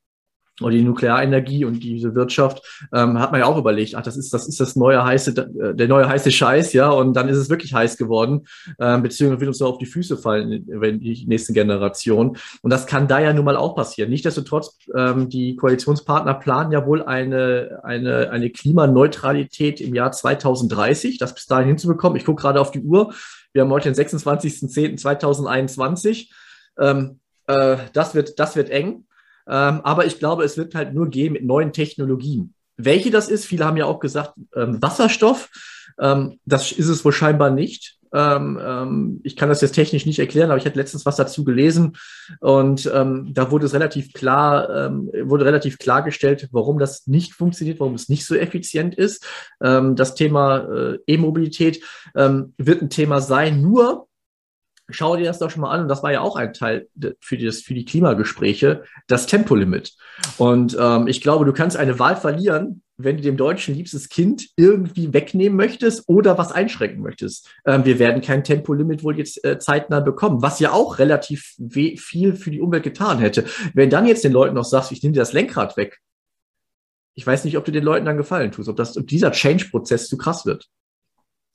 oder 0.62 0.72
die 0.72 0.82
Nuklearenergie 0.82 1.66
und 1.66 1.84
diese 1.84 2.16
Wirtschaft, 2.16 2.62
ähm, 2.94 3.20
hat 3.20 3.32
man 3.32 3.42
ja 3.42 3.48
auch 3.48 3.58
überlegt, 3.58 3.96
ach, 3.96 4.04
das 4.04 4.18
ist, 4.18 4.34
das 4.34 4.48
ist 4.48 4.60
das 4.60 4.76
neue 4.76 5.04
heiße, 5.04 5.34
der 5.34 5.88
neue 5.88 6.08
heiße 6.08 6.32
Scheiß, 6.32 6.74
ja, 6.74 6.90
und 6.90 7.14
dann 7.14 7.30
ist 7.30 7.38
es 7.38 7.50
wirklich 7.50 7.74
heiß 7.74 7.98
geworden, 7.98 8.48
ähm, 8.80 9.04
beziehungsweise 9.04 9.42
wird 9.42 9.50
uns 9.50 9.62
auf 9.62 9.78
die 9.78 9.86
Füße 9.86 10.18
fallen, 10.18 10.66
wenn 10.68 11.00
die 11.00 11.26
nächste 11.28 11.54
Generation. 11.54 12.38
Und 12.62 12.72
das 12.72 12.88
kann 12.88 13.08
da 13.08 13.20
ja 13.20 13.34
nun 13.34 13.46
mal 13.46 13.58
auch 13.58 13.76
passieren. 13.76 14.10
Nichtsdestotrotz, 14.10 14.78
ähm, 14.96 15.30
die 15.30 15.56
Koalitionspartner 15.56 16.34
planen 16.36 16.72
ja 16.72 16.86
wohl 16.86 17.04
eine, 17.04 17.80
eine, 17.84 18.32
eine 18.32 18.50
Klimaneutralität 18.50 19.82
im 19.82 19.96
Jahr 19.96 20.12
2030, 20.12 21.18
das 21.18 21.36
bis 21.36 21.46
dahin 21.46 21.68
hinzubekommen. 21.68 22.18
Ich 22.18 22.26
gucke 22.26 22.42
gerade 22.42 22.62
auf 22.62 22.72
die 22.72 22.82
Uhr. 22.82 23.14
Wir 23.54 23.64
haben 23.64 23.72
heute 23.72 23.92
den 23.92 24.06
26.10.2021. 24.06 26.30
Ähm, 26.78 27.20
äh, 27.48 27.78
das, 27.94 28.14
wird, 28.16 28.40
das 28.40 28.56
wird 28.56 28.70
eng. 28.70 29.06
Ähm, 29.50 29.82
aber 29.84 30.06
ich 30.06 30.20
glaube, 30.20 30.44
es 30.44 30.58
wird 30.58 30.76
halt 30.76 30.94
nur 30.94 31.10
gehen 31.10 31.34
mit 31.34 31.44
neuen 31.44 31.74
Technologien. 31.74 32.54
Welche 32.78 33.12
das 33.12 33.28
ist, 33.28 33.46
viele 33.46 33.66
haben 33.66 33.78
ja 33.78 33.86
auch 33.86 34.00
gesagt, 34.00 34.34
ähm, 34.56 34.82
Wasserstoff. 34.82 35.50
Ähm, 36.00 36.40
das 36.46 36.72
ist 36.72 36.88
es 36.88 37.04
wohl 37.04 37.12
scheinbar 37.12 37.50
nicht. 37.50 37.98
Ähm, 38.14 38.60
ähm, 38.64 39.22
ich 39.24 39.36
kann 39.36 39.50
das 39.50 39.62
jetzt 39.62 39.74
technisch 39.74 40.06
nicht 40.06 40.20
erklären, 40.20 40.50
aber 40.50 40.58
ich 40.58 40.66
hatte 40.66 40.80
letztens 40.80 41.06
was 41.06 41.18
dazu 41.18 41.44
gelesen 41.44 41.98
und 42.40 42.90
ähm, 42.92 43.32
da 43.34 43.52
wurde 43.52 43.68
es 43.68 43.74
relativ 43.74 44.14
klar, 44.14 44.92
wurde 45.24 45.46
relativ 45.46 45.78
klargestellt, 45.78 46.48
warum 46.52 46.80
das 46.80 47.06
nicht 47.06 47.34
funktioniert, 47.34 47.80
warum 47.80 47.94
es 47.94 48.10
nicht 48.10 48.26
so 48.26 48.36
effizient 48.36 48.96
ist. 48.96 49.26
das 49.60 50.16
Thema 50.16 50.58
äh, 50.58 50.98
E-Mobilität 51.06 51.84
wird 52.14 52.82
ein 52.82 52.90
Thema 52.90 53.22
sein, 53.22 53.62
nur 53.62 54.08
schau 54.90 55.16
dir 55.16 55.26
das 55.26 55.40
doch 55.40 55.50
schon 55.50 55.62
mal 55.62 55.72
an, 55.72 55.82
und 55.82 55.88
das 55.88 56.04
war 56.04 56.12
ja 56.12 56.22
auch 56.22 56.36
ein 56.36 56.54
Teil 56.54 56.88
für, 57.20 57.38
das, 57.38 57.62
für 57.62 57.74
die 57.74 57.86
Klimagespräche, 57.86 58.84
das 59.08 59.28
Tempolimit. 59.28 59.96
Und 60.38 60.78
ähm, 60.80 61.08
ich 61.08 61.22
glaube, 61.22 61.46
du 61.46 61.54
kannst 61.54 61.78
eine 61.78 62.00
Wahl 62.00 62.16
verlieren, 62.16 62.82
wenn 62.98 63.16
du 63.16 63.24
dem 63.24 63.38
Deutschen 63.38 63.76
liebstes 63.76 64.10
Kind 64.10 64.50
irgendwie 64.58 65.14
wegnehmen 65.14 65.56
möchtest 65.56 66.10
oder 66.10 66.38
was 66.38 66.52
einschränken 66.52 67.02
möchtest. 67.02 67.50
Ähm, 67.66 67.86
wir 67.86 67.98
werden 67.98 68.22
kein 68.22 68.44
Tempolimit 68.44 69.04
wohl 69.04 69.18
jetzt 69.18 69.44
äh, 69.46 69.58
zeitnah 69.58 70.02
bekommen, 70.02 70.42
was 70.42 70.60
ja 70.60 70.74
auch 70.74 71.00
relativ 71.00 71.56
viel 71.70 72.36
für 72.36 72.52
die 72.52 72.62
Umwelt 72.62 72.84
getan 72.84 73.20
hätte. 73.20 73.46
Wenn 73.74 73.90
dann 73.90 74.06
jetzt 74.06 74.24
den 74.24 74.34
Leuten 74.34 74.56
noch 74.56 74.66
sagst, 74.66 74.92
ich 74.92 75.02
nehme 75.02 75.14
dir 75.14 75.22
das 75.22 75.34
Lenkrad 75.34 75.78
weg, 75.78 76.00
ich 77.16 77.26
weiß 77.26 77.44
nicht, 77.44 77.58
ob 77.58 77.66
du 77.66 77.72
den 77.72 77.84
Leuten 77.84 78.06
dann 78.06 78.18
gefallen 78.18 78.52
tust, 78.52 78.70
ob, 78.70 78.78
das, 78.78 78.98
ob 78.98 79.08
dieser 79.08 79.32
Change-Prozess 79.32 80.08
zu 80.08 80.18
krass 80.18 80.46
wird. 80.46 80.70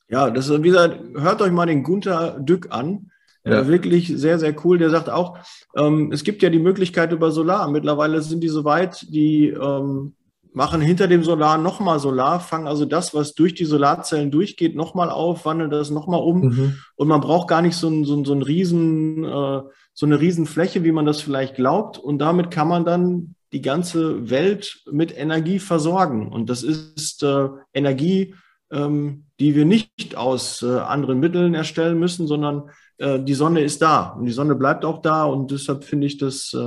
Ja, 0.09 0.31
das 0.31 0.49
ist, 0.49 0.63
wie 0.63 0.69
gesagt, 0.69 0.99
hört 1.15 1.41
euch 1.41 1.53
mal 1.53 1.67
den 1.67 1.83
Gunther 1.83 2.39
Dück 2.39 2.69
an. 2.71 3.11
Ja. 3.45 3.61
Äh, 3.61 3.69
wirklich 3.69 4.13
sehr, 4.17 4.39
sehr 4.39 4.55
cool. 4.65 4.79
Der 4.79 4.91
sagt 4.91 5.11
auch, 5.11 5.39
ähm, 5.77 6.11
es 6.13 6.25
gibt 6.25 6.43
ja 6.43 6.51
die 6.51 6.59
Möglichkeit 6.59 7.13
über 7.13 7.31
Solar. 7.31 7.71
Mittlerweile 7.71 8.23
sind 8.23 8.43
die 8.43 8.49
so 8.49 8.65
weit, 8.65 9.07
die 9.11 9.49
ähm, 9.49 10.15
machen 10.55 10.81
hinter 10.81 11.09
dem 11.09 11.25
Solar 11.25 11.59
nochmal 11.59 11.99
Solar, 11.99 12.41
fangen 12.41 12.69
also 12.69 12.85
das, 12.85 13.13
was 13.13 13.35
durch 13.35 13.55
die 13.55 13.65
Solarzellen 13.65 14.31
durchgeht, 14.31 14.77
nochmal 14.77 15.11
auf, 15.11 15.45
wandeln 15.45 15.71
das 15.71 15.91
nochmal 15.91 16.21
um. 16.21 16.41
Mhm. 16.41 16.79
Und 16.95 17.09
man 17.09 17.21
braucht 17.21 17.49
gar 17.49 17.61
nicht 17.61 17.77
so, 17.77 17.89
ein, 17.89 18.05
so, 18.05 18.17
ein, 18.17 18.25
so, 18.25 18.33
ein 18.33 18.43
riesen, 18.43 19.25
äh, 19.25 19.63
so 19.93 20.07
eine 20.07 20.21
Riesenfläche, 20.21 20.85
wie 20.85 20.93
man 20.93 21.07
das 21.07 21.21
vielleicht 21.21 21.57
glaubt. 21.57 21.99
Und 21.99 22.19
damit 22.19 22.51
kann 22.51 22.69
man 22.69 22.85
dann 22.85 23.35
die 23.53 23.63
ganze 23.63 24.31
Welt 24.31 24.83
mit 24.91 25.17
Energie 25.17 25.59
versorgen. 25.59 26.29
Und 26.29 26.49
das 26.51 26.63
ist 26.63 27.23
äh, 27.25 27.49
Energie, 27.73 28.35
ähm, 28.71 29.25
die 29.41 29.55
wir 29.55 29.65
nicht 29.65 30.17
aus 30.17 30.63
äh, 30.63 30.79
anderen 30.79 31.19
Mitteln 31.19 31.55
erstellen 31.55 31.99
müssen, 31.99 32.27
sondern 32.27 32.71
äh, 32.99 33.19
die 33.21 33.35
Sonne 33.35 33.61
ist 33.61 33.83
da 33.83 34.11
und 34.11 34.27
die 34.27 34.33
Sonne 34.33 34.55
bleibt 34.55 34.85
auch 34.85 35.03
da 35.03 35.25
und 35.25 35.51
deshalb 35.51 35.85
finde 35.85 36.07
ich 36.07 36.19
das, 36.19 36.53
äh, 36.55 36.59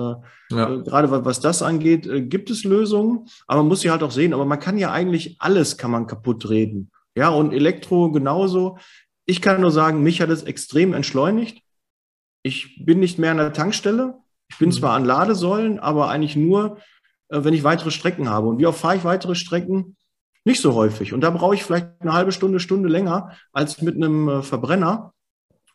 ja. 0.56 0.74
äh, 0.74 0.84
gerade 0.84 1.10
was, 1.10 1.26
was 1.26 1.40
das 1.40 1.62
angeht, 1.62 2.06
äh, 2.06 2.22
gibt 2.22 2.50
es 2.50 2.64
Lösungen, 2.64 3.28
aber 3.48 3.62
man 3.62 3.70
muss 3.70 3.82
sie 3.82 3.92
halt 3.92 4.04
auch 4.04 4.12
sehen. 4.12 4.34
Aber 4.34 4.46
man 4.46 4.60
kann 4.60 4.78
ja 4.78 4.92
eigentlich 4.92 5.38
alles 5.40 5.78
kann 5.78 5.92
man 5.92 6.08
kaputt 6.08 6.50
reden. 6.50 6.92
Ja, 7.16 7.30
und 7.30 7.54
Elektro 7.54 8.12
genauso. 8.12 8.78
Ich 9.26 9.42
kann 9.42 9.62
nur 9.62 9.72
sagen, 9.72 10.04
mich 10.04 10.22
hat 10.22 10.30
es 10.30 10.44
extrem 10.44 10.94
entschleunigt. 10.94 11.62
Ich 12.44 12.86
bin 12.86 13.00
nicht 13.00 13.20
mehr 13.20 13.32
an 13.32 13.38
der 13.38 13.54
Tankstelle. 13.54 14.16
Ich 14.50 14.58
bin 14.58 14.70
mhm. 14.70 14.74
zwar 14.74 14.94
an 14.94 15.06
Ladesäulen, 15.06 15.80
aber 15.80 16.10
eigentlich 16.10 16.36
nur, 16.36 16.78
wenn 17.30 17.54
ich 17.54 17.64
weitere 17.64 17.92
Strecken 17.92 18.30
habe. 18.30 18.48
Und 18.48 18.60
wie 18.60 18.68
oft 18.68 18.80
fahre 18.80 18.96
ich 18.96 19.04
weitere 19.04 19.36
Strecken? 19.36 19.98
Nicht 20.46 20.62
so 20.62 20.76
häufig. 20.76 21.12
Und 21.12 21.22
da 21.22 21.30
brauche 21.30 21.56
ich 21.56 21.64
vielleicht 21.64 21.88
eine 22.00 22.14
halbe 22.14 22.32
Stunde, 22.32 22.62
Stunde 22.62 22.88
länger 22.88 23.32
als 23.52 23.82
mit 23.82 23.96
einem 23.96 24.44
Verbrenner. 24.44 25.14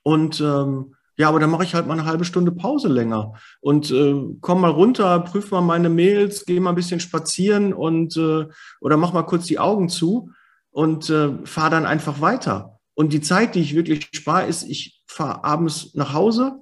Und 0.02 0.40
ähm, 0.40 0.94
ja, 1.16 1.28
aber 1.28 1.40
dann 1.40 1.50
mache 1.50 1.64
ich 1.64 1.74
halt 1.74 1.86
mal 1.86 1.94
eine 1.94 2.06
halbe 2.06 2.24
Stunde 2.24 2.52
Pause 2.52 2.88
länger 2.88 3.34
und 3.60 3.90
äh, 3.90 4.14
komm 4.40 4.62
mal 4.62 4.70
runter, 4.70 5.20
prüf 5.20 5.50
mal 5.50 5.60
meine 5.60 5.90
Mails, 5.90 6.46
gehe 6.46 6.60
mal 6.60 6.70
ein 6.70 6.76
bisschen 6.76 7.00
spazieren 7.00 7.74
und 7.74 8.16
äh, 8.16 8.46
oder 8.80 8.96
mach 8.96 9.12
mal 9.12 9.22
kurz 9.22 9.44
die 9.46 9.58
Augen 9.58 9.88
zu 9.88 10.30
und 10.70 11.10
äh, 11.10 11.44
fahre 11.44 11.70
dann 11.70 11.86
einfach 11.86 12.20
weiter. 12.20 12.80
Und 12.94 13.12
die 13.12 13.20
Zeit, 13.20 13.54
die 13.54 13.60
ich 13.60 13.74
wirklich 13.74 14.08
spare, 14.12 14.46
ist, 14.46 14.64
ich 14.64 15.02
fahre 15.06 15.44
abends 15.44 15.94
nach 15.94 16.12
Hause 16.14 16.58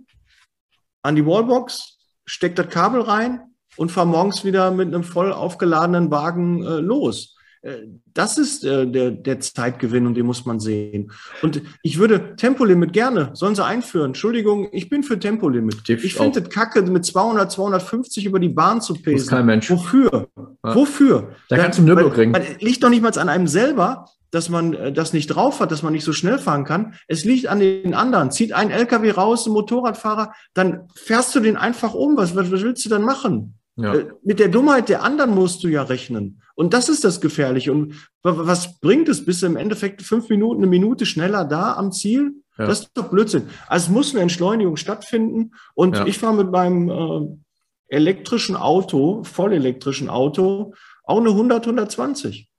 an 1.03 1.16
die 1.16 1.24
Wallbox, 1.26 1.98
steck 2.26 2.57
das 2.57 2.68
Kabel 2.68 3.03
rein 3.03 3.40
und 3.76 3.90
fahre 3.90 4.07
morgens 4.07 4.44
wieder 4.44 4.70
mit 4.72 4.88
einem 4.88 5.05
voll 5.05 5.33
aufgeladenen 5.33 6.11
Wagen 6.11 6.64
äh, 6.64 6.81
los. 6.81 7.37
Äh, 7.62 7.79
das 8.14 8.38
ist 8.38 8.64
äh, 8.64 8.87
der, 8.87 9.11
der 9.11 9.40
Zeitgewinn 9.40 10.07
und 10.07 10.14
den 10.14 10.27
muss 10.27 10.46
man 10.46 10.61
sehen. 10.61 11.12
Und 11.42 11.62
ich 11.83 11.99
würde 11.99 12.37
Tempolimit 12.37 12.92
gerne, 12.92 13.31
sollen 13.35 13.55
sie 13.55 13.64
einführen. 13.64 14.07
Entschuldigung, 14.07 14.68
ich 14.73 14.88
bin 14.88 15.03
für 15.03 15.18
Tempolimit. 15.18 15.88
Ich 15.88 16.14
finde 16.14 16.40
das 16.40 16.51
kacke, 16.51 16.83
mit 16.83 17.05
200, 17.05 17.51
250 17.53 18.25
über 18.25 18.40
die 18.40 18.49
Bahn 18.49 18.81
zu 18.81 18.94
pesen. 18.94 19.29
kein 19.29 19.46
Mensch. 19.46 19.70
Wofür? 19.70 20.29
Ja. 20.37 20.75
Wofür? 20.75 21.35
Da, 21.49 21.57
da 21.57 21.62
kannst 21.62 21.79
du 21.79 21.83
Nürburgring. 21.83 22.31
Man 22.31 22.42
liegt 22.61 22.83
doch 22.83 22.90
nicht 22.90 23.03
mal 23.03 23.16
an 23.18 23.29
einem 23.29 23.46
selber, 23.46 24.07
dass 24.31 24.49
man 24.49 24.75
äh, 24.75 24.92
das 24.92 25.12
nicht 25.12 25.27
drauf 25.27 25.61
hat, 25.61 25.70
dass 25.70 25.83
man 25.83 25.92
nicht 25.92 26.05
so 26.05 26.12
schnell 26.12 26.38
fahren 26.38 26.64
kann. 26.64 26.94
Es 27.09 27.25
liegt 27.25 27.46
an 27.46 27.61
den 27.61 27.94
anderen. 27.94 28.31
Zieht 28.31 28.53
ein 28.53 28.70
LKW 28.70 29.11
raus, 29.11 29.46
ein 29.46 29.53
Motorradfahrer, 29.53 30.33
dann 30.55 30.88
fährst 30.94 31.35
du 31.35 31.40
den 31.40 31.57
einfach 31.57 31.94
um. 31.94 32.16
Was, 32.16 32.35
was, 32.37 32.51
was 32.51 32.62
willst 32.62 32.85
du 32.85 32.88
dann 32.88 33.03
machen? 33.03 33.60
Ja. 33.82 33.94
Äh, 33.94 34.08
mit 34.22 34.38
der 34.38 34.48
Dummheit 34.48 34.88
der 34.88 35.02
anderen 35.02 35.34
musst 35.34 35.62
du 35.64 35.68
ja 35.68 35.82
rechnen. 35.82 36.42
Und 36.54 36.74
das 36.74 36.88
ist 36.88 37.04
das 37.04 37.20
Gefährliche. 37.20 37.72
Und 37.72 37.94
was 38.22 38.78
bringt 38.80 39.08
es, 39.08 39.24
bis 39.24 39.42
im 39.42 39.56
Endeffekt 39.56 40.02
fünf 40.02 40.28
Minuten, 40.28 40.60
eine 40.60 40.66
Minute 40.66 41.06
schneller 41.06 41.44
da 41.44 41.74
am 41.74 41.92
Ziel? 41.92 42.34
Ja. 42.58 42.66
Das 42.66 42.80
ist 42.80 42.90
doch 42.94 43.08
Blödsinn. 43.08 43.48
Also 43.66 43.86
es 43.86 43.90
muss 43.90 44.12
eine 44.12 44.22
Entschleunigung 44.22 44.76
stattfinden. 44.76 45.52
Und 45.74 45.96
ja. 45.96 46.06
ich 46.06 46.18
fahre 46.18 46.34
mit 46.34 46.50
meinem 46.50 46.90
äh, 46.90 47.94
elektrischen 47.96 48.56
Auto, 48.56 49.24
vollelektrischen 49.24 50.10
Auto, 50.10 50.74
auch 51.04 51.20
eine 51.20 51.30
100, 51.30 51.66
120. 51.66 52.49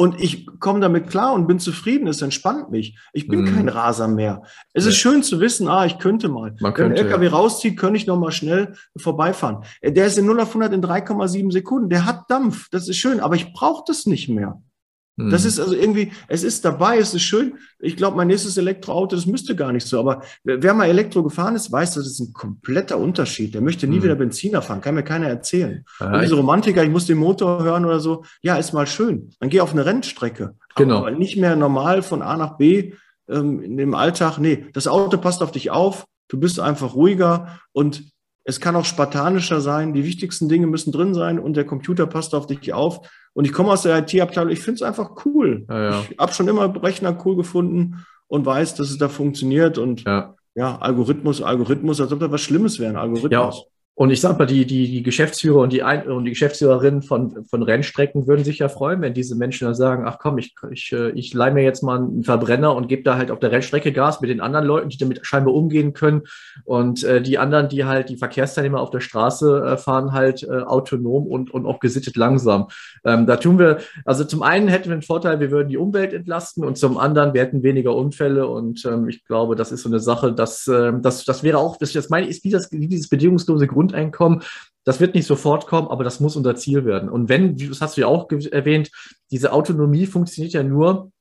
Und 0.00 0.18
ich 0.18 0.46
komme 0.60 0.80
damit 0.80 1.10
klar 1.10 1.34
und 1.34 1.46
bin 1.46 1.58
zufrieden, 1.58 2.08
es 2.08 2.22
entspannt 2.22 2.70
mich. 2.70 2.98
Ich 3.12 3.28
bin 3.28 3.42
mm. 3.42 3.54
kein 3.54 3.68
Raser 3.68 4.08
mehr. 4.08 4.44
Es 4.72 4.84
nee. 4.84 4.92
ist 4.92 4.96
schön 4.96 5.22
zu 5.22 5.40
wissen, 5.40 5.68
ah, 5.68 5.84
ich 5.84 5.98
könnte 5.98 6.30
mal. 6.30 6.56
Man 6.58 6.74
Wenn 6.74 6.92
ein 6.92 6.96
LKW 6.96 7.26
ja. 7.26 7.32
rauszieht, 7.32 7.78
könnte 7.78 7.98
ich 7.98 8.06
noch 8.06 8.18
mal 8.18 8.32
schnell 8.32 8.76
vorbeifahren. 8.96 9.58
Der 9.84 10.06
ist 10.06 10.16
in 10.16 10.24
0 10.24 10.40
auf 10.40 10.48
100 10.56 10.72
in 10.72 10.82
3,7 10.82 11.52
Sekunden. 11.52 11.90
Der 11.90 12.06
hat 12.06 12.30
Dampf. 12.30 12.70
Das 12.70 12.88
ist 12.88 12.96
schön, 12.96 13.20
aber 13.20 13.34
ich 13.34 13.52
brauche 13.52 13.84
das 13.86 14.06
nicht 14.06 14.30
mehr. 14.30 14.62
Das 15.28 15.42
mhm. 15.42 15.48
ist 15.48 15.60
also 15.60 15.74
irgendwie, 15.74 16.12
es 16.28 16.42
ist 16.42 16.64
dabei, 16.64 16.98
es 16.98 17.12
ist 17.12 17.22
schön. 17.22 17.58
Ich 17.78 17.96
glaube, 17.96 18.16
mein 18.16 18.28
nächstes 18.28 18.56
Elektroauto, 18.56 19.16
das 19.16 19.26
müsste 19.26 19.56
gar 19.56 19.72
nicht 19.72 19.86
so. 19.86 19.98
Aber 19.98 20.22
wer 20.44 20.72
mal 20.72 20.86
Elektro 20.86 21.22
gefahren 21.22 21.56
ist, 21.56 21.70
weiß, 21.70 21.94
das 21.94 22.06
ist 22.06 22.20
ein 22.20 22.32
kompletter 22.32 22.98
Unterschied. 22.98 23.54
Der 23.54 23.60
möchte 23.60 23.86
nie 23.86 23.98
mhm. 23.98 24.04
wieder 24.04 24.14
Benziner 24.14 24.62
fahren, 24.62 24.80
kann 24.80 24.94
mir 24.94 25.02
keiner 25.02 25.26
erzählen. 25.26 25.84
Ja, 25.98 26.14
Und 26.14 26.22
diese 26.22 26.36
Romantiker, 26.36 26.82
ich 26.84 26.90
muss 26.90 27.06
den 27.06 27.18
Motor 27.18 27.62
hören 27.62 27.84
oder 27.84 28.00
so, 28.00 28.24
ja, 28.42 28.56
ist 28.56 28.72
mal 28.72 28.86
schön. 28.86 29.30
Dann 29.40 29.50
geh 29.50 29.60
auf 29.60 29.72
eine 29.72 29.84
Rennstrecke. 29.84 30.54
Genau. 30.76 30.98
Aber 30.98 31.10
nicht 31.10 31.36
mehr 31.36 31.56
normal 31.56 32.02
von 32.02 32.22
A 32.22 32.36
nach 32.36 32.56
B 32.56 32.92
ähm, 33.28 33.62
in 33.62 33.76
dem 33.76 33.94
Alltag. 33.94 34.38
Nee, 34.38 34.66
das 34.72 34.88
Auto 34.88 35.18
passt 35.18 35.42
auf 35.42 35.52
dich 35.52 35.70
auf. 35.70 36.06
Du 36.28 36.38
bist 36.38 36.60
einfach 36.60 36.94
ruhiger 36.94 37.58
und 37.72 38.04
es 38.44 38.60
kann 38.60 38.76
auch 38.76 38.84
spartanischer 38.84 39.60
sein. 39.60 39.92
Die 39.92 40.04
wichtigsten 40.04 40.48
Dinge 40.48 40.66
müssen 40.66 40.92
drin 40.92 41.14
sein 41.14 41.38
und 41.38 41.56
der 41.56 41.64
Computer 41.64 42.06
passt 42.06 42.34
auf 42.34 42.46
dich 42.46 42.72
auf. 42.72 43.08
Und 43.32 43.44
ich 43.44 43.52
komme 43.52 43.70
aus 43.70 43.82
der 43.82 43.98
IT-Abteilung. 43.98 44.50
Ich 44.50 44.60
finde 44.60 44.76
es 44.76 44.82
einfach 44.82 45.24
cool. 45.24 45.66
Ja, 45.68 45.90
ja. 45.90 46.04
Ich 46.10 46.18
habe 46.18 46.32
schon 46.32 46.48
immer 46.48 46.82
Rechner 46.82 47.16
cool 47.24 47.36
gefunden 47.36 48.04
und 48.26 48.46
weiß, 48.46 48.74
dass 48.74 48.90
es 48.90 48.98
da 48.98 49.08
funktioniert. 49.08 49.78
Und 49.78 50.04
ja, 50.04 50.34
ja 50.54 50.78
Algorithmus, 50.78 51.42
Algorithmus, 51.42 52.00
als 52.00 52.12
ob 52.12 52.20
da 52.20 52.30
was 52.30 52.40
Schlimmes 52.40 52.78
wäre, 52.78 52.90
ein 52.90 52.96
Algorithmus. 52.96 53.66
Und 54.00 54.08
ich 54.10 54.22
sag 54.22 54.38
mal, 54.38 54.46
die, 54.46 54.64
die, 54.64 54.90
die 54.90 55.02
Geschäftsführer 55.02 55.58
und 55.60 55.74
die, 55.74 55.82
Ein 55.82 56.08
und 56.08 56.24
die 56.24 56.30
Geschäftsführerinnen 56.30 57.02
von, 57.02 57.44
von 57.44 57.62
Rennstrecken 57.62 58.26
würden 58.26 58.46
sich 58.46 58.60
ja 58.60 58.70
freuen, 58.70 59.02
wenn 59.02 59.12
diese 59.12 59.36
Menschen 59.36 59.66
dann 59.66 59.74
sagen, 59.74 60.04
ach 60.06 60.16
komm, 60.18 60.38
ich, 60.38 60.54
ich, 60.70 60.90
äh, 60.92 61.10
ich 61.10 61.34
leih 61.34 61.50
mir 61.50 61.64
jetzt 61.64 61.82
mal 61.82 61.98
einen 61.98 62.24
Verbrenner 62.24 62.74
und 62.74 62.88
gebe 62.88 63.02
da 63.02 63.18
halt 63.18 63.30
auf 63.30 63.40
der 63.40 63.52
Rennstrecke 63.52 63.92
Gas 63.92 64.22
mit 64.22 64.30
den 64.30 64.40
anderen 64.40 64.64
Leuten, 64.64 64.88
die 64.88 64.96
damit 64.96 65.26
scheinbar 65.26 65.52
umgehen 65.52 65.92
können. 65.92 66.22
Und 66.64 67.04
äh, 67.04 67.20
die 67.20 67.36
anderen, 67.36 67.68
die 67.68 67.84
halt, 67.84 68.08
die 68.08 68.16
Verkehrsteilnehmer 68.16 68.80
auf 68.80 68.88
der 68.88 69.00
Straße 69.00 69.66
äh, 69.66 69.76
fahren 69.76 70.12
halt 70.12 70.44
äh, 70.44 70.62
autonom 70.62 71.26
und, 71.26 71.50
und 71.50 71.66
auch 71.66 71.78
gesittet 71.78 72.16
langsam. 72.16 72.68
Ähm, 73.04 73.26
da 73.26 73.36
tun 73.36 73.58
wir, 73.58 73.80
also 74.06 74.24
zum 74.24 74.42
einen 74.42 74.68
hätten 74.68 74.86
wir 74.88 74.94
einen 74.94 75.02
Vorteil, 75.02 75.40
wir 75.40 75.50
würden 75.50 75.68
die 75.68 75.76
Umwelt 75.76 76.14
entlasten 76.14 76.64
und 76.64 76.78
zum 76.78 76.96
anderen, 76.96 77.34
wir 77.34 77.42
hätten 77.42 77.62
weniger 77.62 77.94
Unfälle. 77.94 78.46
Und 78.46 78.82
ähm, 78.86 79.10
ich 79.10 79.26
glaube, 79.26 79.56
das 79.56 79.72
ist 79.72 79.82
so 79.82 79.90
eine 79.90 80.00
Sache, 80.00 80.32
dass, 80.32 80.66
äh, 80.68 80.90
das, 81.02 81.26
das 81.26 81.42
wäre 81.42 81.58
auch, 81.58 81.76
das, 81.76 81.92
das 81.92 82.08
meine 82.08 82.24
ich, 82.24 82.30
ist 82.30 82.44
wie, 82.44 82.50
das, 82.50 82.72
wie 82.72 82.88
dieses 82.88 83.10
bedingungslose 83.10 83.66
Grund 83.66 83.89
Grundeinkommen. 83.90 84.42
Das 84.84 85.00
wird 85.00 85.14
nicht 85.14 85.26
sofort 85.26 85.66
kommen, 85.66 85.88
aber 85.88 86.04
das 86.04 86.20
muss 86.20 86.36
unser 86.36 86.56
Ziel 86.56 86.84
werden. 86.84 87.08
Und 87.10 87.28
wenn, 87.28 87.56
das 87.56 87.80
hast 87.80 87.96
du 87.96 88.02
ja 88.02 88.06
auch 88.06 88.30
erwähnt, 88.30 88.90
diese 89.30 89.52
Autonomie 89.52 90.06
funktioniert 90.06 90.54
ja 90.54 90.62
nur, 90.62 91.12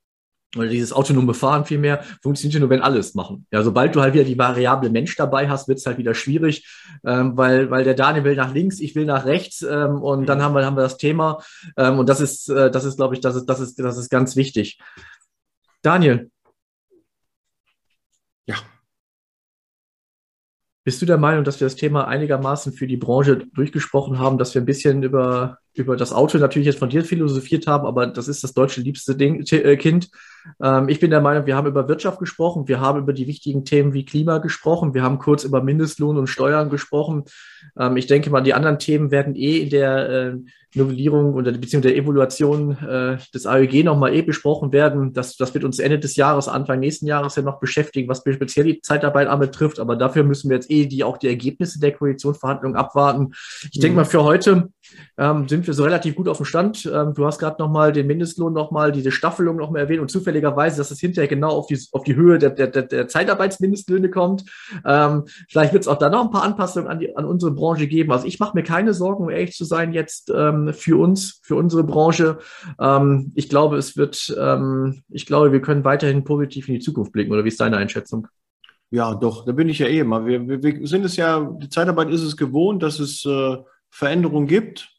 oder 0.57 0.67
dieses 0.67 0.93
autonome 0.93 1.35
Fahren 1.35 1.65
vielmehr, 1.65 2.03
funktioniert 2.23 2.55
ja 2.55 2.59
nur, 2.61 2.69
wenn 2.69 2.81
alles 2.81 3.13
machen. 3.13 3.45
Ja, 3.51 3.61
sobald 3.61 3.95
du 3.95 4.01
halt 4.01 4.15
wieder 4.15 4.23
die 4.23 4.37
Variable 4.37 4.89
Mensch 4.89 5.15
dabei 5.15 5.47
hast, 5.47 5.67
wird 5.67 5.77
es 5.77 5.85
halt 5.85 5.97
wieder 5.99 6.15
schwierig, 6.15 6.67
ähm, 7.05 7.37
weil, 7.37 7.69
weil 7.69 7.83
der 7.83 7.93
Daniel 7.93 8.23
will 8.23 8.35
nach 8.35 8.53
links, 8.53 8.79
ich 8.79 8.95
will 8.95 9.05
nach 9.05 9.25
rechts 9.25 9.61
ähm, 9.61 10.01
und 10.01 10.25
dann 10.27 10.41
haben 10.41 10.55
wir, 10.55 10.65
haben 10.65 10.77
wir 10.77 10.81
das 10.81 10.97
Thema. 10.97 11.43
Ähm, 11.77 11.99
und 11.99 12.09
das 12.09 12.21
ist, 12.21 12.49
äh, 12.49 12.71
das 12.71 12.85
ist, 12.85 12.95
glaube 12.95 13.13
ich, 13.13 13.21
das 13.21 13.35
ist, 13.35 13.45
das 13.45 13.59
ist, 13.59 13.77
das 13.77 13.97
ist 13.97 14.09
ganz 14.09 14.35
wichtig. 14.35 14.79
Daniel, 15.83 16.31
Bist 20.89 21.03
du 21.03 21.05
der 21.05 21.19
Meinung, 21.19 21.43
dass 21.43 21.59
wir 21.59 21.67
das 21.67 21.75
Thema 21.75 22.07
einigermaßen 22.07 22.73
für 22.73 22.87
die 22.87 22.97
Branche 22.97 23.45
durchgesprochen 23.53 24.17
haben, 24.17 24.39
dass 24.39 24.55
wir 24.55 24.63
ein 24.63 24.65
bisschen 24.65 25.03
über, 25.03 25.59
über 25.73 25.95
das 25.95 26.11
Auto 26.11 26.37
natürlich 26.37 26.65
jetzt 26.65 26.79
von 26.79 26.89
dir 26.89 27.03
philosophiert 27.03 27.67
haben, 27.67 27.85
aber 27.85 28.07
das 28.07 28.27
ist 28.27 28.43
das 28.43 28.53
deutsche 28.53 28.81
liebste 28.81 29.15
Ding, 29.15 29.43
äh, 29.51 29.77
Kind. 29.77 30.09
Ähm, 30.61 30.89
ich 30.89 30.99
bin 30.99 31.11
der 31.11 31.21
Meinung, 31.21 31.45
wir 31.45 31.55
haben 31.55 31.67
über 31.67 31.87
Wirtschaft 31.87 32.19
gesprochen, 32.19 32.67
wir 32.67 32.79
haben 32.79 32.99
über 32.99 33.13
die 33.13 33.27
wichtigen 33.27 33.65
Themen 33.65 33.93
wie 33.93 34.05
Klima 34.05 34.39
gesprochen, 34.39 34.93
wir 34.93 35.03
haben 35.03 35.19
kurz 35.19 35.43
über 35.43 35.61
Mindestlohn 35.61 36.17
und 36.17 36.27
Steuern 36.27 36.69
gesprochen. 36.69 37.25
Ähm, 37.77 37.97
ich 37.97 38.07
denke 38.07 38.29
mal, 38.29 38.41
die 38.41 38.53
anderen 38.53 38.79
Themen 38.79 39.11
werden 39.11 39.35
eh 39.35 39.57
in 39.57 39.69
der 39.69 40.09
äh, 40.09 40.37
Novellierung 40.75 41.33
oder 41.33 41.51
beziehungsweise 41.51 41.95
der 41.95 42.03
Evaluation 42.03 42.77
äh, 42.77 43.17
des 43.33 43.47
AEG 43.47 43.83
nochmal 43.83 44.13
eh 44.13 44.21
besprochen 44.21 44.71
werden. 44.71 45.13
Das, 45.13 45.35
das 45.35 45.53
wird 45.55 45.63
uns 45.63 45.79
Ende 45.79 45.97
des 45.97 46.15
Jahres, 46.15 46.47
Anfang 46.47 46.79
nächsten 46.79 47.07
Jahres 47.07 47.35
ja 47.35 47.41
noch 47.41 47.59
beschäftigen, 47.59 48.07
was 48.07 48.19
speziell 48.19 48.65
die 48.65 48.81
Zeitarbeit 48.81 49.27
anbetrifft. 49.27 49.79
Aber 49.79 49.95
dafür 49.95 50.23
müssen 50.23 50.49
wir 50.49 50.57
jetzt 50.57 50.69
eh 50.69 50.85
die, 50.85 51.03
auch 51.03 51.17
die 51.17 51.27
Ergebnisse 51.27 51.79
der 51.79 51.93
Koalitionsverhandlungen 51.93 52.77
abwarten. 52.77 53.31
Ich 53.71 53.79
mhm. 53.79 53.81
denke 53.81 53.95
mal, 53.95 54.05
für 54.05 54.23
heute 54.23 54.69
ähm, 55.17 55.47
sind 55.47 55.58
wir 55.67 55.73
so 55.73 55.83
relativ 55.83 56.15
gut 56.15 56.27
auf 56.27 56.37
dem 56.37 56.45
Stand. 56.45 56.85
Ähm, 56.85 57.13
du 57.13 57.25
hast 57.25 57.39
gerade 57.39 57.61
nochmal 57.61 57.91
den 57.91 58.07
Mindestlohn 58.07 58.53
nochmal, 58.53 58.91
diese 58.91 59.11
Staffelung 59.11 59.55
nochmal 59.55 59.83
erwähnt 59.83 60.01
und 60.01 60.09
zufälligerweise, 60.09 60.77
dass 60.77 60.91
es 60.91 60.99
hinterher 60.99 61.27
genau 61.27 61.49
auf 61.49 61.67
die, 61.67 61.79
auf 61.91 62.03
die 62.03 62.15
Höhe 62.15 62.37
der, 62.37 62.51
der, 62.51 62.67
der 62.67 63.07
Zeitarbeitsmindestlöhne 63.07 64.09
kommt. 64.09 64.45
Ähm, 64.85 65.25
vielleicht 65.49 65.73
wird 65.73 65.83
es 65.83 65.87
auch 65.87 65.97
da 65.97 66.09
noch 66.09 66.25
ein 66.25 66.31
paar 66.31 66.43
Anpassungen 66.43 66.89
an, 66.89 66.99
die, 66.99 67.15
an 67.15 67.25
unsere 67.25 67.51
Branche 67.51 67.87
geben. 67.87 68.11
Also 68.11 68.25
ich 68.25 68.39
mache 68.39 68.55
mir 68.55 68.63
keine 68.63 68.93
Sorgen, 68.93 69.23
um 69.23 69.29
ehrlich 69.29 69.55
zu 69.55 69.65
sein, 69.65 69.93
jetzt 69.93 70.31
ähm, 70.35 70.73
für 70.73 70.99
uns, 70.99 71.39
für 71.43 71.55
unsere 71.55 71.83
Branche. 71.83 72.39
Ähm, 72.79 73.31
ich 73.35 73.49
glaube, 73.49 73.77
es 73.77 73.97
wird, 73.97 74.35
ähm, 74.39 75.03
ich 75.09 75.25
glaube, 75.25 75.51
wir 75.51 75.61
können 75.61 75.83
weiterhin 75.83 76.23
positiv 76.23 76.67
in 76.67 76.75
die 76.75 76.81
Zukunft 76.81 77.11
blicken. 77.11 77.31
Oder 77.31 77.43
wie 77.43 77.49
ist 77.49 77.61
deine 77.61 77.77
Einschätzung? 77.77 78.27
Ja, 78.91 79.13
doch, 79.13 79.45
da 79.45 79.51
bin 79.51 79.69
ich 79.69 79.79
ja 79.79 79.87
eh 79.87 79.99
immer. 79.99 80.25
Wir, 80.25 80.47
wir, 80.47 80.63
wir 80.63 80.87
sind 80.87 81.05
es 81.05 81.15
ja, 81.15 81.39
die 81.61 81.69
Zeitarbeit 81.69 82.09
ist 82.09 82.23
es 82.23 82.35
gewohnt, 82.35 82.81
dass 82.81 82.99
es 82.99 83.23
äh, 83.25 83.57
Veränderungen 83.89 84.47
gibt. 84.47 84.89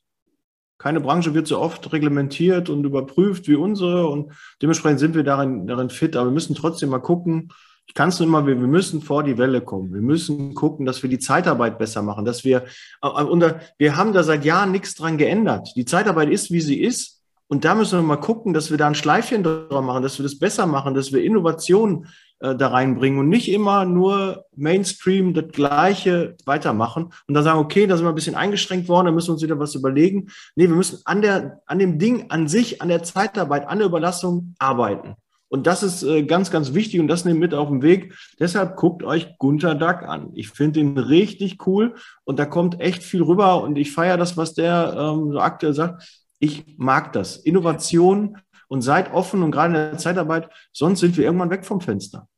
Keine 0.81 1.03
Branche 1.03 1.35
wird 1.35 1.47
so 1.47 1.59
oft 1.59 1.93
reglementiert 1.93 2.71
und 2.71 2.85
überprüft 2.85 3.49
wie 3.49 3.55
unsere 3.55 4.07
und 4.07 4.33
dementsprechend 4.63 4.99
sind 4.99 5.15
wir 5.15 5.25
darin, 5.25 5.67
darin 5.67 5.91
fit. 5.91 6.17
Aber 6.17 6.29
wir 6.29 6.33
müssen 6.33 6.55
trotzdem 6.55 6.89
mal 6.89 7.01
gucken, 7.01 7.53
ich 7.87 7.93
kann 7.93 8.09
es 8.09 8.19
nur 8.19 8.27
immer, 8.27 8.47
wir, 8.47 8.55
müssen 8.55 9.03
vor 9.03 9.23
die 9.23 9.37
Welle 9.37 9.61
kommen. 9.61 9.93
Wir 9.93 10.01
müssen 10.01 10.55
gucken, 10.55 10.87
dass 10.87 11.03
wir 11.03 11.11
die 11.11 11.19
Zeitarbeit 11.19 11.79
besser 11.79 12.01
machen, 12.01 12.25
dass 12.25 12.45
wir, 12.45 12.65
äh, 13.03 13.09
unter, 13.09 13.61
wir 13.77 13.97
haben 13.97 14.15
da 14.15 14.23
seit 14.23 14.47
Jahren 14.47 14.73
nichts 14.73 14.95
dran 14.95 15.19
geändert. 15.19 15.69
Die 15.77 15.85
Zeitarbeit 15.85 16.31
ist, 16.31 16.51
wie 16.51 16.63
sie 16.63 16.81
ist. 16.81 17.21
Und 17.47 17.67
da 17.67 17.75
müssen 17.75 17.99
wir 17.99 18.03
mal 18.03 18.17
gucken, 18.17 18.55
dass 18.55 18.71
wir 18.71 18.79
da 18.79 18.87
ein 18.87 18.95
Schleifchen 18.95 19.43
drauf 19.43 19.85
machen, 19.85 20.03
dass 20.03 20.19
wir 20.19 20.23
das 20.23 20.39
besser 20.39 20.67
machen, 20.67 20.95
dass 20.95 21.13
wir 21.13 21.23
Innovationen 21.23 22.07
äh, 22.41 22.57
da 22.57 22.69
reinbringen 22.69 23.19
und 23.19 23.29
nicht 23.29 23.51
immer 23.51 23.85
nur 23.85 24.45
Mainstream 24.57 25.35
das 25.35 25.49
Gleiche 25.49 26.37
weitermachen 26.45 27.13
und 27.27 27.35
dann 27.35 27.45
sagen, 27.45 27.59
okay, 27.59 27.87
da 27.87 27.97
sind 27.97 28.07
wir 28.07 28.11
ein 28.11 28.15
bisschen 28.15 28.35
eingeschränkt 28.35 28.89
worden, 28.89 29.07
da 29.07 29.13
müssen 29.13 29.29
wir 29.29 29.35
uns 29.35 29.43
wieder 29.43 29.59
was 29.59 29.75
überlegen. 29.75 30.29
Nee, 30.57 30.69
wir 30.69 30.77
müssen 30.77 31.01
an 31.05 31.23
der, 31.23 31.61
an 31.67 31.79
dem 31.79 31.99
Ding 31.99 32.31
an 32.31 32.49
sich, 32.49 32.83
an 32.83 32.89
der 32.89 33.03
Zeitarbeit, 33.03 33.69
an 33.69 33.79
der 33.79 33.87
Überlassung 33.87 34.55
arbeiten. 34.59 35.17
Und 35.49 35.67
das 35.67 35.83
ist 35.83 36.05
äh, 36.05 36.23
ganz, 36.23 36.51
ganz 36.53 36.75
wichtig 36.75 37.01
und 37.01 37.09
das 37.09 37.25
nehmt 37.25 37.41
mit 37.41 37.55
auf 37.55 37.69
den 37.69 37.83
Weg. 37.83 38.15
Deshalb 38.39 38.77
guckt 38.77 39.03
euch 39.03 39.37
Gunter 39.39 39.75
Duck 39.75 40.03
an. 40.05 40.31
Ich 40.35 40.49
finde 40.51 40.79
ihn 40.79 40.97
richtig 40.97 41.67
cool 41.67 41.97
und 42.25 42.39
da 42.39 42.47
kommt 42.47 42.81
echt 42.81 43.03
viel 43.03 43.23
rüber 43.23 43.63
und 43.63 43.77
ich 43.77 43.93
feiere 43.93 44.17
das, 44.17 44.37
was 44.37 44.55
der 44.55 44.95
ähm, 44.97 45.33
so 45.33 45.41
aktuell 45.41 45.75
sagt. 45.75 46.25
Ich 46.39 46.65
mag 46.79 47.13
das. 47.13 47.37
Innovation 47.37 48.39
und 48.71 48.83
seid 48.83 49.13
offen 49.13 49.43
und 49.43 49.51
gerade 49.51 49.75
in 49.75 49.91
der 49.91 49.99
Zeitarbeit, 49.99 50.49
sonst 50.73 51.01
sind 51.01 51.17
wir 51.19 51.25
irgendwann 51.25 51.51
weg 51.51 51.67
vom 51.67 51.81
Fenster. 51.81 52.29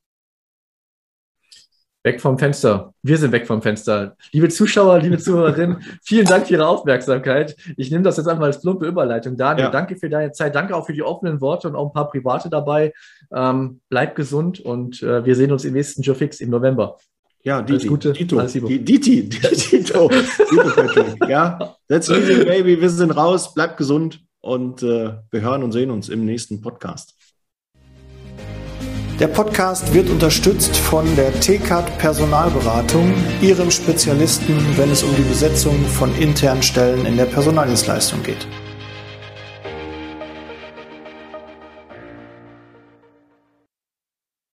Weg 2.05 2.21
vom 2.21 2.37
Fenster. 2.37 2.95
Wir 3.03 3.17
sind 3.17 3.31
weg 3.31 3.47
vom 3.47 3.63
Fenster. 3.63 4.17
Liebe 4.33 4.49
Zuschauer, 4.49 4.99
liebe 4.99 5.19
Zuhörerinnen, 5.19 5.85
vielen 6.03 6.27
Dank 6.27 6.49
für 6.49 6.55
Ihre 6.55 6.67
Aufmerksamkeit. 6.67 7.55
Ich 7.77 7.93
nehme 7.93 8.03
das 8.03 8.17
jetzt 8.17 8.27
einfach 8.27 8.45
als 8.45 8.61
plumpe 8.61 8.87
Überleitung. 8.87 9.37
Daniel, 9.37 9.67
ja. 9.67 9.71
danke 9.71 9.95
für 9.95 10.09
deine 10.09 10.33
Zeit. 10.33 10.55
Danke 10.55 10.75
auch 10.75 10.87
für 10.87 10.95
die 10.95 11.03
offenen 11.03 11.41
Worte 11.41 11.69
und 11.69 11.77
auch 11.77 11.87
ein 11.87 11.93
paar 11.93 12.11
private 12.11 12.49
dabei. 12.49 12.93
Ähm, 13.33 13.81
bleib 13.89 14.17
gesund 14.17 14.59
und 14.59 15.03
äh, 15.03 15.25
wir 15.25 15.37
sehen 15.37 15.53
uns 15.53 15.65
im 15.65 15.75
nächsten 15.75 16.03
Joe 16.03 16.17
Fix 16.17 16.41
im 16.41 16.51
November. 16.51 16.97
Ja, 17.45 17.61
Diti. 17.61 17.73
Alles 17.73 17.87
Gute. 17.87 18.13
Dito. 18.15 18.39
Alles 18.39 18.53
Diti. 18.55 19.29
Dito. 19.29 20.09
Dito 20.09 21.27
ja, 21.29 21.77
that's 21.89 22.09
easy, 22.09 22.45
baby. 22.45 22.81
Wir 22.81 22.91
sind 22.91 23.11
raus. 23.13 23.53
Bleib 23.55 23.77
gesund 23.77 24.25
und 24.43 24.83
äh, 24.83 25.15
wir 25.31 25.41
hören 25.41 25.63
und 25.63 25.73
sehen 25.73 25.91
uns 25.91 26.11
im 26.11 26.27
nächsten 26.27 26.61
Podcast. 26.61 27.15
Der 29.19 29.29
Podcast 29.29 29.95
wird 29.95 30.11
unterstützt 30.11 30.77
von 30.77 31.07
der 31.15 31.33
TCAT 31.41 31.97
Personalberatung, 31.99 33.15
ihrem 33.41 33.71
Spezialisten, 33.71 34.55
wenn 34.77 34.91
es 34.91 35.05
um 35.05 35.15
die 35.15 35.23
Besetzung 35.23 35.85
von 35.87 36.13
internen 36.17 36.63
Stellen 36.63 37.07
in 37.07 37.17
der 37.17 37.27
Personaldienstleistung 37.27 38.23
geht. 38.23 38.49